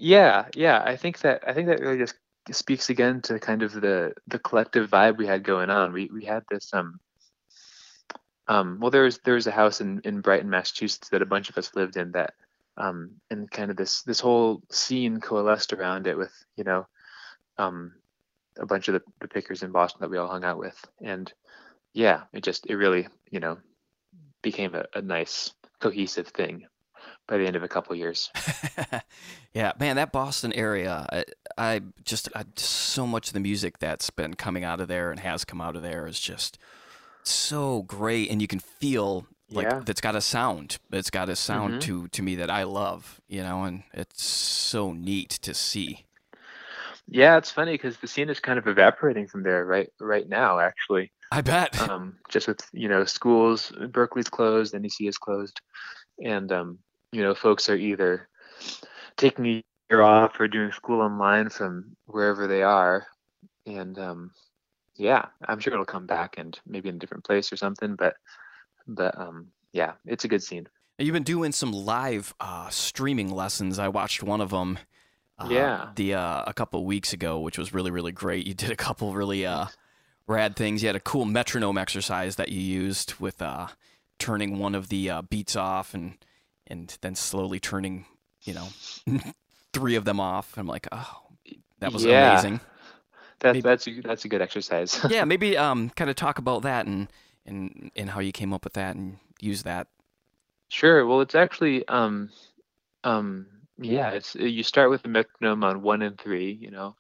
Yeah, 0.02 0.48
yeah. 0.56 0.82
I 0.84 0.96
think 0.96 1.20
that 1.20 1.44
I 1.46 1.54
think 1.54 1.68
that 1.68 1.82
really 1.82 1.98
just 1.98 2.16
speaks 2.52 2.90
again 2.90 3.22
to 3.24 3.38
kind 3.38 3.64
of 3.64 3.74
the 3.74 4.14
the 4.28 4.40
collective 4.40 4.90
vibe 4.90 5.18
we 5.18 5.28
had 5.28 5.44
going 5.44 5.70
on. 5.70 5.92
We 5.92 6.10
we 6.12 6.24
had 6.24 6.44
this 6.50 6.74
um 6.74 7.02
um 8.48 8.80
well 8.80 8.92
there 8.92 9.04
was 9.04 9.20
there 9.26 9.34
was 9.34 9.48
a 9.48 9.52
house 9.52 9.82
in 9.82 10.00
in 10.06 10.22
Brighton, 10.22 10.50
Massachusetts 10.50 11.10
that 11.10 11.22
a 11.22 11.26
bunch 11.26 11.50
of 11.50 11.58
us 11.58 11.76
lived 11.76 11.98
in 11.98 12.14
that 12.14 12.34
um 12.78 13.12
and 13.30 13.52
kind 13.52 13.72
of 13.72 13.76
this 13.78 14.04
this 14.04 14.22
whole 14.22 14.64
scene 14.72 15.20
coalesced 15.20 15.74
around 15.74 16.08
it 16.08 16.18
with 16.18 16.32
you 16.56 16.64
know 16.64 16.88
um 17.58 17.94
a 18.58 18.66
bunch 18.66 18.88
of 18.88 18.94
the, 18.94 19.02
the 19.20 19.28
pickers 19.28 19.64
in 19.64 19.72
Boston 19.72 20.00
that 20.02 20.10
we 20.10 20.18
all 20.18 20.30
hung 20.30 20.46
out 20.46 20.60
with 20.60 20.80
and 21.02 21.32
yeah 21.94 22.24
it 22.32 22.42
just 22.44 22.68
it 22.68 22.76
really 22.76 23.10
you 23.32 23.42
know 23.42 23.58
became 24.42 24.76
a, 24.76 24.86
a 24.94 25.02
nice 25.02 25.52
cohesive 25.82 26.28
thing 26.30 26.66
by 27.30 27.38
the 27.38 27.46
end 27.46 27.56
of 27.56 27.64
a 27.64 27.68
couple 27.68 27.94
of 27.94 28.00
years. 28.00 28.30
yeah, 29.54 29.72
man, 29.80 29.96
that 29.96 30.12
Boston 30.12 30.52
area, 30.52 31.06
I, 31.12 31.24
I 31.58 31.82
just 32.04 32.28
I, 32.36 32.44
so 32.56 33.06
much 33.08 33.28
of 33.28 33.34
the 33.34 33.40
music 33.40 33.78
that's 33.80 34.10
been 34.10 34.34
coming 34.34 34.64
out 34.64 34.82
of 34.82 34.88
there 34.90 35.12
and 35.12 35.20
has 35.20 35.46
come 35.46 35.62
out 35.62 35.76
of 35.76 35.84
there 35.84 36.08
is 36.08 36.20
just 36.20 36.58
so 37.24 37.84
great, 37.84 38.30
and 38.32 38.42
you 38.42 38.48
can 38.48 38.60
feel 38.60 39.28
like 39.52 39.68
Yeah. 39.68 39.82
that's 39.86 40.02
got 40.02 40.16
a 40.16 40.22
sound. 40.22 40.80
It's 40.92 41.10
got 41.12 41.30
a 41.30 41.36
sound 41.36 41.76
Mhm. 41.76 41.82
to 41.82 42.08
to 42.10 42.22
me 42.24 42.36
that 42.36 42.50
I 42.50 42.64
love, 42.64 43.22
you 43.28 43.44
know, 43.44 43.64
and 43.64 43.84
it's 43.94 44.24
so 44.24 44.92
neat 44.92 45.30
to 45.30 45.54
see. 45.54 46.06
Yeah, 47.08 47.38
it's 47.38 47.50
funny 47.52 47.74
because 47.74 47.98
the 47.98 48.08
scene 48.08 48.30
is 48.30 48.40
kind 48.40 48.60
of 48.60 48.68
evaporating 48.68 49.28
from 49.28 49.44
there 49.44 49.66
right 49.66 49.90
right 50.00 50.28
now, 50.28 50.60
actually. 50.60 51.12
I 51.32 51.42
bet. 51.42 51.80
Um, 51.80 52.18
just 52.30 52.48
with 52.48 52.62
you 52.74 52.90
know 52.90 53.06
schools, 53.06 53.72
Berklee's 53.72 54.30
closed, 54.30 54.74
NEC 54.74 55.08
is 55.08 55.18
closed, 55.18 55.62
and 56.24 56.52
um, 56.52 56.80
you 57.12 57.22
know 57.22 57.36
folks 57.36 57.70
are 57.70 57.76
either 57.76 58.28
taking 59.18 59.46
a 59.46 59.64
year 59.90 60.02
off 60.02 60.40
or 60.40 60.48
doing 60.48 60.72
school 60.72 61.02
online 61.02 61.50
from 61.50 61.96
wherever 62.06 62.48
they 62.48 62.62
are, 62.62 63.08
and 63.66 63.98
um, 64.00 64.32
yeah, 64.96 65.26
I'm 65.48 65.60
sure 65.60 65.74
it'll 65.74 65.86
come 65.86 66.06
back 66.06 66.36
and 66.38 66.60
maybe 66.68 66.90
in 66.90 66.96
a 66.96 67.00
different 67.00 67.24
place 67.24 67.52
or 67.52 67.58
something. 67.58 67.96
But 67.96 68.16
but 68.88 69.18
um, 69.20 69.48
yeah, 69.72 69.94
it's 70.06 70.26
a 70.26 70.28
good 70.28 70.44
scene. 70.44 70.68
You've 70.98 71.14
been 71.14 71.24
doing 71.24 71.54
some 71.54 71.72
live 71.72 72.34
uh, 72.40 72.70
streaming 72.70 73.32
lessons. 73.32 73.80
I 73.80 73.88
watched 73.88 74.22
one 74.22 74.42
of 74.42 74.50
them. 74.50 74.78
Uh, 75.38 75.48
Yeah. 75.50 75.90
The 75.96 76.16
uh, 76.16 76.44
a 76.46 76.54
couple 76.54 76.86
weeks 76.86 77.14
ago, 77.14 77.40
which 77.40 77.58
was 77.58 77.74
really 77.74 77.92
really 77.92 78.12
great. 78.12 78.46
You 78.46 78.54
did 78.54 78.72
a 78.72 78.76
couple 78.76 79.14
really 79.14 79.46
uh, 79.46 79.68
rad 80.28 80.56
things. 80.56 80.84
You 80.84 80.90
had 80.90 80.96
a 80.96 81.02
cool 81.02 81.26
metronome 81.26 81.78
exercise 81.78 82.36
that 82.36 82.50
you 82.50 82.60
used 82.60 83.16
with 83.16 83.42
uh, 83.42 83.68
turning 84.20 84.60
one 84.60 84.76
of 84.76 84.90
the 84.90 85.10
uh, 85.10 85.22
beats 85.22 85.56
off 85.56 85.94
and 85.94 86.18
and 86.70 86.96
then 87.02 87.16
slowly 87.16 87.60
turning, 87.60 88.06
you 88.44 88.54
know, 88.54 88.68
three 89.74 89.96
of 89.96 90.06
them 90.06 90.20
off. 90.20 90.58
I'm 90.58 90.68
like, 90.68 90.88
oh, 90.92 91.22
that 91.80 91.92
was 91.94 92.06
Yeah. 92.06 92.34
amazing. 92.34 92.60
That's 93.40 93.54
Maybe- 93.56 93.62
that's 93.62 93.88
a, 93.88 94.02
that's 94.02 94.26
a 94.26 94.30
good 94.30 94.42
exercise. 94.42 95.00
yeah, 95.10 95.24
maybe 95.24 95.56
um, 95.58 95.90
kind 95.92 96.10
of 96.10 96.16
talk 96.16 96.40
about 96.40 96.64
that 96.64 96.86
and 96.86 97.08
and 97.46 97.90
and 97.96 98.10
how 98.10 98.20
you 98.20 98.32
came 98.34 98.54
up 98.54 98.66
with 98.66 98.74
that 98.74 98.96
and 98.98 99.18
use 99.40 99.64
that. 99.64 99.88
Sure. 100.68 101.06
Well, 101.08 101.22
it's 101.22 101.36
actually 101.36 101.88
um, 101.88 102.30
um, 103.06 103.48
yeah, 103.78 104.10
it's 104.12 104.36
you 104.36 104.62
start 104.64 104.90
with 104.90 105.04
the 105.04 105.08
metronome 105.08 105.64
on 105.64 105.82
one 105.82 106.02
and 106.02 106.20
three, 106.20 106.52
you 106.52 106.70
know, 106.70 106.98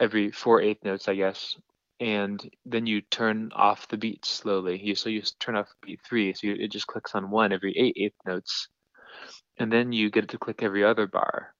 every 0.00 0.30
four 0.30 0.62
eighth 0.62 0.82
notes, 0.82 1.08
I 1.08 1.14
guess, 1.14 1.56
and 2.00 2.42
then 2.64 2.86
you 2.86 3.02
turn 3.02 3.50
off 3.54 3.86
the 3.88 3.98
beat 3.98 4.24
slowly. 4.24 4.80
You 4.82 4.94
so 4.94 5.10
you 5.10 5.22
turn 5.40 5.56
off 5.56 5.68
beat 5.82 6.00
three, 6.08 6.32
so 6.32 6.46
you, 6.46 6.54
it 6.58 6.72
just 6.72 6.86
clicks 6.86 7.14
on 7.14 7.30
one 7.30 7.52
every 7.52 7.76
eight 7.76 7.96
eighth 8.00 8.16
notes, 8.26 8.68
and 9.58 9.72
then 9.72 9.92
you 9.92 10.10
get 10.10 10.24
it 10.24 10.30
to 10.30 10.38
click 10.38 10.62
every 10.62 10.84
other 10.84 11.06
bar. 11.06 11.54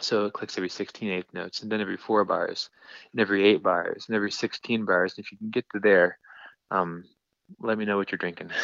So 0.00 0.26
it 0.26 0.34
clicks 0.34 0.58
every 0.58 0.68
16 0.68 1.10
eighth 1.10 1.32
notes, 1.32 1.62
and 1.62 1.72
then 1.72 1.80
every 1.80 1.96
four 1.96 2.24
bars, 2.24 2.68
and 3.12 3.20
every 3.20 3.44
eight 3.46 3.62
bars, 3.62 4.04
and 4.08 4.16
every 4.16 4.30
16 4.30 4.84
bars. 4.84 5.14
And 5.16 5.24
if 5.24 5.32
you 5.32 5.38
can 5.38 5.50
get 5.50 5.64
to 5.72 5.80
there, 5.80 6.18
um, 6.70 7.04
let 7.60 7.78
me 7.78 7.86
know 7.86 7.96
what 7.96 8.12
you're 8.12 8.18
drinking. 8.18 8.50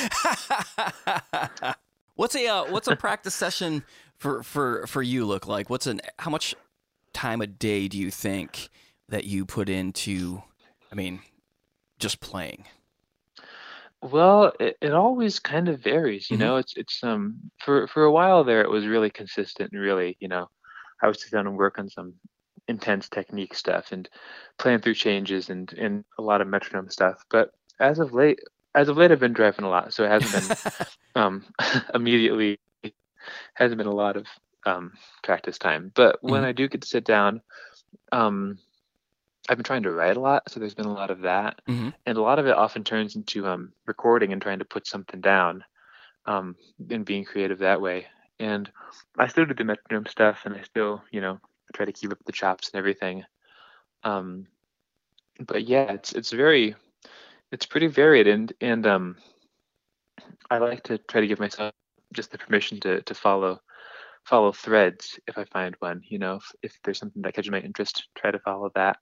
what's 2.14 2.34
a 2.34 2.46
uh, 2.46 2.64
what's 2.70 2.88
a 2.88 2.96
practice 2.96 3.34
session 3.34 3.84
for 4.16 4.42
for 4.42 4.86
for 4.86 5.02
you 5.02 5.24
look 5.24 5.46
like? 5.46 5.70
What's 5.70 5.86
an 5.86 6.00
how 6.18 6.30
much 6.30 6.54
time 7.12 7.40
a 7.40 7.46
day 7.46 7.88
do 7.88 7.98
you 7.98 8.10
think 8.10 8.68
that 9.08 9.24
you 9.24 9.44
put 9.46 9.68
into? 9.68 10.42
I 10.92 10.94
mean, 10.94 11.20
just 11.98 12.20
playing. 12.20 12.64
Well, 14.02 14.52
it, 14.58 14.76
it 14.80 14.92
always 14.92 15.38
kind 15.40 15.68
of 15.68 15.80
varies, 15.82 16.30
you 16.30 16.36
Mhm. 16.36 16.38
know. 16.38 16.56
It's 16.56 16.72
it's 16.76 17.02
um 17.04 17.50
for 17.62 17.86
for 17.86 18.04
a 18.04 18.12
while 18.12 18.44
there 18.44 18.62
it 18.62 18.70
was 18.70 18.86
really 18.86 19.10
consistent 19.10 19.72
and 19.72 19.80
really, 19.80 20.16
you 20.20 20.28
know, 20.28 20.48
I 21.02 21.06
would 21.06 21.18
sit 21.18 21.32
down 21.32 21.46
and 21.46 21.56
work 21.56 21.78
on 21.78 21.88
some 21.90 22.14
intense 22.68 23.08
technique 23.08 23.54
stuff 23.54 23.92
and 23.92 24.08
plan 24.58 24.80
through 24.80 24.94
changes 24.94 25.50
and 25.50 25.70
and 25.74 26.04
a 26.18 26.22
lot 26.22 26.40
of 26.40 26.48
metronome 26.48 26.88
stuff. 26.90 27.22
But 27.30 27.50
as 27.78 27.98
of 27.98 28.12
late, 28.14 28.38
as 28.74 28.88
of 28.88 28.96
late, 28.96 29.12
I've 29.12 29.20
been 29.20 29.34
driving 29.34 29.64
a 29.66 29.68
lot, 29.70 29.92
so 29.92 30.04
it 30.04 30.08
hasn't 30.10 30.32
been 30.32 30.52
um 31.16 31.46
immediately 31.94 32.60
hasn't 33.54 33.78
been 33.78 33.86
a 33.86 33.94
lot 33.94 34.16
of 34.16 34.26
um 34.66 34.92
practice 35.24 35.58
time. 35.58 35.92
But 35.94 36.18
when 36.22 36.42
Mhm. 36.42 36.44
I 36.44 36.52
do 36.52 36.68
get 36.68 36.82
to 36.82 36.88
sit 36.88 37.04
down, 37.04 37.42
um 38.12 38.58
I've 39.50 39.58
been 39.58 39.64
trying 39.64 39.82
to 39.84 39.92
write 39.92 40.16
a 40.16 40.20
lot, 40.20 40.50
so 40.50 40.60
there's 40.60 40.74
been 40.74 40.86
a 40.86 40.94
lot 40.94 41.10
of 41.10 41.22
that 41.22 41.60
Mhm. 41.68 41.94
and 42.06 42.18
a 42.18 42.22
lot 42.22 42.38
of 42.38 42.46
it 42.46 42.56
often 42.56 42.84
turns 42.84 43.16
into 43.16 43.46
um, 43.46 43.72
recording 43.86 44.32
and 44.32 44.42
trying 44.42 44.60
to 44.60 44.64
put 44.64 44.86
something 44.86 45.20
down 45.20 45.64
um, 46.26 46.56
and 46.90 47.04
being 47.06 47.24
creative 47.24 47.58
that 47.60 47.80
way. 47.82 48.06
And 48.40 48.70
I 49.18 49.26
still 49.28 49.46
do 49.46 49.54
the 49.54 49.64
metronome 49.64 50.06
stuff, 50.06 50.46
and 50.46 50.56
I 50.56 50.62
still, 50.62 51.02
you 51.12 51.20
know, 51.20 51.40
try 51.74 51.86
to 51.86 51.92
keep 51.92 52.12
up 52.12 52.18
the 52.26 52.32
chops 52.32 52.70
and 52.70 52.78
everything. 52.78 53.24
Um, 54.04 54.46
but 55.46 55.64
yeah, 55.64 55.92
it's 55.92 56.12
it's 56.12 56.32
very, 56.32 56.76
it's 57.52 57.66
pretty 57.66 57.88
varied, 57.88 58.28
and 58.28 58.52
and 58.60 58.86
um, 58.86 59.16
I 60.50 60.58
like 60.58 60.82
to 60.84 60.98
try 60.98 61.20
to 61.20 61.26
give 61.26 61.40
myself 61.40 61.72
just 62.14 62.30
the 62.30 62.38
permission 62.38 62.80
to 62.80 63.02
to 63.02 63.14
follow 63.14 63.60
follow 64.24 64.52
threads 64.52 65.18
if 65.26 65.38
I 65.38 65.44
find 65.44 65.76
one. 65.80 66.02
You 66.08 66.18
know, 66.18 66.36
if, 66.36 66.52
if 66.62 66.78
there's 66.84 66.98
something 66.98 67.22
that 67.22 67.34
catches 67.34 67.50
my 67.50 67.60
interest, 67.60 68.08
try 68.16 68.30
to 68.30 68.38
follow 68.40 68.70
that. 68.74 68.98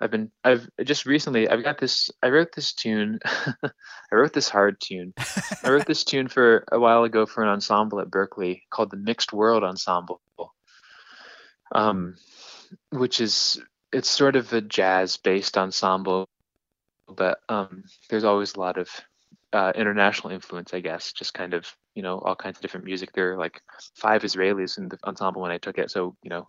I've 0.00 0.10
been 0.10 0.30
I've 0.44 0.68
just 0.84 1.06
recently 1.06 1.48
I've 1.48 1.64
got 1.64 1.78
this 1.78 2.10
I 2.22 2.28
wrote 2.28 2.52
this 2.54 2.74
tune 2.74 3.18
I 3.24 3.70
wrote 4.14 4.32
this 4.32 4.48
hard 4.48 4.80
tune. 4.80 5.14
I 5.62 5.70
wrote 5.70 5.86
this 5.86 6.04
tune 6.04 6.28
for 6.28 6.64
a 6.70 6.78
while 6.78 7.04
ago 7.04 7.24
for 7.24 7.42
an 7.42 7.48
ensemble 7.48 8.00
at 8.00 8.10
Berklee 8.10 8.62
called 8.70 8.90
the 8.90 8.98
Mixed 8.98 9.32
World 9.32 9.64
Ensemble. 9.64 10.20
Um 11.74 12.16
which 12.90 13.20
is 13.20 13.60
it's 13.92 14.08
sort 14.08 14.36
of 14.36 14.52
a 14.52 14.60
jazz 14.60 15.16
based 15.16 15.56
ensemble 15.56 16.28
but 17.08 17.38
um 17.48 17.84
there's 18.10 18.24
always 18.24 18.54
a 18.54 18.60
lot 18.60 18.78
of 18.78 18.88
uh, 19.52 19.72
international 19.74 20.32
influence 20.34 20.74
I 20.74 20.80
guess 20.80 21.12
just 21.12 21.32
kind 21.32 21.54
of 21.54 21.66
you 21.94 22.02
know 22.02 22.18
all 22.18 22.36
kinds 22.36 22.58
of 22.58 22.62
different 22.62 22.84
music 22.84 23.12
there 23.12 23.32
are 23.32 23.38
like 23.38 23.62
five 23.94 24.22
Israelis 24.22 24.76
in 24.76 24.88
the 24.88 24.98
ensemble 25.04 25.40
when 25.40 25.52
I 25.52 25.58
took 25.58 25.78
it 25.78 25.90
so 25.90 26.14
you 26.22 26.28
know 26.28 26.48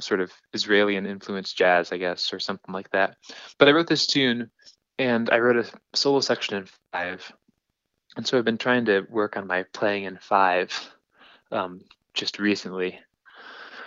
sort 0.00 0.20
of 0.20 0.32
Israeli 0.52 0.96
and 0.96 1.06
influenced 1.06 1.56
jazz, 1.56 1.92
I 1.92 1.98
guess, 1.98 2.32
or 2.32 2.38
something 2.38 2.72
like 2.72 2.90
that. 2.90 3.16
But 3.58 3.68
I 3.68 3.72
wrote 3.72 3.88
this 3.88 4.06
tune 4.06 4.50
and 4.98 5.30
I 5.30 5.38
wrote 5.38 5.56
a 5.56 5.96
solo 5.96 6.20
section 6.20 6.58
in 6.58 6.68
five. 6.92 7.30
And 8.16 8.26
so 8.26 8.38
I've 8.38 8.44
been 8.44 8.58
trying 8.58 8.86
to 8.86 9.06
work 9.10 9.36
on 9.36 9.46
my 9.46 9.64
playing 9.72 10.04
in 10.04 10.18
five 10.18 10.72
um, 11.52 11.80
just 12.14 12.38
recently. 12.38 12.98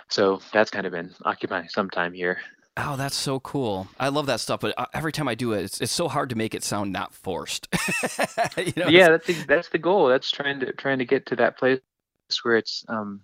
So 0.08 0.40
that's 0.52 0.70
kind 0.70 0.86
of 0.86 0.92
been 0.92 1.14
occupying 1.24 1.68
some 1.68 1.90
time 1.90 2.12
here. 2.12 2.38
Oh, 2.76 2.96
that's 2.96 3.16
so 3.16 3.40
cool. 3.40 3.88
I 3.98 4.08
love 4.08 4.26
that 4.26 4.40
stuff, 4.40 4.60
but 4.60 4.74
uh, 4.78 4.86
every 4.94 5.12
time 5.12 5.28
I 5.28 5.34
do 5.34 5.52
it, 5.52 5.64
it's, 5.64 5.80
it's 5.80 5.92
so 5.92 6.08
hard 6.08 6.30
to 6.30 6.36
make 6.36 6.54
it 6.54 6.64
sound 6.64 6.92
not 6.92 7.12
forced. 7.12 7.68
you 8.56 8.72
know, 8.76 8.88
yeah, 8.88 9.08
that's 9.10 9.26
the, 9.26 9.34
that's 9.46 9.68
the 9.68 9.78
goal. 9.78 10.08
That's 10.08 10.30
trying 10.30 10.60
to 10.60 10.72
trying 10.72 10.98
to 10.98 11.04
get 11.04 11.26
to 11.26 11.36
that 11.36 11.58
place 11.58 11.80
where 12.42 12.56
it's 12.56 12.84
um, 12.88 13.22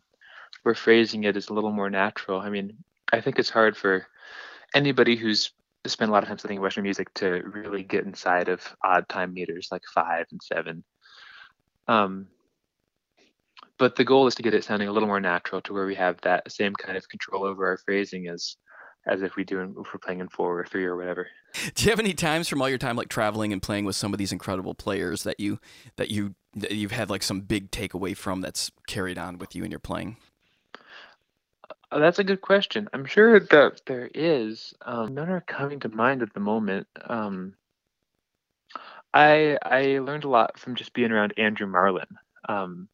where 0.62 0.74
phrasing 0.74 1.24
it 1.24 1.36
is 1.36 1.49
a 1.49 1.55
little 1.55 1.72
more 1.72 1.90
natural. 1.90 2.40
I 2.40 2.51
mean, 2.51 2.76
I 3.12 3.20
think 3.20 3.38
it's 3.38 3.51
hard 3.51 3.76
for 3.76 4.07
anybody 4.74 5.16
who's 5.16 5.53
spent 5.86 6.09
a 6.09 6.12
lot 6.12 6.22
of 6.22 6.28
time 6.28 6.38
studying 6.38 6.61
Western 6.61 6.82
music 6.82 7.12
to 7.14 7.42
really 7.44 7.82
get 7.82 8.05
inside 8.05 8.49
of 8.49 8.61
odd 8.84 9.09
time 9.09 9.32
meters 9.32 9.68
like 9.70 9.82
five 9.94 10.26
and 10.30 10.40
seven. 10.42 10.84
Um, 11.88 12.26
but 13.78 13.97
the 13.97 14.05
goal 14.05 14.26
is 14.26 14.34
to 14.36 14.42
get 14.42 14.55
it 14.55 14.64
sounding 14.64 14.88
a 14.88 14.92
little 14.92 15.09
more 15.09 15.20
natural 15.20 15.61
to 15.62 15.72
where 15.72 15.86
we 15.86 15.94
have 15.94 16.20
that 16.22 16.51
same 16.51 16.74
kind 16.74 16.97
of 16.97 17.09
control 17.09 17.44
over 17.44 17.66
our 17.66 17.78
phrasing 17.78 18.28
as 18.28 18.57
as 19.09 19.22
if 19.22 19.36
we 19.36 19.44
do 19.44 19.61
in, 19.61 19.70
if 19.70 19.94
we're 19.94 20.01
playing 20.03 20.18
in 20.18 20.28
four 20.28 20.59
or 20.59 20.64
three 20.64 20.84
or 20.84 20.97
whatever. 20.97 21.28
Do 21.74 21.84
you 21.84 21.90
have 21.90 22.01
any 22.01 22.12
times 22.12 22.49
from 22.49 22.61
all 22.61 22.68
your 22.68 22.78
time 22.78 22.97
like 22.97 23.09
traveling 23.09 23.53
and 23.53 23.62
playing 23.62 23.84
with 23.84 23.94
some 23.94 24.12
of 24.12 24.18
these 24.18 24.32
incredible 24.32 24.74
players 24.74 25.22
that 25.22 25.38
you 25.38 25.61
that 25.97 26.11
you 26.11 26.34
that 26.55 26.72
you've 26.72 26.92
had 26.92 27.09
like 27.09 27.22
some 27.22 27.42
big 27.42 27.70
takeaway 27.70 28.16
from 28.16 28.40
that's 28.40 28.72
carried 28.88 29.18
on 29.18 29.38
with 29.38 29.55
you 29.55 29.62
in 29.62 29.70
your 29.70 29.80
playing? 29.80 30.16
Oh, 31.93 32.01
that's 32.01 32.18
a 32.18 32.24
good 32.24 32.41
question. 32.41 32.89
I'm 32.93 33.05
sure 33.05 33.39
that 33.39 33.82
there 33.87 34.11
is. 34.12 34.74
Um, 34.84 35.14
none 35.14 35.30
are 35.30 35.41
coming 35.41 35.80
to 35.80 35.89
mind 35.89 36.22
at 36.22 36.34
the 36.34 36.41
moment. 36.41 36.89
Um, 37.05 37.55
I 39.14 39.57
I 39.62 39.99
learned 39.99 40.24
a 40.24 40.28
lot 40.28 40.59
from 40.59 40.74
just 40.74 40.93
being 40.93 41.12
around 41.12 41.34
Andrew 41.39 41.66
Marlin. 41.66 42.18
Um, 42.49 42.89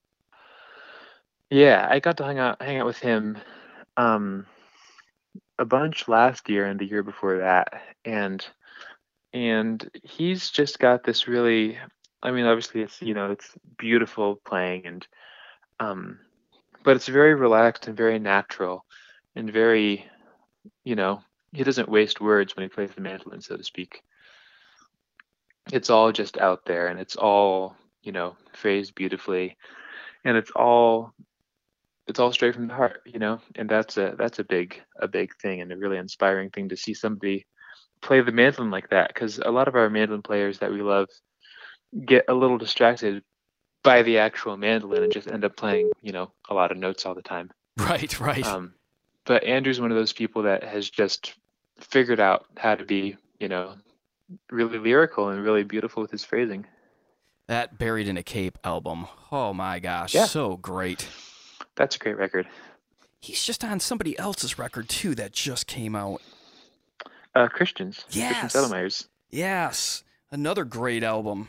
yeah, 1.51 1.87
I 1.91 2.01
got 2.01 2.19
to 2.19 2.25
hang 2.25 2.39
out 2.39 2.61
hang 2.61 2.79
out 2.79 2.87
with 2.87 2.99
him 2.99 3.39
um, 3.97 4.47
a 5.59 5.65
bunch 5.65 6.07
last 6.07 6.49
year 6.49 6.67
and 6.67 6.79
the 6.79 6.87
year 6.87 7.03
before 7.03 7.39
that, 7.39 7.83
and 8.05 8.45
and 9.33 9.91
he's 10.05 10.51
just 10.51 10.79
got 10.79 11.03
this 11.03 11.27
really. 11.27 11.79
I 12.23 12.31
mean, 12.31 12.45
obviously, 12.45 12.83
it's 12.83 13.01
you 13.01 13.15
know 13.15 13.33
it's 13.33 13.51
beautiful 13.79 14.37
playing 14.47 14.87
and 14.87 15.07
um, 15.81 16.19
but 16.83 16.97
it's 16.97 17.09
very 17.09 17.35
relaxed 17.35 17.87
and 17.87 17.97
very 17.97 18.19
natural 18.19 18.85
and 19.35 19.53
very 19.53 20.05
you 20.85 20.95
know 20.95 21.21
he 21.53 21.65
doesn't 21.65 21.89
waste 21.89 22.21
words 22.21 22.57
when 22.57 22.63
he 22.63 22.69
plays 22.69 22.91
the 22.95 23.01
mandolin 23.01 23.41
so 23.41 23.57
to 23.57 23.65
speak. 23.65 24.03
It's 25.73 25.91
all 25.91 26.11
just 26.13 26.39
out 26.39 26.65
there 26.67 26.89
and 26.89 26.99
it's 26.99 27.17
all 27.17 27.77
you 28.03 28.13
know 28.13 28.37
phrased 28.55 28.95
beautifully 28.95 29.57
and 30.25 30.37
it's 30.37 30.51
all 30.51 31.13
it's 32.09 32.19
all 32.19 32.33
straight 32.33 32.55
from 32.55 32.69
the 32.69 32.75
heart 32.75 33.01
you 33.07 33.19
know 33.19 33.41
and 33.55 33.69
that's 33.69 33.97
a 33.97 34.15
that's 34.19 34.39
a 34.39 34.45
big 34.45 34.83
a 35.01 35.07
big 35.07 35.31
thing 35.41 35.61
and 35.61 35.73
a 35.73 35.77
really 35.77 35.99
inspiring 35.99 36.51
thing 36.51 36.69
to 36.69 36.77
see 36.77 36.95
somebody 36.95 37.47
play 38.01 38.21
the 38.21 38.33
mandolin 38.33 38.71
like 38.71 38.91
that 38.91 39.09
because 39.09 39.39
a 39.39 39.51
lot 39.51 39.69
of 39.69 39.77
our 39.77 39.89
mandolin 39.89 40.23
players 40.23 40.59
that 40.59 40.73
we 40.73 40.83
love 40.83 41.07
get 42.05 42.25
a 42.29 42.35
little 42.35 42.59
distracted 42.59 43.23
by 43.83 44.03
the 44.03 44.19
actual 44.19 44.57
mandolin 44.57 45.03
and 45.03 45.13
just 45.13 45.29
end 45.29 45.45
up 45.45 45.57
playing, 45.57 45.91
you 46.03 46.13
know, 46.13 46.31
a 46.49 46.55
lot 46.55 46.71
of 46.71 46.77
notes 46.79 47.05
all 47.07 47.15
the 47.15 47.23
time. 47.23 47.51
Right, 47.79 48.21
right. 48.21 48.47
Um, 48.47 48.75
but 49.25 49.45
Andrew's 49.45 49.81
one 49.81 49.91
of 49.91 49.97
those 49.97 50.13
people 50.13 50.43
that 50.43 50.63
has 50.63 50.91
just 50.91 51.35
figured 51.81 52.21
out 52.21 52.45
how 52.59 52.75
to 52.75 52.85
be, 52.85 53.17
you 53.41 53.49
know, 53.49 53.75
really 54.51 54.79
lyrical 54.79 55.31
and 55.31 55.43
really 55.43 55.63
beautiful 55.65 56.03
with 56.03 56.11
his 56.11 56.23
phrasing. 56.23 56.67
that 57.49 57.79
Buried 57.79 58.09
in 58.09 58.17
a 58.19 58.23
Cape 58.23 58.59
album. 58.63 59.07
Oh 59.33 59.55
my 59.55 59.79
gosh, 59.79 60.15
Yeah. 60.15 60.27
so 60.27 60.57
great. 60.59 61.09
That's 61.77 61.97
a 61.97 61.99
great 61.99 62.19
record. 62.19 62.47
He's 63.21 63.43
just 63.43 63.65
on 63.65 63.81
somebody 63.81 64.19
else's 64.19 64.59
record 64.59 64.89
too 64.91 65.15
that 65.15 65.33
just 65.33 65.67
came 65.67 65.97
out. 65.97 66.21
Uh, 67.35 67.49
Christians. 67.49 68.05
Yes. 68.11 68.53
Christian. 68.53 69.09
Yes, 69.31 70.05
another 70.31 70.65
great 70.65 71.03
album. 71.03 71.49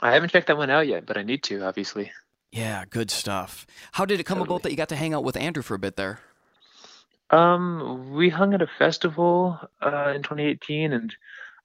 I 0.00 0.12
haven't 0.14 0.30
checked 0.30 0.46
that 0.46 0.56
one 0.56 0.70
out 0.70 0.86
yet, 0.86 1.04
but 1.06 1.18
I 1.18 1.22
need 1.22 1.42
to, 1.44 1.62
obviously. 1.64 2.12
Yeah, 2.50 2.84
good 2.88 3.10
stuff. 3.10 3.66
How 3.92 4.04
did 4.04 4.20
it 4.20 4.24
come 4.24 4.38
Totally. 4.38 4.54
about 4.56 4.62
that 4.62 4.70
you 4.70 4.76
got 4.76 4.88
to 4.90 4.96
hang 4.96 5.14
out 5.14 5.24
with 5.24 5.36
Andrew 5.36 5.62
for 5.62 5.74
a 5.74 5.78
bit 5.78 5.96
there? 5.96 6.20
Um, 7.30 8.12
we 8.12 8.28
hung 8.28 8.52
at 8.52 8.60
a 8.62 8.66
festival 8.66 9.58
uh, 9.80 10.12
in 10.14 10.22
2018, 10.22 10.92
and 10.92 11.14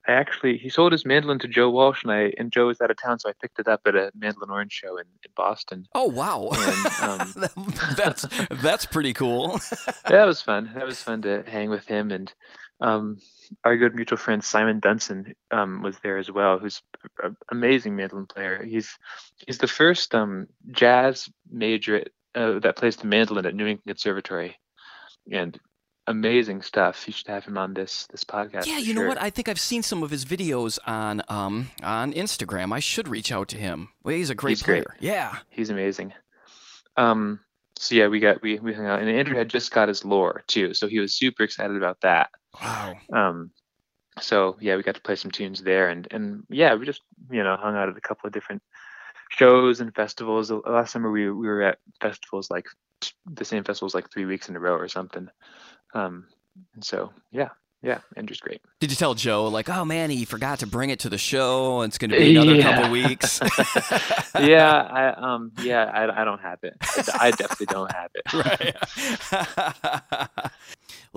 I 0.07 0.13
actually 0.13 0.57
he 0.57 0.69
sold 0.69 0.93
his 0.93 1.05
mandolin 1.05 1.39
to 1.39 1.47
Joe 1.49 1.69
Walsh, 1.69 2.03
and 2.03 2.11
I 2.11 2.31
and 2.37 2.53
Joe 2.53 2.67
was 2.67 2.79
out 2.79 2.89
of 2.89 2.95
town, 2.95 3.19
so 3.19 3.27
I 3.29 3.33
picked 3.41 3.59
it 3.59 3.67
up 3.67 3.81
at 3.85 3.95
a 3.95 4.11
Mandolin 4.17 4.49
Orange 4.49 4.71
show 4.71 4.95
in, 4.97 5.03
in 5.25 5.31
Boston. 5.35 5.85
Oh 5.93 6.05
wow, 6.07 6.47
And, 6.53 7.43
um, 7.49 7.73
that's 7.97 8.25
that's 8.49 8.85
pretty 8.85 9.11
cool. 9.13 9.59
that 10.07 10.25
was 10.25 10.41
fun. 10.41 10.71
That 10.73 10.85
was 10.85 11.01
fun 11.01 11.21
to 11.23 11.43
hang 11.45 11.69
with 11.69 11.85
him, 11.85 12.11
and 12.11 12.31
Um, 12.79 13.17
our 13.63 13.75
good 13.75 13.95
mutual 13.95 14.17
friend 14.17 14.43
Simon 14.43 14.79
Dunson 14.79 15.33
um, 15.51 15.81
was 15.81 15.97
there 15.99 16.17
as 16.17 16.29
well, 16.29 16.59
who's 16.59 16.81
an 17.23 17.35
amazing 17.51 17.95
mandolin 17.95 18.27
player. 18.27 18.63
He's 18.63 18.97
he's 19.45 19.57
the 19.57 19.67
first 19.67 20.13
um, 20.13 20.47
jazz 20.71 21.27
major 21.49 22.05
uh, 22.35 22.59
that 22.59 22.75
plays 22.75 22.97
the 22.97 23.07
mandolin 23.07 23.45
at 23.45 23.55
New 23.55 23.65
England 23.65 23.87
Conservatory, 23.87 24.57
and 25.31 25.59
amazing 26.05 26.61
stuff. 26.61 27.03
You 27.07 27.13
should 27.13 27.27
have 27.27 27.45
him 27.45 27.57
on 27.57 27.73
this 27.73 28.07
this 28.11 28.23
podcast. 28.23 28.67
Yeah, 28.67 28.77
you 28.77 28.93
sure. 28.93 29.03
know 29.03 29.07
what? 29.07 29.21
I 29.21 29.29
think 29.29 29.49
I've 29.49 29.59
seen 29.59 29.83
some 29.83 30.03
of 30.03 30.11
his 30.11 30.25
videos 30.25 30.77
on 30.85 31.21
um 31.29 31.71
on 31.83 32.13
Instagram. 32.13 32.73
I 32.73 32.79
should 32.79 33.07
reach 33.07 33.31
out 33.31 33.47
to 33.49 33.57
him. 33.57 33.89
Well, 34.03 34.15
he's 34.15 34.29
a 34.29 34.35
great 34.35 34.51
He's 34.51 34.63
great. 34.63 34.85
player. 34.85 34.97
Yeah. 34.99 35.37
He's 35.49 35.69
amazing. 35.69 36.13
Um, 36.95 37.39
so 37.77 37.95
yeah, 37.95 38.07
we 38.07 38.19
got 38.19 38.41
we 38.41 38.59
we 38.59 38.73
hung 38.73 38.85
out, 38.87 39.01
and 39.01 39.09
Andrew 39.09 39.37
had 39.37 39.49
just 39.49 39.71
got 39.71 39.87
his 39.87 40.03
Loar 40.03 40.43
too, 40.47 40.73
so 40.73 40.87
he 40.87 40.99
was 40.99 41.13
super 41.13 41.43
excited 41.43 41.75
about 41.75 42.01
that. 42.01 42.29
Wow. 42.61 42.95
Um, 43.13 43.51
so 44.19 44.57
yeah, 44.59 44.75
we 44.75 44.83
got 44.83 44.95
to 44.95 45.01
play 45.01 45.15
some 45.15 45.31
tunes 45.31 45.61
there, 45.61 45.89
and 45.89 46.07
and 46.11 46.43
yeah, 46.49 46.73
we 46.75 46.85
just 46.85 47.01
you 47.29 47.43
know 47.43 47.55
hung 47.55 47.75
out 47.75 47.89
at 47.89 47.97
a 47.97 48.01
couple 48.01 48.27
of 48.27 48.33
different 48.33 48.61
shows 49.29 49.79
and 49.79 49.93
festivals. 49.93 50.51
Last 50.51 50.91
summer 50.93 51.11
we 51.11 51.29
we 51.29 51.47
were 51.47 51.61
at 51.61 51.79
festivals 52.01 52.49
like 52.49 52.65
the 53.31 53.45
same 53.45 53.63
festivals 53.63 53.93
like 53.93 54.09
three 54.11 54.25
weeks 54.25 54.49
in 54.49 54.55
a 54.55 54.59
row 54.59 54.75
or 54.75 54.87
something. 54.87 55.27
Um, 55.93 56.25
and 56.73 56.83
so 56.83 57.11
yeah, 57.31 57.49
yeah, 57.83 57.99
Andrew's 58.15 58.39
great. 58.39 58.61
Did 58.79 58.89
you 58.89 58.95
tell 58.95 59.13
Joe 59.13 59.47
like, 59.49 59.69
oh 59.69 59.85
man, 59.85 60.09
he 60.09 60.25
forgot 60.25 60.59
to 60.59 60.67
bring 60.67 60.89
it 60.89 60.99
to 61.01 61.09
the 61.09 61.17
show, 61.19 61.81
and 61.81 61.91
it's 61.91 61.99
going 61.99 62.09
to 62.09 62.17
be 62.17 62.31
another 62.31 62.55
Yeah. 62.55 62.63
couple 62.63 62.91
weeks? 62.91 63.39
yeah, 64.39 64.81
I 64.81 65.09
um 65.35 65.51
yeah, 65.59 65.83
I, 65.85 66.21
I 66.21 66.25
don't 66.25 66.41
have 66.41 66.59
it. 66.63 66.75
I 67.19 67.29
definitely 67.31 67.67
don't 67.67 67.91
have 67.91 68.09
it. 68.15 68.33
right. 70.31 70.41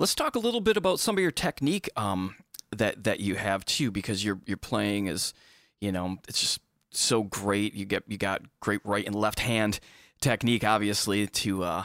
Let's 0.01 0.15
talk 0.15 0.35
a 0.35 0.39
little 0.39 0.61
bit 0.61 0.77
about 0.77 0.99
some 0.99 1.15
of 1.15 1.21
your 1.21 1.29
technique 1.29 1.87
um, 1.95 2.33
that 2.75 3.03
that 3.03 3.19
you 3.19 3.35
have 3.35 3.63
too, 3.65 3.91
because 3.91 4.25
you're 4.25 4.41
you're 4.47 4.57
playing 4.57 5.05
is, 5.05 5.31
you 5.79 5.91
know, 5.91 6.17
it's 6.27 6.41
just 6.41 6.59
so 6.89 7.21
great. 7.21 7.75
You 7.75 7.85
get 7.85 8.01
you 8.07 8.17
got 8.17 8.41
great 8.61 8.81
right 8.83 9.05
and 9.05 9.13
left 9.13 9.41
hand 9.41 9.79
technique, 10.19 10.63
obviously, 10.63 11.27
to 11.27 11.63
uh, 11.63 11.83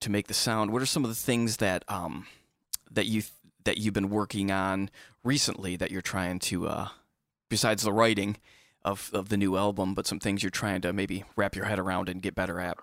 to 0.00 0.10
make 0.10 0.26
the 0.26 0.34
sound. 0.34 0.72
What 0.72 0.82
are 0.82 0.86
some 0.86 1.04
of 1.04 1.08
the 1.10 1.14
things 1.14 1.58
that 1.58 1.84
um, 1.86 2.26
that 2.90 3.06
you 3.06 3.22
that 3.62 3.78
you've 3.78 3.94
been 3.94 4.10
working 4.10 4.50
on 4.50 4.90
recently 5.22 5.76
that 5.76 5.92
you're 5.92 6.02
trying 6.02 6.40
to, 6.40 6.66
uh, 6.66 6.88
besides 7.48 7.84
the 7.84 7.92
writing 7.92 8.38
of 8.84 9.08
of 9.12 9.28
the 9.28 9.36
new 9.36 9.56
album, 9.56 9.94
but 9.94 10.08
some 10.08 10.18
things 10.18 10.42
you're 10.42 10.50
trying 10.50 10.80
to 10.80 10.92
maybe 10.92 11.22
wrap 11.36 11.54
your 11.54 11.66
head 11.66 11.78
around 11.78 12.08
and 12.08 12.22
get 12.22 12.34
better 12.34 12.58
at? 12.58 12.76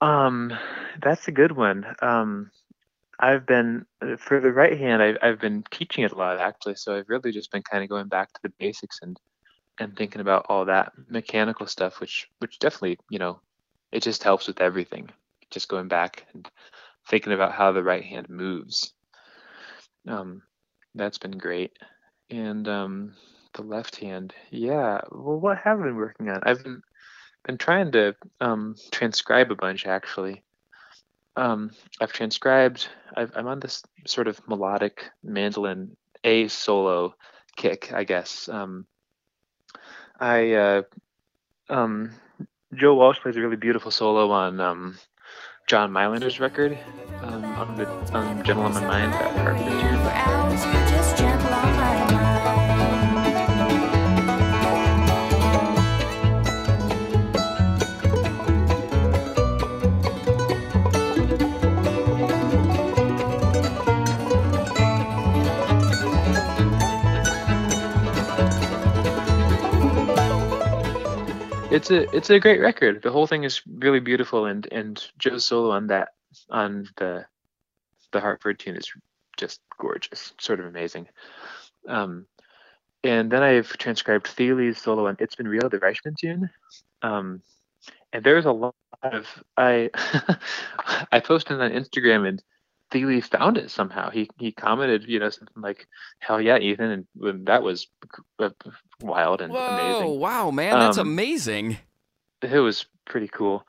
Um, 0.00 0.52
that's 1.00 1.28
a 1.28 1.32
good 1.32 1.52
one. 1.52 1.86
Um, 2.02 2.50
I've 3.20 3.46
been 3.46 3.84
for 4.18 4.40
the 4.40 4.52
right 4.52 4.78
hand. 4.78 5.02
I've 5.02 5.18
I've 5.22 5.40
been 5.40 5.62
teaching 5.70 6.04
it 6.04 6.12
a 6.12 6.16
lot 6.16 6.40
actually. 6.40 6.76
So 6.76 6.96
I've 6.96 7.08
really 7.08 7.32
just 7.32 7.52
been 7.52 7.62
kind 7.62 7.84
of 7.84 7.90
going 7.90 8.08
back 8.08 8.32
to 8.32 8.40
the 8.42 8.52
basics 8.58 8.98
and 9.02 9.18
and 9.78 9.96
thinking 9.96 10.20
about 10.20 10.46
all 10.48 10.64
that 10.64 10.92
mechanical 11.08 11.66
stuff, 11.66 12.00
which 12.00 12.28
which 12.38 12.58
definitely 12.58 12.98
you 13.10 13.18
know 13.18 13.40
it 13.92 14.02
just 14.02 14.22
helps 14.22 14.46
with 14.46 14.60
everything. 14.60 15.10
Just 15.50 15.68
going 15.68 15.88
back 15.88 16.26
and 16.32 16.48
thinking 17.08 17.32
about 17.32 17.52
how 17.52 17.72
the 17.72 17.82
right 17.82 18.04
hand 18.04 18.28
moves. 18.30 18.92
Um, 20.08 20.42
that's 20.94 21.18
been 21.18 21.36
great. 21.38 21.72
And 22.30 22.66
um, 22.68 23.14
the 23.54 23.62
left 23.62 23.96
hand, 23.96 24.32
yeah. 24.50 25.00
Well, 25.10 25.40
what 25.40 25.58
have 25.58 25.80
I 25.80 25.84
been 25.84 25.96
working 25.96 26.28
on? 26.30 26.40
I've 26.44 26.62
been 26.62 26.82
been 27.44 27.58
trying 27.58 27.90
to 27.92 28.14
um, 28.40 28.76
transcribe 28.90 29.50
a 29.50 29.56
bunch 29.56 29.86
actually. 29.86 30.42
Um, 31.36 31.70
I've 32.00 32.12
transcribed. 32.12 32.88
I've, 33.16 33.32
I'm 33.34 33.46
on 33.46 33.60
this 33.60 33.82
sort 34.06 34.28
of 34.28 34.40
melodic 34.48 35.04
mandolin 35.22 35.96
A 36.24 36.48
solo 36.48 37.14
kick, 37.56 37.92
I 37.92 38.04
guess. 38.04 38.48
Um, 38.48 38.86
I 40.18 40.52
uh, 40.52 40.82
um, 41.68 42.12
Joe 42.74 42.94
Walsh 42.94 43.20
plays 43.20 43.36
a 43.36 43.40
really 43.40 43.56
beautiful 43.56 43.90
solo 43.90 44.30
on 44.30 44.60
um, 44.60 44.98
John 45.66 45.92
Mailander's 45.92 46.40
record 46.40 46.78
um, 47.22 47.44
on 47.44 47.76
the 47.76 47.86
on 48.12 48.44
Gentle 48.44 48.64
on 48.64 48.74
My 48.74 48.80
Mind, 48.80 49.12
that 49.12 49.36
Hartford 49.36 51.79
It's 71.70 71.90
a 71.90 72.14
it's 72.14 72.30
a 72.30 72.40
great 72.40 72.60
record. 72.60 73.02
The 73.02 73.12
whole 73.12 73.26
thing 73.26 73.44
is 73.44 73.62
really 73.66 74.00
beautiful, 74.00 74.46
and 74.46 74.66
and 74.72 75.02
Joe's 75.18 75.44
solo 75.44 75.70
on 75.70 75.86
that 75.88 76.10
on 76.50 76.88
the 76.96 77.26
the 78.12 78.20
Hartford 78.20 78.58
tune 78.58 78.76
is 78.76 78.90
just 79.36 79.60
gorgeous, 79.78 80.34
sort 80.38 80.60
of 80.60 80.66
amazing. 80.66 81.08
Um, 81.88 82.26
and 83.02 83.30
then 83.30 83.42
I've 83.42 83.68
transcribed 83.78 84.26
Thile's 84.26 84.78
solo 84.78 85.06
on 85.06 85.16
"It's 85.20 85.36
Been 85.36 85.48
Real," 85.48 85.68
the 85.68 85.78
Reischman 85.78 86.16
tune. 86.18 86.50
Um, 87.02 87.40
and 88.12 88.24
there's 88.24 88.44
a 88.44 88.52
lot 88.52 88.74
of 89.02 89.26
I 89.56 89.90
I 91.12 91.20
posted 91.20 91.60
on 91.60 91.70
Instagram 91.70 92.28
and 92.28 92.42
Thile 92.90 93.20
found 93.20 93.56
it 93.58 93.70
somehow. 93.70 94.10
He 94.10 94.28
he 94.38 94.52
commented, 94.52 95.04
you 95.06 95.18
know, 95.18 95.30
something 95.30 95.62
like 95.62 95.86
"Hell 96.18 96.40
yeah, 96.40 96.58
Ethan," 96.58 97.06
and 97.22 97.46
that 97.46 97.62
was 97.62 97.86
uh, 98.38 98.50
wild 99.00 99.40
and 99.40 99.52
Whoa! 99.52 99.66
amazing 99.68 100.20
Wow, 100.20 100.50
man, 100.50 100.78
that's 100.78 100.98
Um, 100.98 101.08
amazing. 101.08 101.78
it 102.42 102.58
was 102.58 102.86
pretty 103.06 103.28
cool. 103.28 103.66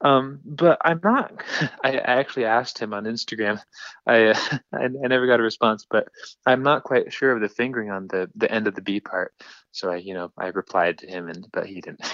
Um, 0.00 0.40
but 0.44 0.78
I'm 0.84 1.00
not. 1.02 1.32
I, 1.84 1.92
I 1.92 2.18
actually 2.20 2.44
asked 2.44 2.78
him 2.78 2.92
on 2.92 3.04
Instagram. 3.04 3.60
I, 4.06 4.26
uh, 4.26 4.38
I 4.74 4.84
I 4.84 4.88
never 5.08 5.26
got 5.26 5.40
a 5.40 5.42
response, 5.42 5.86
but 5.88 6.08
I'm 6.44 6.62
not 6.62 6.82
quite 6.82 7.12
sure 7.12 7.32
of 7.32 7.40
the 7.40 7.48
fingering 7.48 7.90
on 7.90 8.08
the 8.08 8.28
the 8.34 8.50
end 8.50 8.66
of 8.66 8.74
the 8.74 8.82
B 8.82 9.00
part. 9.00 9.32
So 9.72 9.90
I, 9.90 9.96
you 9.96 10.14
know, 10.14 10.30
I 10.36 10.48
replied 10.48 10.98
to 10.98 11.06
him, 11.06 11.28
and 11.28 11.46
but 11.52 11.66
he 11.66 11.80
didn't. 11.80 12.04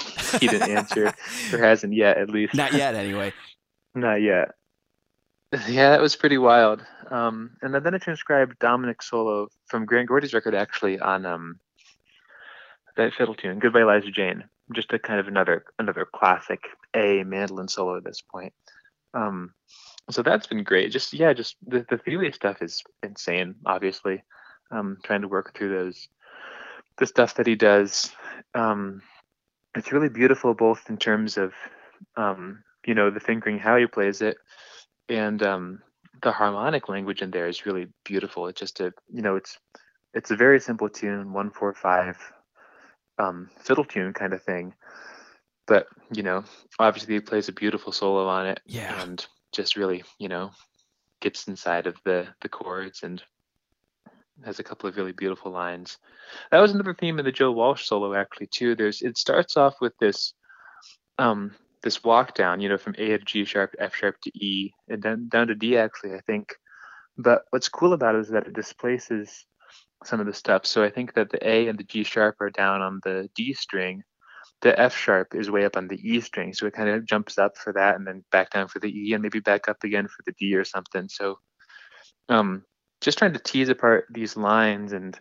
he 0.40 0.46
didn't 0.46 0.70
answer, 0.70 1.12
or 1.52 1.58
hasn't 1.58 1.94
yet, 1.94 2.18
at 2.18 2.30
least. 2.30 2.54
Not 2.54 2.74
yet, 2.74 2.94
anyway. 2.94 3.32
Not 3.94 4.22
yet. 4.22 4.50
Yeah, 5.68 5.90
that 5.90 6.00
was 6.00 6.14
pretty 6.14 6.38
wild. 6.38 6.80
Um, 7.10 7.56
and 7.60 7.74
then, 7.74 7.94
I 7.94 7.98
transcribed 7.98 8.60
Dominic 8.60 9.02
solo 9.02 9.48
from 9.66 9.84
Grant 9.84 10.08
Gordy's 10.08 10.32
record 10.32 10.54
actually 10.54 11.00
on 11.00 11.26
um, 11.26 11.58
that 12.96 13.12
fiddle 13.14 13.34
tune, 13.34 13.58
"Goodbye, 13.58 13.82
Liza 13.82 14.12
Jane." 14.12 14.44
Just 14.72 14.92
a 14.92 14.98
kind 15.00 15.18
of 15.18 15.26
another 15.26 15.64
another 15.80 16.06
classic 16.14 16.60
A 16.94 17.24
mandolin 17.24 17.66
solo 17.66 17.96
at 17.96 18.04
this 18.04 18.20
point. 18.20 18.52
Um, 19.12 19.52
so 20.08 20.22
that's 20.22 20.46
been 20.46 20.62
great. 20.62 20.92
Just 20.92 21.12
yeah, 21.12 21.32
just 21.32 21.56
the 21.66 21.84
the 21.90 21.98
Thile 21.98 22.32
stuff 22.32 22.62
is 22.62 22.84
insane. 23.02 23.56
Obviously, 23.66 24.22
um, 24.70 24.98
trying 25.02 25.22
to 25.22 25.28
work 25.28 25.56
through 25.56 25.70
those 25.76 26.08
the 26.98 27.06
stuff 27.06 27.34
that 27.34 27.48
he 27.48 27.56
does. 27.56 28.12
Um, 28.54 29.02
it's 29.74 29.90
really 29.90 30.08
beautiful, 30.08 30.54
both 30.54 30.88
in 30.88 30.96
terms 30.96 31.36
of 31.36 31.54
um, 32.16 32.62
you 32.86 32.94
know 32.94 33.10
the 33.10 33.18
fingering, 33.20 33.58
how 33.58 33.76
he 33.76 33.86
plays 33.86 34.20
it, 34.22 34.36
and 35.10 35.42
um, 35.42 35.82
the 36.22 36.32
harmonic 36.32 36.88
language 36.88 37.20
in 37.20 37.30
there 37.30 37.48
is 37.48 37.66
really 37.66 37.88
beautiful. 38.04 38.46
It's 38.46 38.60
just 38.60 38.80
a 38.80 38.92
you 39.12 39.22
know 39.22 39.36
it's 39.36 39.58
it's 40.14 40.30
a 40.30 40.36
very 40.36 40.60
simple 40.60 40.88
tune, 40.88 41.32
one 41.32 41.50
four 41.50 41.74
five 41.74 42.16
um, 43.18 43.50
fiddle 43.58 43.84
tune 43.84 44.14
kind 44.14 44.32
of 44.32 44.42
thing, 44.42 44.74
but 45.66 45.86
you 46.12 46.22
know 46.22 46.44
obviously 46.78 47.14
he 47.14 47.20
plays 47.20 47.48
a 47.48 47.52
beautiful 47.52 47.92
solo 47.92 48.26
on 48.26 48.46
it, 48.46 48.60
Yeah. 48.64 49.02
and 49.02 49.26
just 49.52 49.76
really 49.76 50.04
you 50.18 50.28
know 50.28 50.52
gets 51.20 51.48
inside 51.48 51.86
of 51.86 51.96
the 52.04 52.28
the 52.40 52.48
chords 52.48 53.02
and 53.02 53.22
has 54.44 54.58
a 54.58 54.64
couple 54.64 54.88
of 54.88 54.96
really 54.96 55.12
beautiful 55.12 55.52
lines. 55.52 55.98
That 56.50 56.60
was 56.60 56.72
another 56.72 56.94
theme 56.94 57.18
in 57.18 57.24
the 57.24 57.32
Joe 57.32 57.52
Walsh 57.52 57.84
solo 57.84 58.14
actually 58.14 58.46
too. 58.46 58.74
There's 58.74 59.02
it 59.02 59.18
starts 59.18 59.56
off 59.56 59.74
with 59.80 59.92
this 59.98 60.32
um 61.18 61.54
this 61.82 62.04
walk 62.04 62.34
down, 62.34 62.60
you 62.60 62.68
know, 62.68 62.78
from 62.78 62.94
A 62.98 63.08
to 63.08 63.18
G 63.18 63.44
sharp, 63.44 63.74
F 63.78 63.94
sharp 63.94 64.20
to 64.22 64.30
E, 64.36 64.72
and 64.88 65.02
then 65.02 65.28
down 65.28 65.48
to 65.48 65.54
D 65.54 65.76
actually, 65.76 66.14
I 66.14 66.20
think. 66.20 66.54
But 67.16 67.42
what's 67.50 67.68
cool 67.68 67.92
about 67.92 68.14
it 68.14 68.20
is 68.20 68.28
that 68.30 68.46
it 68.46 68.54
displaces 68.54 69.46
some 70.04 70.20
of 70.20 70.26
the 70.26 70.32
stuff. 70.32 70.66
So 70.66 70.82
I 70.82 70.90
think 70.90 71.14
that 71.14 71.30
the 71.30 71.46
A 71.46 71.68
and 71.68 71.78
the 71.78 71.84
G 71.84 72.04
sharp 72.04 72.40
are 72.40 72.50
down 72.50 72.80
on 72.82 73.00
the 73.04 73.28
D 73.34 73.52
string. 73.52 74.02
The 74.62 74.78
F 74.78 74.96
sharp 74.96 75.34
is 75.34 75.50
way 75.50 75.64
up 75.64 75.76
on 75.76 75.88
the 75.88 76.00
E 76.02 76.20
string. 76.20 76.52
So 76.52 76.66
it 76.66 76.74
kind 76.74 76.88
of 76.88 77.06
jumps 77.06 77.38
up 77.38 77.56
for 77.56 77.72
that 77.72 77.96
and 77.96 78.06
then 78.06 78.24
back 78.30 78.50
down 78.50 78.68
for 78.68 78.78
the 78.78 78.88
E 78.88 79.12
and 79.12 79.22
maybe 79.22 79.40
back 79.40 79.68
up 79.68 79.84
again 79.84 80.06
for 80.08 80.22
the 80.26 80.32
D 80.32 80.54
or 80.54 80.64
something. 80.64 81.08
So 81.08 81.38
um 82.28 82.64
just 83.00 83.18
trying 83.18 83.32
to 83.32 83.38
tease 83.38 83.70
apart 83.70 84.06
these 84.10 84.36
lines 84.36 84.92
and 84.92 85.18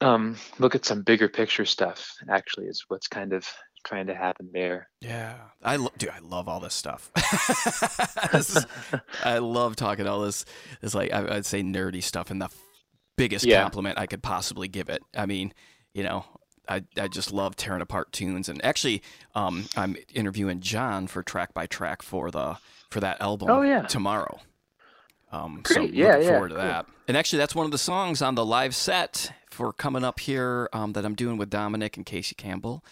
um, 0.00 0.36
look 0.58 0.74
at 0.74 0.84
some 0.84 1.02
bigger 1.02 1.28
picture 1.28 1.64
stuff 1.64 2.16
actually 2.28 2.66
is 2.66 2.84
what's 2.88 3.08
kind 3.08 3.32
of 3.32 3.46
trying 3.84 4.06
to 4.06 4.14
happen 4.14 4.50
there. 4.52 4.88
Yeah, 5.00 5.34
I 5.62 5.76
lo- 5.76 5.92
dude, 5.98 6.10
I 6.10 6.18
love 6.20 6.48
all 6.48 6.60
this 6.60 6.74
stuff. 6.74 7.10
This 8.32 8.56
is- 8.56 8.66
I 9.24 9.38
love 9.38 9.76
talking 9.76 10.06
all 10.06 10.20
this. 10.22 10.44
It's 10.82 10.94
like 10.94 11.12
I, 11.12 11.36
I'd 11.36 11.46
say 11.46 11.62
nerdy 11.62 12.02
stuff, 12.02 12.30
and 12.30 12.40
the 12.40 12.46
f- 12.46 12.56
biggest 13.16 13.44
Yeah. 13.44 13.62
compliment 13.62 13.98
I 13.98 14.06
could 14.06 14.22
possibly 14.22 14.68
give 14.68 14.88
it. 14.88 15.02
I 15.16 15.26
mean, 15.26 15.52
you 15.94 16.02
know, 16.02 16.24
I 16.68 16.82
I 16.98 17.08
just 17.08 17.32
love 17.32 17.56
tearing 17.56 17.82
apart 17.82 18.12
tunes, 18.12 18.48
and 18.48 18.64
actually, 18.64 19.02
um, 19.34 19.66
I'm 19.76 19.96
interviewing 20.14 20.60
John 20.60 21.06
for 21.06 21.22
track 21.22 21.52
by 21.54 21.66
track 21.66 22.02
for 22.02 22.30
the 22.30 22.56
for 22.90 23.00
that 23.00 23.20
album. 23.20 23.50
Oh, 23.50 23.62
yeah. 23.62 23.82
tomorrow. 23.82 24.40
Um, 25.30 25.62
so 25.66 25.74
Great. 25.76 25.94
Yeah, 25.94 26.08
looking 26.08 26.22
yeah, 26.24 26.28
forward 26.30 26.48
to 26.50 26.54
cool. 26.56 26.64
that. 26.64 26.86
And 27.08 27.16
actually, 27.16 27.38
that's 27.38 27.54
one 27.54 27.64
of 27.64 27.72
the 27.72 27.78
songs 27.78 28.20
on 28.22 28.34
the 28.34 28.44
live 28.44 28.74
set 28.74 29.32
for 29.50 29.72
coming 29.72 30.04
up 30.04 30.20
here 30.20 30.68
um, 30.74 30.92
that 30.92 31.04
I'm 31.06 31.14
doing 31.14 31.36
with 31.38 31.48
Dominic 31.50 31.96
and 31.96 32.04
Casey 32.06 32.34
Campbell. 32.34 32.84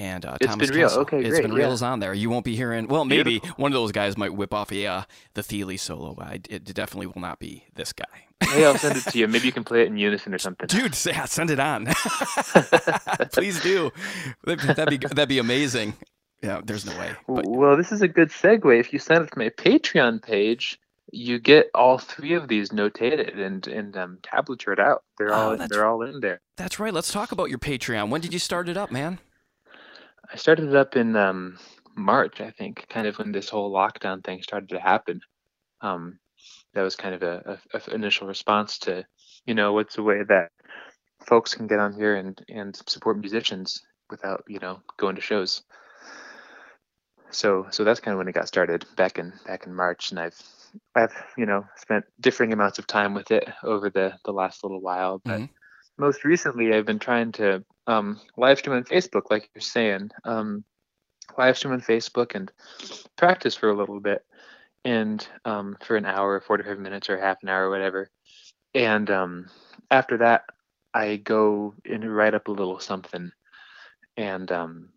And 0.00 0.24
uh, 0.24 0.38
It's 0.40 0.50
Thomas 0.50 0.68
Been 0.70 0.78
Real. 0.78 0.88
Cassell. 0.88 1.02
Okay, 1.02 1.20
It's 1.20 1.28
great, 1.28 1.42
been 1.42 1.52
real 1.52 1.68
yeah. 1.68 1.74
is 1.74 1.82
on 1.82 2.00
there. 2.00 2.14
You 2.14 2.30
won't 2.30 2.44
be 2.46 2.56
hearing. 2.56 2.88
Well, 2.88 3.04
maybe 3.04 3.38
Beautiful. 3.38 3.54
one 3.62 3.70
of 3.70 3.74
those 3.74 3.92
guys 3.92 4.16
might 4.16 4.32
whip 4.34 4.54
off 4.54 4.72
a 4.72 4.86
uh, 4.86 5.02
the 5.34 5.42
Thile 5.42 5.76
solo. 5.76 6.14
But 6.14 6.26
I, 6.26 6.40
it 6.48 6.64
definitely 6.64 7.06
will 7.08 7.20
not 7.20 7.38
be 7.38 7.66
this 7.74 7.92
guy. 7.92 8.06
Hey, 8.42 8.64
I'll 8.64 8.78
send 8.78 8.96
it 8.96 9.02
to 9.04 9.18
you. 9.18 9.28
Maybe 9.28 9.44
you 9.44 9.52
can 9.52 9.62
play 9.62 9.82
it 9.82 9.88
in 9.88 9.98
unison 9.98 10.32
or 10.32 10.38
something. 10.38 10.68
Dude, 10.68 10.96
yeah, 11.04 11.26
send 11.26 11.50
it 11.50 11.60
on. 11.60 11.84
Please 13.32 13.60
do. 13.62 13.90
That'd 14.44 14.76
that'd 14.76 14.88
be 15.00 15.06
that'd 15.06 15.28
be 15.28 15.38
amazing. 15.38 15.94
Yeah, 16.42 16.62
there's 16.64 16.86
no 16.86 16.98
way. 16.98 17.12
But 17.28 17.46
Well, 17.46 17.76
this 17.76 17.92
is 17.92 18.00
a 18.00 18.08
good 18.08 18.30
segue. 18.30 18.80
If 18.80 18.92
you 18.94 18.98
sign 18.98 19.18
up 19.18 19.30
to 19.30 19.38
my 19.38 19.50
Patreon 19.50 20.22
page, 20.22 20.78
you 21.12 21.38
get 21.38 21.68
all 21.74 21.98
three 21.98 22.32
of 22.32 22.48
these 22.48 22.70
notated 22.70 23.38
and 23.38 23.66
and 23.66 23.94
um, 23.96 24.18
tablatured 24.22 24.78
out. 24.78 25.02
They're 25.18 25.32
Oh, 25.34 25.58
all 25.58 25.68
they're 25.68 25.86
all 25.86 26.00
in 26.02 26.20
there. 26.20 26.40
that's 26.56 26.78
right. 26.80 26.94
Let's 26.94 27.12
talk 27.12 27.32
about 27.32 27.50
your 27.50 27.58
Patreon. 27.58 28.08
When 28.08 28.22
did 28.22 28.32
you 28.32 28.38
start 28.38 28.68
it 28.68 28.78
up, 28.78 28.90
man? 28.90 29.18
I 30.32 30.36
started 30.36 30.68
it 30.68 30.76
up 30.76 30.96
in 30.96 31.16
um, 31.16 31.58
March, 31.96 32.40
I 32.40 32.50
think, 32.50 32.86
kind 32.88 33.06
of 33.06 33.18
when 33.18 33.32
this 33.32 33.48
whole 33.48 33.72
lockdown 33.72 34.24
thing 34.24 34.42
started 34.42 34.68
to 34.70 34.80
happen. 34.80 35.20
Um, 35.80 36.18
that 36.74 36.82
was 36.82 36.96
kind 36.96 37.14
of 37.14 37.22
a, 37.22 37.58
a, 37.74 37.78
a 37.78 37.94
initial 37.94 38.26
response 38.28 38.78
to, 38.80 39.04
you 39.46 39.54
know, 39.54 39.72
what's 39.72 39.98
a 39.98 40.02
way 40.02 40.22
that 40.28 40.50
folks 41.26 41.54
can 41.54 41.66
get 41.66 41.78
on 41.80 41.92
here 41.92 42.16
and 42.16 42.40
and 42.48 42.76
support 42.88 43.18
musicians 43.18 43.82
without, 44.10 44.44
you 44.48 44.58
know, 44.60 44.80
going 44.98 45.16
to 45.16 45.22
shows. 45.22 45.62
So 47.30 47.66
so 47.70 47.84
that's 47.84 48.00
kind 48.00 48.12
of 48.14 48.18
when 48.18 48.28
it 48.28 48.34
got 48.34 48.48
started 48.48 48.84
back 48.96 49.18
in 49.18 49.32
back 49.46 49.66
in 49.66 49.74
March, 49.74 50.10
and 50.10 50.20
I've 50.20 50.40
I've 50.94 51.14
you 51.36 51.46
know 51.46 51.64
spent 51.76 52.04
differing 52.20 52.52
amounts 52.52 52.78
of 52.78 52.86
time 52.86 53.14
with 53.14 53.30
it 53.30 53.48
over 53.64 53.90
the 53.90 54.14
the 54.24 54.32
last 54.32 54.62
little 54.64 54.80
while, 54.80 55.22
but 55.26 55.42
Mhm. 55.42 55.48
most 55.98 56.24
recently 56.24 56.74
I've 56.74 56.86
been 56.86 56.98
trying 56.98 57.32
to 57.32 57.64
um, 57.90 58.20
live 58.36 58.58
stream 58.58 58.76
on 58.76 58.84
Facebook, 58.84 59.30
like 59.30 59.50
you're 59.54 59.60
saying, 59.60 60.10
um, 60.24 60.64
live 61.36 61.58
stream 61.58 61.74
on 61.74 61.80
Facebook 61.80 62.36
and 62.36 62.50
practice 63.16 63.56
for 63.56 63.68
a 63.68 63.76
little 63.76 63.98
bit, 63.98 64.24
and 64.84 65.26
um, 65.44 65.76
for 65.84 65.96
an 65.96 66.06
hour, 66.06 66.40
45 66.40 66.78
minutes, 66.78 67.10
or 67.10 67.18
half 67.18 67.38
an 67.42 67.48
hour, 67.48 67.66
or 67.66 67.70
whatever. 67.70 68.10
And 68.74 69.10
um, 69.10 69.46
after 69.90 70.18
that, 70.18 70.44
I 70.94 71.16
go 71.16 71.74
and 71.84 72.14
write 72.14 72.34
up 72.34 72.46
a 72.46 72.52
little 72.52 72.78
something, 72.78 73.32
and 74.16 74.52
um, 74.52 74.90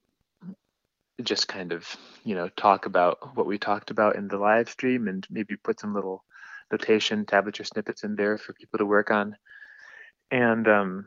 just 1.24 1.48
kind 1.48 1.72
of 1.72 1.98
you 2.24 2.36
know 2.36 2.50
talk 2.50 2.86
about 2.86 3.36
what 3.36 3.48
we 3.48 3.58
talked 3.58 3.90
about 3.90 4.18
in 4.18 4.28
the 4.28 4.38
live 4.38 4.70
stream, 4.70 5.08
and 5.08 5.26
maybe 5.32 5.56
put 5.56 5.80
some 5.80 5.96
little 5.96 6.24
notation, 6.72 7.26
tablature 7.26 7.66
snippets 7.66 8.04
in 8.04 8.16
there 8.16 8.38
for 8.38 8.54
people 8.54 8.78
to 8.78 8.86
work 8.86 9.10
on. 9.10 9.36
And 10.30 10.68
um, 10.68 11.06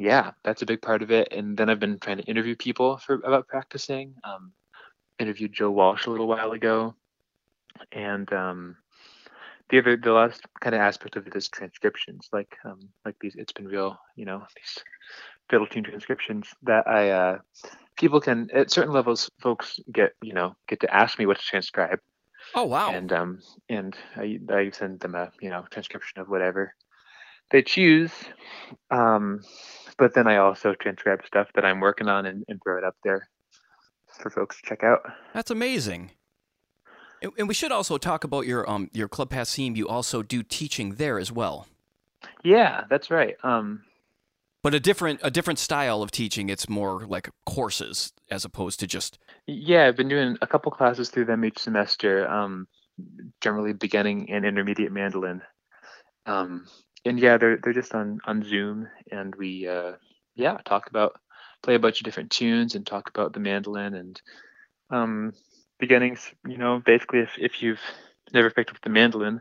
yeah, 0.00 0.32
that's 0.44 0.62
a 0.62 0.66
big 0.66 0.82
part 0.82 1.02
of 1.02 1.10
it. 1.12 1.28
And 1.32 1.56
then 1.56 1.70
I've 1.70 1.80
been 1.80 1.98
trying 2.00 2.18
to 2.18 2.24
interview 2.24 2.56
people 2.56 2.98
for 2.98 3.16
about 3.16 3.48
practicing. 3.48 4.14
Um, 4.24 4.52
interviewed 5.20 5.52
Joe 5.52 5.70
Walsh 5.70 6.06
a 6.06 6.10
little 6.10 6.28
while 6.28 6.52
ago, 6.52 6.94
and 7.92 8.32
um, 8.32 8.76
the 9.70 9.78
other, 9.78 9.96
the 9.96 10.12
last 10.12 10.42
kind 10.60 10.74
of 10.74 10.80
aspect 10.80 11.16
of 11.16 11.26
it 11.26 11.36
is 11.36 11.48
transcriptions, 11.48 12.28
like 12.32 12.56
um, 12.64 12.80
like 13.04 13.16
these. 13.20 13.36
It's 13.36 13.52
been 13.52 13.68
real, 13.68 13.98
you 14.16 14.24
know, 14.24 14.42
these 14.56 14.84
fiddle 15.50 15.66
tune 15.66 15.84
transcriptions 15.84 16.48
that 16.62 16.88
I 16.88 17.10
uh, 17.10 17.38
people 17.98 18.20
can 18.20 18.48
at 18.54 18.70
certain 18.70 18.92
levels, 18.92 19.30
folks 19.42 19.78
get 19.92 20.14
you 20.22 20.32
know 20.32 20.56
get 20.68 20.80
to 20.80 20.94
ask 20.94 21.18
me 21.18 21.26
what 21.26 21.38
to 21.38 21.44
transcribe, 21.44 22.00
Oh 22.54 22.64
wow. 22.64 22.90
and 22.92 23.12
um 23.12 23.40
and 23.68 23.96
I, 24.16 24.38
I 24.50 24.70
send 24.70 25.00
them 25.00 25.14
a 25.14 25.30
you 25.40 25.50
know 25.50 25.64
transcription 25.70 26.20
of 26.20 26.28
whatever 26.28 26.74
they 27.50 27.62
choose 27.62 28.12
um 28.90 29.40
but 30.00 30.14
then 30.14 30.26
I 30.26 30.38
also 30.38 30.74
transcribe 30.74 31.20
stuff 31.26 31.48
that 31.54 31.64
I'm 31.64 31.78
working 31.78 32.08
on 32.08 32.24
and, 32.26 32.42
and 32.48 32.60
throw 32.60 32.78
it 32.78 32.84
up 32.84 32.96
there 33.04 33.28
for 34.20 34.30
folks 34.30 34.60
to 34.60 34.68
check 34.68 34.82
out 34.82 35.02
That's 35.34 35.52
amazing. 35.52 36.10
And, 37.22 37.32
and 37.38 37.46
we 37.46 37.54
should 37.54 37.70
also 37.70 37.98
talk 37.98 38.24
about 38.24 38.46
your 38.46 38.68
um 38.68 38.90
your 38.92 39.08
Club 39.08 39.30
Passim. 39.30 39.76
You 39.76 39.86
also 39.86 40.22
do 40.22 40.42
teaching 40.42 40.94
there 40.94 41.18
as 41.18 41.30
well, 41.30 41.68
yeah 42.42 42.84
that's 42.90 43.10
right 43.10 43.36
um 43.44 43.82
but 44.62 44.74
a 44.74 44.80
different 44.80 45.20
a 45.22 45.30
different 45.30 45.58
style 45.58 46.02
of 46.02 46.10
teaching. 46.10 46.48
It's 46.48 46.68
more 46.68 47.06
like 47.06 47.30
courses 47.46 48.12
as 48.30 48.44
opposed 48.44 48.80
to 48.80 48.86
just 48.86 49.18
yeah 49.46 49.86
I've 49.86 49.96
been 49.96 50.08
doing 50.08 50.36
a 50.42 50.46
couple 50.46 50.72
classes 50.72 51.10
through 51.10 51.26
them 51.26 51.44
each 51.44 51.58
semester 51.58 52.26
um 52.28 52.66
generally 53.40 53.74
beginning 53.74 54.30
and 54.30 54.44
intermediate 54.44 54.92
mandolin 54.92 55.42
um 56.26 56.66
and 57.04 57.18
yeah 57.18 57.38
they're 57.38 57.58
they're 57.62 57.72
just 57.72 57.94
on 57.94 58.20
on 58.24 58.42
Zoom 58.42 58.88
and 59.10 59.34
we 59.34 59.66
uh 59.66 59.92
yeah 60.34 60.58
talk 60.64 60.88
about 60.88 61.20
play 61.62 61.74
a 61.74 61.78
bunch 61.78 62.00
of 62.00 62.04
different 62.04 62.30
tunes 62.30 62.74
and 62.74 62.86
talk 62.86 63.08
about 63.08 63.32
the 63.32 63.40
mandolin 63.40 63.94
and 63.94 64.20
um, 64.90 65.32
beginnings. 65.78 66.32
You 66.46 66.58
know, 66.58 66.82
basically, 66.84 67.20
if, 67.20 67.30
if 67.38 67.62
you've 67.62 67.80
never 68.32 68.50
picked 68.50 68.70
up 68.70 68.80
the 68.82 68.90
mandolin, 68.90 69.40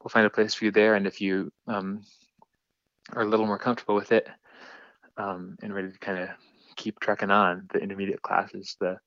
we'll 0.00 0.10
find 0.10 0.26
a 0.26 0.30
place 0.30 0.54
for 0.54 0.66
you 0.66 0.70
there. 0.70 0.94
And 0.94 1.06
if 1.06 1.20
you 1.20 1.52
um, 1.66 2.02
are 3.12 3.22
a 3.22 3.28
little 3.28 3.46
more 3.46 3.58
comfortable 3.58 3.94
with 3.94 4.12
it 4.12 4.28
um, 5.16 5.56
and 5.62 5.74
ready 5.74 5.90
to 5.90 5.98
kind 5.98 6.18
of 6.18 6.28
keep 6.76 7.00
trekking 7.00 7.30
on, 7.30 7.68
the 7.72 7.78
intermediate 7.78 8.22
classes, 8.22 8.76
the 8.80 8.98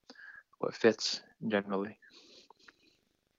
what 0.59 0.73
fits 0.73 1.21
generally. 1.47 1.97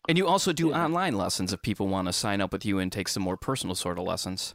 And 0.09 0.17
you 0.17 0.27
also 0.27 0.53
do 0.53 0.71
Yeah. 0.71 0.85
online 0.85 1.17
lessons 1.17 1.53
if 1.53 1.61
people 1.63 1.87
want 1.87 2.07
to 2.07 2.13
sign 2.13 2.41
up 2.41 2.51
with 2.53 2.65
you 2.65 2.79
and 2.79 2.91
take 2.91 3.09
some 3.09 3.23
more 3.23 3.37
personal 3.37 3.75
sort 3.75 3.99
of 3.99 4.05
lessons. 4.05 4.55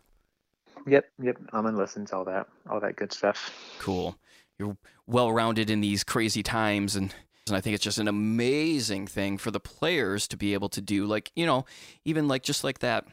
Yep, 0.88 1.06
yep. 1.22 1.38
Online 1.54 1.78
lessons, 1.78 2.12
all 2.12 2.26
that, 2.26 2.48
all 2.70 2.80
that 2.82 2.96
good 2.96 3.14
stuff. 3.14 3.52
Cool. 3.80 4.18
You're 4.60 4.78
well 5.08 5.32
rounded 5.32 5.70
in 5.70 5.80
these 5.82 6.04
crazy 6.04 6.44
times 6.44 6.96
and 6.96 7.14
and 7.46 7.58
I 7.58 7.62
think 7.62 7.74
it's 7.76 7.84
just 7.84 7.98
an 7.98 8.08
amazing 8.08 9.06
thing 9.06 9.38
for 9.38 9.52
the 9.52 9.60
players 9.60 10.30
to 10.30 10.38
be 10.38 10.54
able 10.54 10.70
to 10.70 10.80
do 10.80 11.06
like, 11.06 11.30
you 11.36 11.46
know, 11.46 11.66
even 12.06 12.30
like 12.30 12.42
just 12.42 12.64
like 12.64 12.80
that 12.80 13.06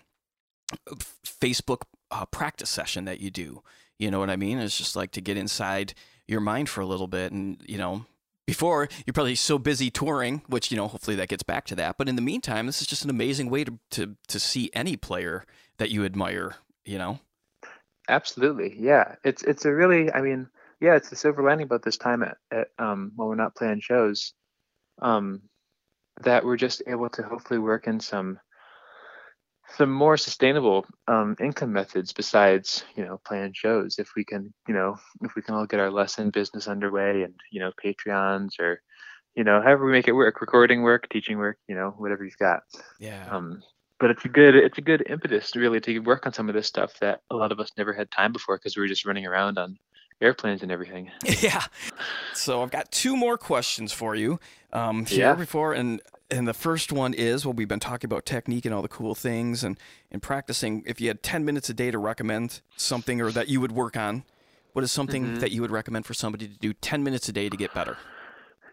Facebook 1.25 1.83
uh, 2.13 2.27
practice 2.27 2.71
session 2.71 3.07
that 3.07 3.19
you 3.21 3.31
do. 3.33 3.63
You 3.99 4.09
know 4.09 4.21
what 4.21 4.31
I 4.31 4.37
mean? 4.37 4.59
It's 4.59 4.79
just 4.79 4.95
like 4.95 5.11
to 5.13 5.21
get 5.21 5.37
inside 5.37 5.95
your 6.29 6.41
mind 6.41 6.69
for 6.69 6.81
a 6.81 6.87
little 6.87 7.09
bit 7.09 7.33
and, 7.33 7.61
you 7.67 7.77
know, 7.77 8.07
before 8.47 8.89
you're 9.07 9.15
probably 9.15 9.35
so 9.35 9.59
busy 9.59 9.91
touring, 9.91 10.43
which, 10.49 10.71
you 10.71 10.77
know, 10.77 10.89
hopefully 10.89 11.17
that 11.17 11.29
gets 11.29 11.43
back 11.43 11.67
to 11.67 11.77
that. 11.77 11.97
But 11.99 12.09
in 12.09 12.17
the 12.17 12.23
meantime, 12.23 12.67
this 12.67 12.81
is 12.81 12.87
just 12.87 13.05
an 13.05 13.11
amazing 13.11 13.51
way 13.51 13.65
to 13.65 13.79
to 13.93 14.17
to 14.29 14.41
see 14.41 14.71
any 14.75 14.97
player 14.97 15.45
that 15.79 15.91
you 15.91 16.05
admire, 16.05 16.57
you 16.85 16.99
know. 16.99 17.21
Absolutely, 18.09 18.75
yeah. 18.79 19.15
It's 19.25 19.43
it's 19.43 19.65
a 19.65 19.73
really, 19.73 20.13
I 20.13 20.21
mean, 20.21 20.49
yeah, 20.81 20.97
it's 20.97 21.11
the 21.11 21.17
silver 21.17 21.43
lining 21.43 21.65
about 21.65 21.83
this 21.83 21.97
time 21.97 22.23
at, 22.23 22.39
at 22.51 22.69
um, 22.79 23.13
when 23.15 23.29
we're 23.29 23.35
not 23.35 23.55
playing 23.55 23.81
shows, 23.81 24.35
um, 25.01 25.43
that 26.23 26.45
we're 26.45 26.57
just 26.57 26.83
able 26.87 27.09
to 27.11 27.23
hopefully 27.23 27.61
work 27.61 27.87
in 27.87 28.01
some 28.01 28.41
some 29.77 29.91
more 29.91 30.17
sustainable 30.17 30.85
um, 31.09 31.37
income 31.41 31.73
methods 31.73 32.13
besides 32.13 32.85
you 32.97 33.05
know 33.05 33.21
playing 33.27 33.53
shows. 33.55 33.99
If 33.99 34.11
we 34.17 34.25
can, 34.25 34.53
you 34.69 34.75
know, 34.75 34.97
if 35.23 35.35
we 35.35 35.43
can 35.43 35.55
all 35.55 35.67
get 35.67 35.81
our 35.81 35.91
lesson 35.91 36.31
business 36.31 36.69
underway 36.69 37.23
and 37.23 37.35
you 37.51 37.61
know 37.61 37.73
Patreons 37.83 38.59
or 38.59 38.83
you 39.35 39.45
know 39.45 39.61
however 39.61 39.87
we 39.87 39.93
make 39.93 40.09
it 40.09 40.13
work, 40.13 40.41
recording 40.41 40.83
work, 40.83 41.09
teaching 41.11 41.39
work, 41.39 41.59
you 41.69 41.75
know, 41.75 41.95
whatever 41.99 42.25
you've 42.25 42.39
got. 42.39 42.63
Yeah. 42.99 43.27
Um, 43.31 43.63
but 43.99 44.11
it's 44.11 44.25
a 44.25 44.29
good 44.29 44.57
it's 44.57 44.79
a 44.79 44.83
good 44.83 45.05
impetus 45.09 45.51
to 45.53 45.61
really 45.61 45.81
to 45.83 45.99
work 46.01 46.27
on 46.27 46.33
some 46.33 46.49
of 46.49 46.55
this 46.55 46.67
stuff 46.67 46.99
that 47.01 47.21
a 47.31 47.37
lot 47.37 47.53
of 47.53 47.61
us 47.61 47.71
never 47.77 47.93
had 47.93 48.11
time 48.11 48.33
before 48.33 48.57
because 48.57 48.77
we 48.77 48.81
were 48.83 48.89
just 48.89 49.05
running 49.05 49.27
around 49.27 49.59
on 49.59 49.79
airplanes 50.23 50.63
and 50.63 50.73
everything. 50.73 51.11
Yeah. 51.41 51.65
So 52.35 52.63
I've 52.63 52.71
got 52.71 52.91
two 52.91 53.17
more 53.17 53.37
questions 53.39 53.93
for 53.93 54.15
you 54.15 54.41
um, 54.73 55.05
here 55.07 55.27
Yeah. 55.27 55.35
before, 55.35 55.73
and 55.75 56.01
and 56.31 56.47
the 56.49 56.55
first 56.55 56.93
one 56.93 57.15
is 57.15 57.45
well, 57.45 57.53
we've 57.55 57.69
been 57.69 57.81
talking 57.81 58.09
about 58.09 58.25
technique 58.27 58.65
and 58.65 58.75
all 58.75 58.83
the 58.83 58.89
cool 58.89 59.15
things 59.15 59.65
and 59.65 59.79
and 60.11 60.23
practicing. 60.23 60.83
If 60.87 61.01
you 61.01 61.09
had 61.09 61.23
ten 61.23 61.45
minutes 61.45 61.69
a 61.69 61.75
day 61.75 61.91
to 61.91 61.99
recommend 61.99 62.61
something 62.77 63.21
or 63.21 63.31
that 63.33 63.49
you 63.49 63.61
would 63.61 63.73
work 63.73 63.97
on, 63.97 64.25
what 64.73 64.85
is 64.85 64.93
something 64.93 65.35
Mm-hmm. 65.35 65.39
that 65.41 65.51
you 65.51 65.61
would 65.63 65.71
recommend 65.71 66.07
for 66.07 66.15
somebody 66.15 66.49
to 66.49 66.59
do 66.59 66.73
ten 66.73 67.03
minutes 67.03 67.29
a 67.29 67.33
day 67.33 67.49
to 67.49 67.57
get 67.57 67.75
better? 67.75 67.99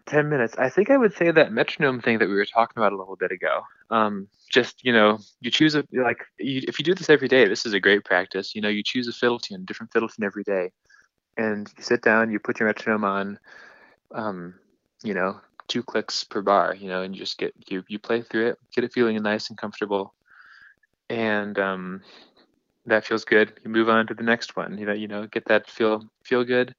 Ten 0.06 0.30
minutes. 0.30 0.54
I 0.56 0.70
think 0.70 0.88
I 0.90 0.96
would 0.96 1.12
say 1.14 1.30
that 1.30 1.52
metronome 1.52 2.00
thing 2.00 2.18
that 2.18 2.28
we 2.28 2.34
were 2.34 2.46
talking 2.46 2.80
about 2.80 2.92
a 2.92 2.96
little 2.96 3.16
bit 3.16 3.30
ago. 3.30 3.60
Um, 3.90 4.28
just 4.50 4.82
you 4.82 4.92
know, 4.92 5.18
you 5.40 5.50
choose 5.50 5.74
a 5.74 5.84
like 5.92 6.24
you, 6.38 6.62
if 6.66 6.78
you 6.78 6.84
do 6.84 6.94
this 6.94 7.10
every 7.10 7.28
day, 7.28 7.46
this 7.46 7.66
is 7.66 7.74
a 7.74 7.80
great 7.80 8.04
practice. 8.04 8.54
You 8.54 8.62
know, 8.62 8.70
you 8.70 8.82
choose 8.82 9.06
a 9.08 9.12
fiddle 9.12 9.38
tune, 9.38 9.64
different 9.66 9.92
fiddle 9.92 10.08
tune 10.08 10.24
every 10.24 10.44
day, 10.44 10.70
and 11.36 11.70
you 11.76 11.82
sit 11.82 12.00
down, 12.00 12.30
you 12.30 12.38
put 12.38 12.58
your 12.58 12.68
metronome 12.68 13.04
on, 13.04 13.38
um, 14.14 14.54
you 15.04 15.12
know, 15.12 15.38
two 15.68 15.82
clicks 15.82 16.24
per 16.24 16.42
bar, 16.42 16.74
you 16.74 16.88
know, 16.88 17.02
and 17.02 17.14
you 17.14 17.20
just 17.20 17.38
get 17.38 17.54
you 17.68 17.84
you 17.88 17.98
play 17.98 18.22
through 18.22 18.48
it, 18.48 18.58
get 18.74 18.84
it 18.84 18.92
feeling 18.92 19.20
nice 19.22 19.48
and 19.50 19.58
comfortable, 19.58 20.14
and 21.08 21.58
um, 21.58 22.02
that 22.86 23.04
feels 23.04 23.24
good. 23.24 23.52
You 23.64 23.70
move 23.70 23.88
on 23.88 24.06
to 24.08 24.14
the 24.14 24.22
next 24.22 24.56
one, 24.56 24.78
you 24.78 24.86
know, 24.86 24.92
you 24.92 25.08
know, 25.08 25.26
get 25.26 25.44
that 25.46 25.68
feel 25.68 26.04
feel 26.22 26.44
good, 26.44 26.74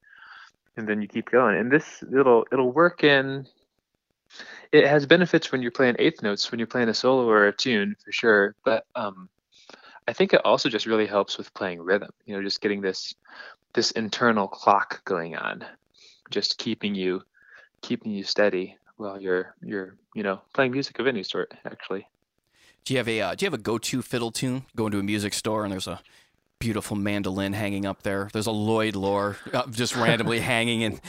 and 0.76 0.88
then 0.88 1.02
you 1.02 1.08
keep 1.08 1.30
going. 1.32 1.58
And 1.58 1.72
this 1.72 2.04
it'll 2.04 2.46
it'll 2.52 2.72
work 2.72 3.04
in. 3.04 3.48
It 4.72 4.86
has 4.86 5.06
benefits 5.06 5.52
when 5.52 5.62
you're 5.62 5.72
playing 5.72 5.96
eighth 5.98 6.22
notes, 6.22 6.52
when 6.52 6.60
you're 6.60 6.68
playing 6.68 6.90
a 6.90 6.94
solo 6.94 7.28
or 7.28 7.48
a 7.48 7.56
tune 7.56 7.96
for 8.04 8.12
sure, 8.12 8.56
but 8.64 8.86
um, 8.96 9.28
I 10.08 10.14
think 10.14 10.34
it 10.34 10.46
also 10.46 10.70
just 10.70 10.86
really 10.86 11.08
helps 11.08 11.38
with 11.38 11.54
playing 11.54 11.82
rhythm. 11.82 12.10
You 12.26 12.36
know, 12.36 12.44
just 12.44 12.62
getting 12.62 12.82
this 12.82 13.16
this 13.74 13.92
internal 13.92 14.48
clock 14.48 15.04
going 15.06 15.36
on, 15.36 15.66
just 16.30 16.58
keeping 16.58 16.96
you 16.96 17.24
keeping 17.82 18.12
you 18.12 18.24
steady 18.24 18.78
while 18.98 19.22
you're 19.22 19.56
you're 19.62 19.96
you 20.16 20.24
know 20.24 20.42
playing 20.54 20.72
music 20.72 21.00
of 21.00 21.08
any 21.08 21.24
sort. 21.24 21.54
Actually, 21.66 22.08
Do 22.86 22.94
you 22.94 22.98
have 22.98 23.08
a 23.08 23.22
uh, 23.22 23.36
Do 23.36 23.46
you 23.46 23.48
have 23.48 23.60
a 23.60 23.62
go 23.64 23.78
to 23.78 24.02
fiddle 24.02 24.32
tune? 24.32 24.66
Go 24.76 24.86
into 24.88 25.00
a 25.00 25.04
music 25.04 25.34
store 25.34 25.64
and 25.64 25.72
there's 25.72 25.88
a 25.88 26.02
beautiful 26.60 26.98
mandolin 26.98 27.54
hanging 27.54 27.86
up 27.86 28.04
there. 28.04 28.30
There's 28.34 28.48
a 28.48 28.52
Lloyd 28.52 28.94
Loar 28.98 29.38
uh, 29.54 29.66
just 29.68 29.96
randomly 29.96 30.40
hanging. 30.54 30.84
And 30.84 31.00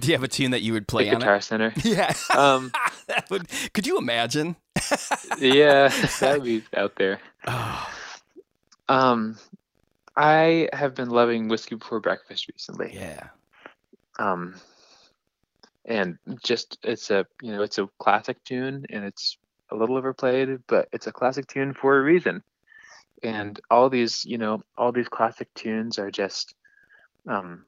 do 0.00 0.06
you 0.08 0.12
have 0.14 0.22
a 0.22 0.28
tune 0.28 0.50
that 0.50 0.60
you 0.60 0.74
would 0.74 0.86
play 0.86 1.04
the 1.04 1.14
on 1.14 1.20
Guitar 1.20 1.36
it? 1.36 1.42
Center. 1.44 1.72
Yeah, 1.82 2.12
Um, 2.36 2.70
that 3.06 3.28
would. 3.30 3.48
Could 3.72 3.86
you 3.86 3.96
imagine? 3.96 4.56
yeah, 5.38 5.88
that 6.20 6.32
would 6.40 6.44
be 6.44 6.62
out 6.76 6.96
there. 6.96 7.20
Oh, 7.46 7.88
Um, 8.90 9.36
I 10.16 10.68
have 10.72 10.94
been 10.94 11.10
loving 11.10 11.48
whiskey 11.48 11.74
before 11.74 12.00
breakfast 12.00 12.48
recently. 12.48 12.90
yeah. 12.94 13.28
um 14.18 14.54
and 15.88 16.18
just 16.44 16.78
it's 16.84 17.10
a 17.10 17.26
you 17.42 17.50
know 17.50 17.62
it's 17.62 17.78
a 17.78 17.88
classic 17.98 18.42
tune 18.44 18.84
and 18.90 19.04
it's 19.04 19.38
a 19.70 19.74
little 19.74 19.96
overplayed 19.96 20.60
but 20.68 20.88
it's 20.92 21.08
a 21.08 21.12
classic 21.12 21.46
tune 21.48 21.74
for 21.74 21.98
a 21.98 22.02
reason 22.02 22.42
and 23.22 23.58
all 23.70 23.88
these 23.88 24.24
you 24.24 24.38
know 24.38 24.62
all 24.76 24.92
these 24.92 25.08
classic 25.08 25.52
tunes 25.54 25.98
are 25.98 26.10
just 26.10 26.54
um 27.26 27.64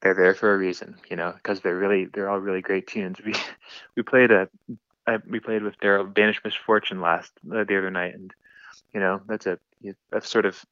they're 0.00 0.14
there 0.14 0.34
for 0.34 0.54
a 0.54 0.58
reason 0.58 0.96
you 1.10 1.16
know 1.16 1.32
because 1.32 1.60
they're 1.60 1.76
really 1.76 2.06
they're 2.06 2.30
all 2.30 2.38
really 2.38 2.62
great 2.62 2.86
tunes 2.86 3.18
we 3.26 3.34
we 3.96 4.02
played 4.02 4.30
a 4.30 4.48
I, 5.06 5.18
we 5.28 5.38
played 5.38 5.62
with 5.62 5.78
Darol 5.80 6.14
Danish 6.14 6.40
Misfortune 6.42 7.00
last 7.02 7.30
uh, 7.52 7.64
the 7.64 7.76
other 7.76 7.90
night 7.90 8.14
and 8.14 8.32
you 8.94 9.00
know 9.00 9.20
that's 9.26 9.46
a 9.46 9.58
that's 10.10 10.30
sort 10.30 10.46
of 10.46 10.64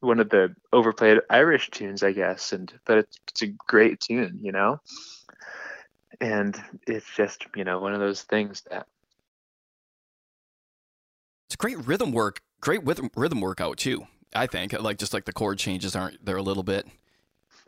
one 0.00 0.20
of 0.20 0.30
the 0.30 0.54
overplayed 0.72 1.20
Irish 1.28 1.70
tunes, 1.70 2.02
I 2.02 2.12
guess, 2.12 2.52
and 2.52 2.72
but 2.84 2.98
it's 2.98 3.18
it's 3.28 3.42
a 3.42 3.46
great 3.48 4.00
tune, 4.00 4.38
you 4.40 4.52
know. 4.52 4.80
And 6.20 6.60
it's 6.86 7.06
just 7.16 7.46
you 7.56 7.64
know 7.64 7.78
one 7.80 7.94
of 7.94 8.00
those 8.00 8.22
things 8.22 8.62
that 8.70 8.86
It's 11.46 11.56
great 11.56 11.78
rhythm 11.86 12.12
work. 12.12 12.40
Great 12.60 12.84
rhythm 12.84 13.10
rhythm 13.16 13.40
workout 13.40 13.78
too. 13.78 14.06
I 14.34 14.46
think 14.46 14.72
like 14.74 14.98
just 14.98 15.12
like 15.14 15.24
the 15.24 15.32
chord 15.32 15.58
changes 15.58 15.96
aren't 15.96 16.24
they're 16.24 16.36
a 16.36 16.42
little 16.42 16.62
bit, 16.62 16.86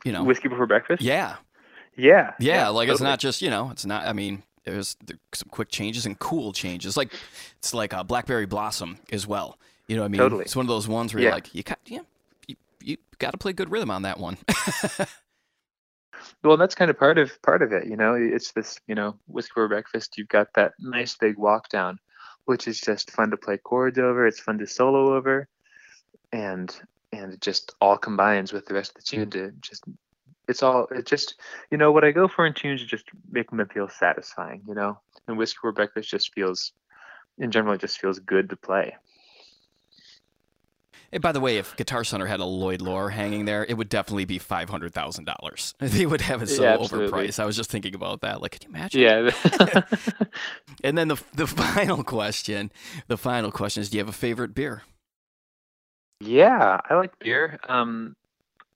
you 0.05 0.11
know. 0.11 0.23
whiskey 0.23 0.47
before 0.47 0.67
breakfast. 0.67 1.01
yeah, 1.01 1.35
yeah, 1.97 2.33
yeah. 2.39 2.69
like 2.69 2.87
it's 2.89 3.01
not 3.01 3.19
just 3.19 3.41
you 3.41 3.49
know 3.49 3.69
it's 3.71 3.85
not. 3.85 4.05
I 4.05 4.13
mean, 4.13 4.43
there's 4.63 4.95
some 5.33 5.49
quick 5.49 5.69
changes 5.69 6.05
and 6.05 6.17
cool 6.19 6.53
changes. 6.53 6.95
Like 6.95 7.11
it's 7.57 7.73
like 7.73 7.91
a 7.91 8.03
blackberry 8.03 8.45
blossom 8.45 8.99
as 9.11 9.27
well. 9.27 9.57
You 9.87 9.95
know 9.97 10.03
what 10.03 10.05
I 10.05 10.09
mean? 10.09 10.19
Totally. 10.19 10.43
It's 10.45 10.55
one 10.55 10.65
of 10.65 10.69
those 10.69 10.87
ones 10.87 11.13
where 11.13 11.21
Yeah. 11.21 11.29
you're 11.29 11.35
like 11.35 11.53
you 11.55 11.63
got 11.63 11.79
yeah, 11.87 11.99
you, 12.47 12.55
you 12.81 12.97
got 13.17 13.31
to 13.31 13.37
play 13.37 13.51
good 13.51 13.69
rhythm 13.71 13.91
on 13.91 14.03
that 14.03 14.19
one. 14.19 14.37
Well, 16.43 16.57
that's 16.57 16.75
kind 16.75 16.91
of 16.91 16.97
part 16.97 17.17
of 17.17 17.41
part 17.41 17.61
of 17.61 17.71
it, 17.71 17.87
you 17.87 17.95
know. 17.95 18.15
It's 18.15 18.51
this, 18.51 18.79
you 18.87 18.95
know, 18.95 19.17
whiskey 19.27 19.51
for 19.53 19.67
breakfast. 19.67 20.17
You've 20.17 20.27
got 20.27 20.47
that 20.55 20.73
nice 20.79 21.15
big 21.15 21.37
walk 21.37 21.69
down, 21.69 21.99
which 22.45 22.67
is 22.67 22.79
just 22.79 23.11
fun 23.11 23.31
to 23.31 23.37
play 23.37 23.57
chords 23.57 23.99
over. 23.99 24.27
It's 24.27 24.39
fun 24.39 24.57
to 24.59 24.67
solo 24.67 25.15
over, 25.15 25.47
and 26.31 26.75
and 27.11 27.33
it 27.33 27.41
just 27.41 27.75
all 27.79 27.97
combines 27.97 28.53
with 28.53 28.65
the 28.65 28.73
rest 28.73 28.91
of 28.91 28.95
the 28.95 29.01
tune 29.01 29.29
to 29.31 29.51
just. 29.61 29.83
It's 30.47 30.61
all. 30.61 30.87
It 30.91 31.05
just, 31.05 31.35
you 31.71 31.77
know, 31.77 31.93
what 31.93 32.03
I 32.03 32.11
go 32.11 32.27
for 32.27 32.45
in 32.45 32.53
tunes 32.53 32.81
is 32.81 32.87
just 32.87 33.05
making 33.31 33.57
them 33.57 33.69
feel 33.69 33.87
satisfying, 33.87 34.61
you 34.67 34.73
know. 34.73 34.99
And 35.27 35.37
whiskey 35.37 35.59
for 35.61 35.71
breakfast 35.71 36.09
just 36.09 36.33
feels, 36.33 36.73
in 37.37 37.49
general, 37.49 37.75
it 37.75 37.81
just 37.81 37.99
feels 37.99 38.19
good 38.19 38.49
to 38.49 38.57
play. 38.57 38.97
Hey, 41.13 41.19
by 41.19 41.31
the 41.31 41.41
way, 41.41 41.59
if 41.59 41.77
Guitar 41.77 42.03
Center 42.03 42.27
had 42.27 42.41
a 42.41 42.45
Lloyd 42.45 42.81
Loar 42.81 43.11
hanging 43.11 43.45
there, 43.45 43.65
it 43.65 43.75
would 43.75 43.89
definitely 43.89 44.25
be 44.25 44.39
five 44.39 44.69
hundred 44.69 44.93
thousand 44.93 45.25
dollars. 45.25 45.75
They 45.79 46.07
would 46.07 46.21
have 46.23 46.43
it 46.43 46.49
so 46.49 46.67
Yeah, 46.67 46.77
overpriced. 46.77 47.39
I 47.39 47.45
was 47.45 47.57
just 47.57 47.71
thinking 47.71 47.95
about 47.95 48.21
that. 48.21 48.41
Like, 48.41 48.59
can 48.59 48.71
you 48.71 48.77
imagine? 48.77 49.03
Yeah. 49.03 49.31
And 50.83 50.97
then 50.97 51.09
the 51.09 51.17
the 51.33 51.47
final 51.47 52.03
question, 52.03 52.71
the 53.07 53.17
final 53.17 53.51
question 53.51 53.81
is, 53.81 53.89
do 53.89 53.97
you 53.97 54.01
have 54.03 54.09
a 54.09 54.13
favorite 54.13 54.55
beer? 54.55 54.83
Yeah, 56.19 56.79
I 56.89 56.95
like 56.95 57.19
beer. 57.19 57.59
Um, 57.67 58.15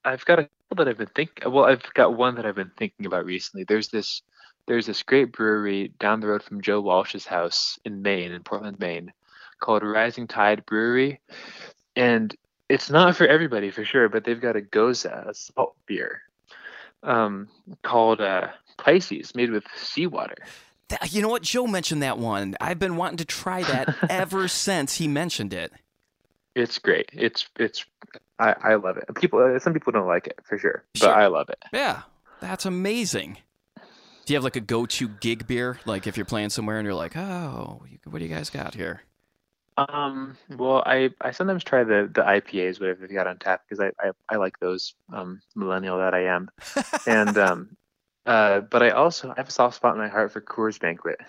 I've 0.05 0.25
got 0.25 0.39
a 0.39 0.43
couple 0.69 0.85
that 0.85 0.89
I've 0.89 0.97
been 0.97 1.07
thinking. 1.15 1.51
Well, 1.51 1.65
I've 1.65 1.83
got 1.95 2.17
one 2.17 2.35
that 2.35 2.45
I've 2.47 2.55
been 2.55 2.71
thinking 2.77 3.07
about 3.07 3.25
recently. 3.25 3.65
There's 3.65 3.89
this, 3.89 4.23
there's 4.67 4.87
this 4.87 5.03
great 5.03 5.33
brewery 5.33 5.93
down 5.99 6.21
the 6.21 6.27
road 6.27 6.43
from 6.43 6.61
Joe 6.61 6.81
Walsh's 6.81 7.25
house 7.25 7.79
in 7.85 8.01
Maine, 8.03 8.33
in 8.33 8.43
Portland, 8.43 8.79
Maine, 8.79 9.13
called 9.61 9.83
Rising 9.83 10.27
Tide 10.27 10.65
Brewery, 10.65 11.21
and 11.97 12.33
it's 12.69 12.89
not 12.89 13.15
for 13.15 13.27
everybody 13.27 13.71
for 13.71 13.83
sure, 13.83 14.07
but 14.07 14.23
they've 14.23 14.39
got 14.39 14.55
a 14.55 14.61
gose, 14.61 15.05
a 15.05 15.33
salt 15.33 15.75
beer, 15.85 16.21
um, 17.03 17.47
called 17.83 18.21
uh, 18.21 18.47
Pisces, 18.77 19.33
made 19.35 19.51
with 19.51 19.63
seawater. 19.75 20.35
That, 20.89 21.11
you 21.13 21.21
know 21.21 21.27
what? 21.27 21.41
Joe 21.41 21.67
mentioned 21.67 22.01
that 22.03 22.17
one. 22.17 22.55
I've 22.61 22.79
been 22.79 22.95
wanting 22.95 23.17
to 23.17 23.25
try 23.25 23.63
that 23.63 23.95
ever 24.09 24.47
since 24.47 24.95
he 24.95 25.07
mentioned 25.07 25.53
it. 25.53 25.73
It's 26.55 26.79
great. 26.79 27.09
It's 27.13 27.47
it's 27.57 27.85
I, 28.39 28.55
I 28.63 28.75
love 28.75 28.97
it. 28.97 29.05
People, 29.15 29.39
uh, 29.39 29.59
some 29.59 29.73
people 29.73 29.91
don't 29.91 30.07
like 30.07 30.27
it 30.27 30.39
for 30.43 30.57
sure, 30.57 30.83
but 30.93 30.99
Sure. 30.99 31.13
I 31.13 31.27
love 31.27 31.49
it. 31.49 31.63
Yeah, 31.73 32.03
that's 32.39 32.65
amazing. 32.65 33.37
Do 33.75 34.33
you 34.33 34.37
have 34.37 34.43
like 34.43 34.55
a 34.55 34.61
go-to 34.61 35.07
gig 35.07 35.47
beer? 35.47 35.79
Like 35.85 36.05
if 36.07 36.17
you're 36.17 36.25
playing 36.25 36.49
somewhere 36.49 36.77
and 36.77 36.85
you're 36.85 36.93
like, 36.95 37.15
oh, 37.15 37.81
what 38.05 38.19
do 38.19 38.25
you 38.25 38.33
guys 38.33 38.49
got 38.49 38.73
here? 38.75 39.01
Um, 39.77 40.37
well, 40.57 40.81
I, 40.85 41.11
I 41.21 41.31
sometimes 41.31 41.63
try 41.63 41.83
the, 41.83 42.09
the 42.11 42.21
IPAs, 42.21 42.79
whatever 42.79 43.01
they've 43.01 43.13
got 43.15 43.27
on 43.27 43.37
tap, 43.37 43.61
because 43.67 43.79
I, 43.79 43.91
I, 44.05 44.11
I 44.29 44.37
like 44.37 44.59
those, 44.59 44.95
um, 45.13 45.41
millennial 45.55 45.97
that 45.99 46.13
I 46.13 46.25
am. 46.25 46.49
And, 47.05 47.37
um, 47.37 47.77
uh, 48.25 48.61
but 48.61 48.81
I 48.83 48.89
also 48.89 49.29
I 49.29 49.33
have 49.37 49.47
a 49.49 49.51
soft 49.51 49.75
spot 49.75 49.93
in 49.93 50.01
my 50.01 50.07
heart 50.07 50.31
for 50.33 50.41
Coors 50.41 50.79
Banquet. 50.79 51.19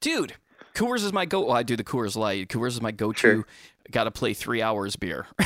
Dude, 0.00 0.32
Coors 0.74 1.04
is 1.04 1.12
my 1.12 1.24
go. 1.26 1.42
Well, 1.42 1.52
I 1.56 1.62
do 1.62 1.76
the 1.76 1.84
Coors 1.84 2.16
Light. 2.16 2.48
Coors 2.48 2.68
is 2.68 2.80
my 2.80 2.90
go-to. 2.90 3.18
Sure. 3.20 3.46
Got 3.90 4.04
to 4.04 4.10
play 4.10 4.32
three 4.32 4.62
hours 4.62 4.96
beer. 4.96 5.26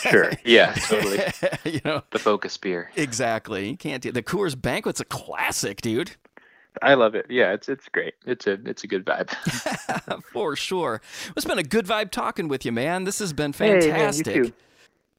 Sure. 0.00 0.32
Yeah, 0.44 0.72
totally. 0.74 1.20
you 1.64 1.80
know 1.84 2.02
The 2.10 2.18
focus 2.18 2.56
beer. 2.56 2.90
exactly. 2.96 3.68
You 3.70 3.76
can't 3.76 4.02
do 4.02 4.10
the 4.12 4.22
Coors 4.22 4.60
Banquet's 4.60 5.00
a 5.00 5.04
classic, 5.04 5.80
dude. 5.80 6.12
I 6.82 6.94
love 6.94 7.14
it. 7.14 7.26
Yeah, 7.28 7.52
it's 7.52 7.68
it's 7.68 7.88
great. 7.88 8.14
It's 8.26 8.46
a 8.46 8.52
it's 8.64 8.84
a 8.84 8.86
good 8.86 9.04
vibe. 9.04 9.30
For 10.32 10.56
sure. 10.56 11.00
It's 11.36 11.46
been 11.46 11.58
a 11.58 11.62
good 11.62 11.86
vibe 11.86 12.10
talking 12.10 12.48
with 12.48 12.64
you, 12.64 12.72
man. 12.72 13.04
This 13.04 13.18
has 13.20 13.32
been 13.32 13.52
fantastic. 13.52 13.92
Hey, 13.92 13.98
man, 13.98 14.12
you 14.14 14.24
fantastic. 14.24 14.34
too. 14.44 14.52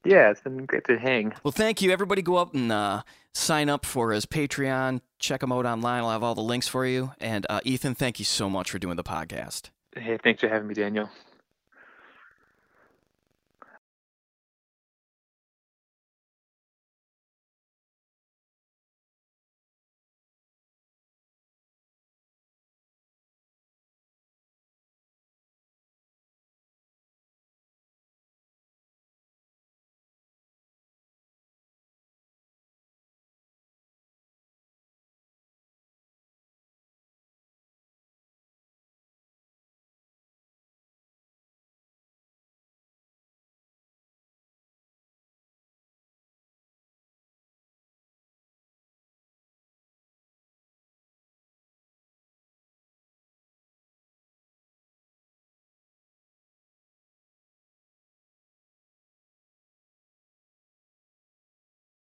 Yeah, 0.06 0.30
it's 0.30 0.41
been 0.41 0.66
great 0.66 0.86
to 0.86 0.99
hang. 0.99 1.34
Well, 1.43 1.51
thank 1.51 1.82
you. 1.82 1.91
Everybody 1.91 2.22
go 2.22 2.36
up 2.36 2.53
and 2.53 2.72
uh, 2.72 3.01
sign 3.34 3.70
up 3.70 3.86
for 3.86 4.12
his 4.12 4.26
Patreon. 4.26 5.01
Check 5.18 5.41
him 5.41 5.51
out 5.51 5.66
online. 5.66 6.03
I'll 6.03 6.12
have 6.12 6.24
all 6.24 6.36
the 6.36 6.41
links 6.41 6.68
for 6.68 6.86
you. 6.86 7.14
And 7.20 7.45
uh, 7.49 7.62
Ethan, 7.64 7.95
thank 7.95 8.20
you 8.20 8.26
so 8.26 8.49
much 8.49 8.70
for 8.70 8.78
doing 8.78 8.97
the 8.97 9.03
podcast. 9.03 9.70
Hey, 9.95 10.20
thanks 10.24 10.41
for 10.41 10.49
having 10.49 10.68
me, 10.68 10.76
Daniel. 10.76 11.10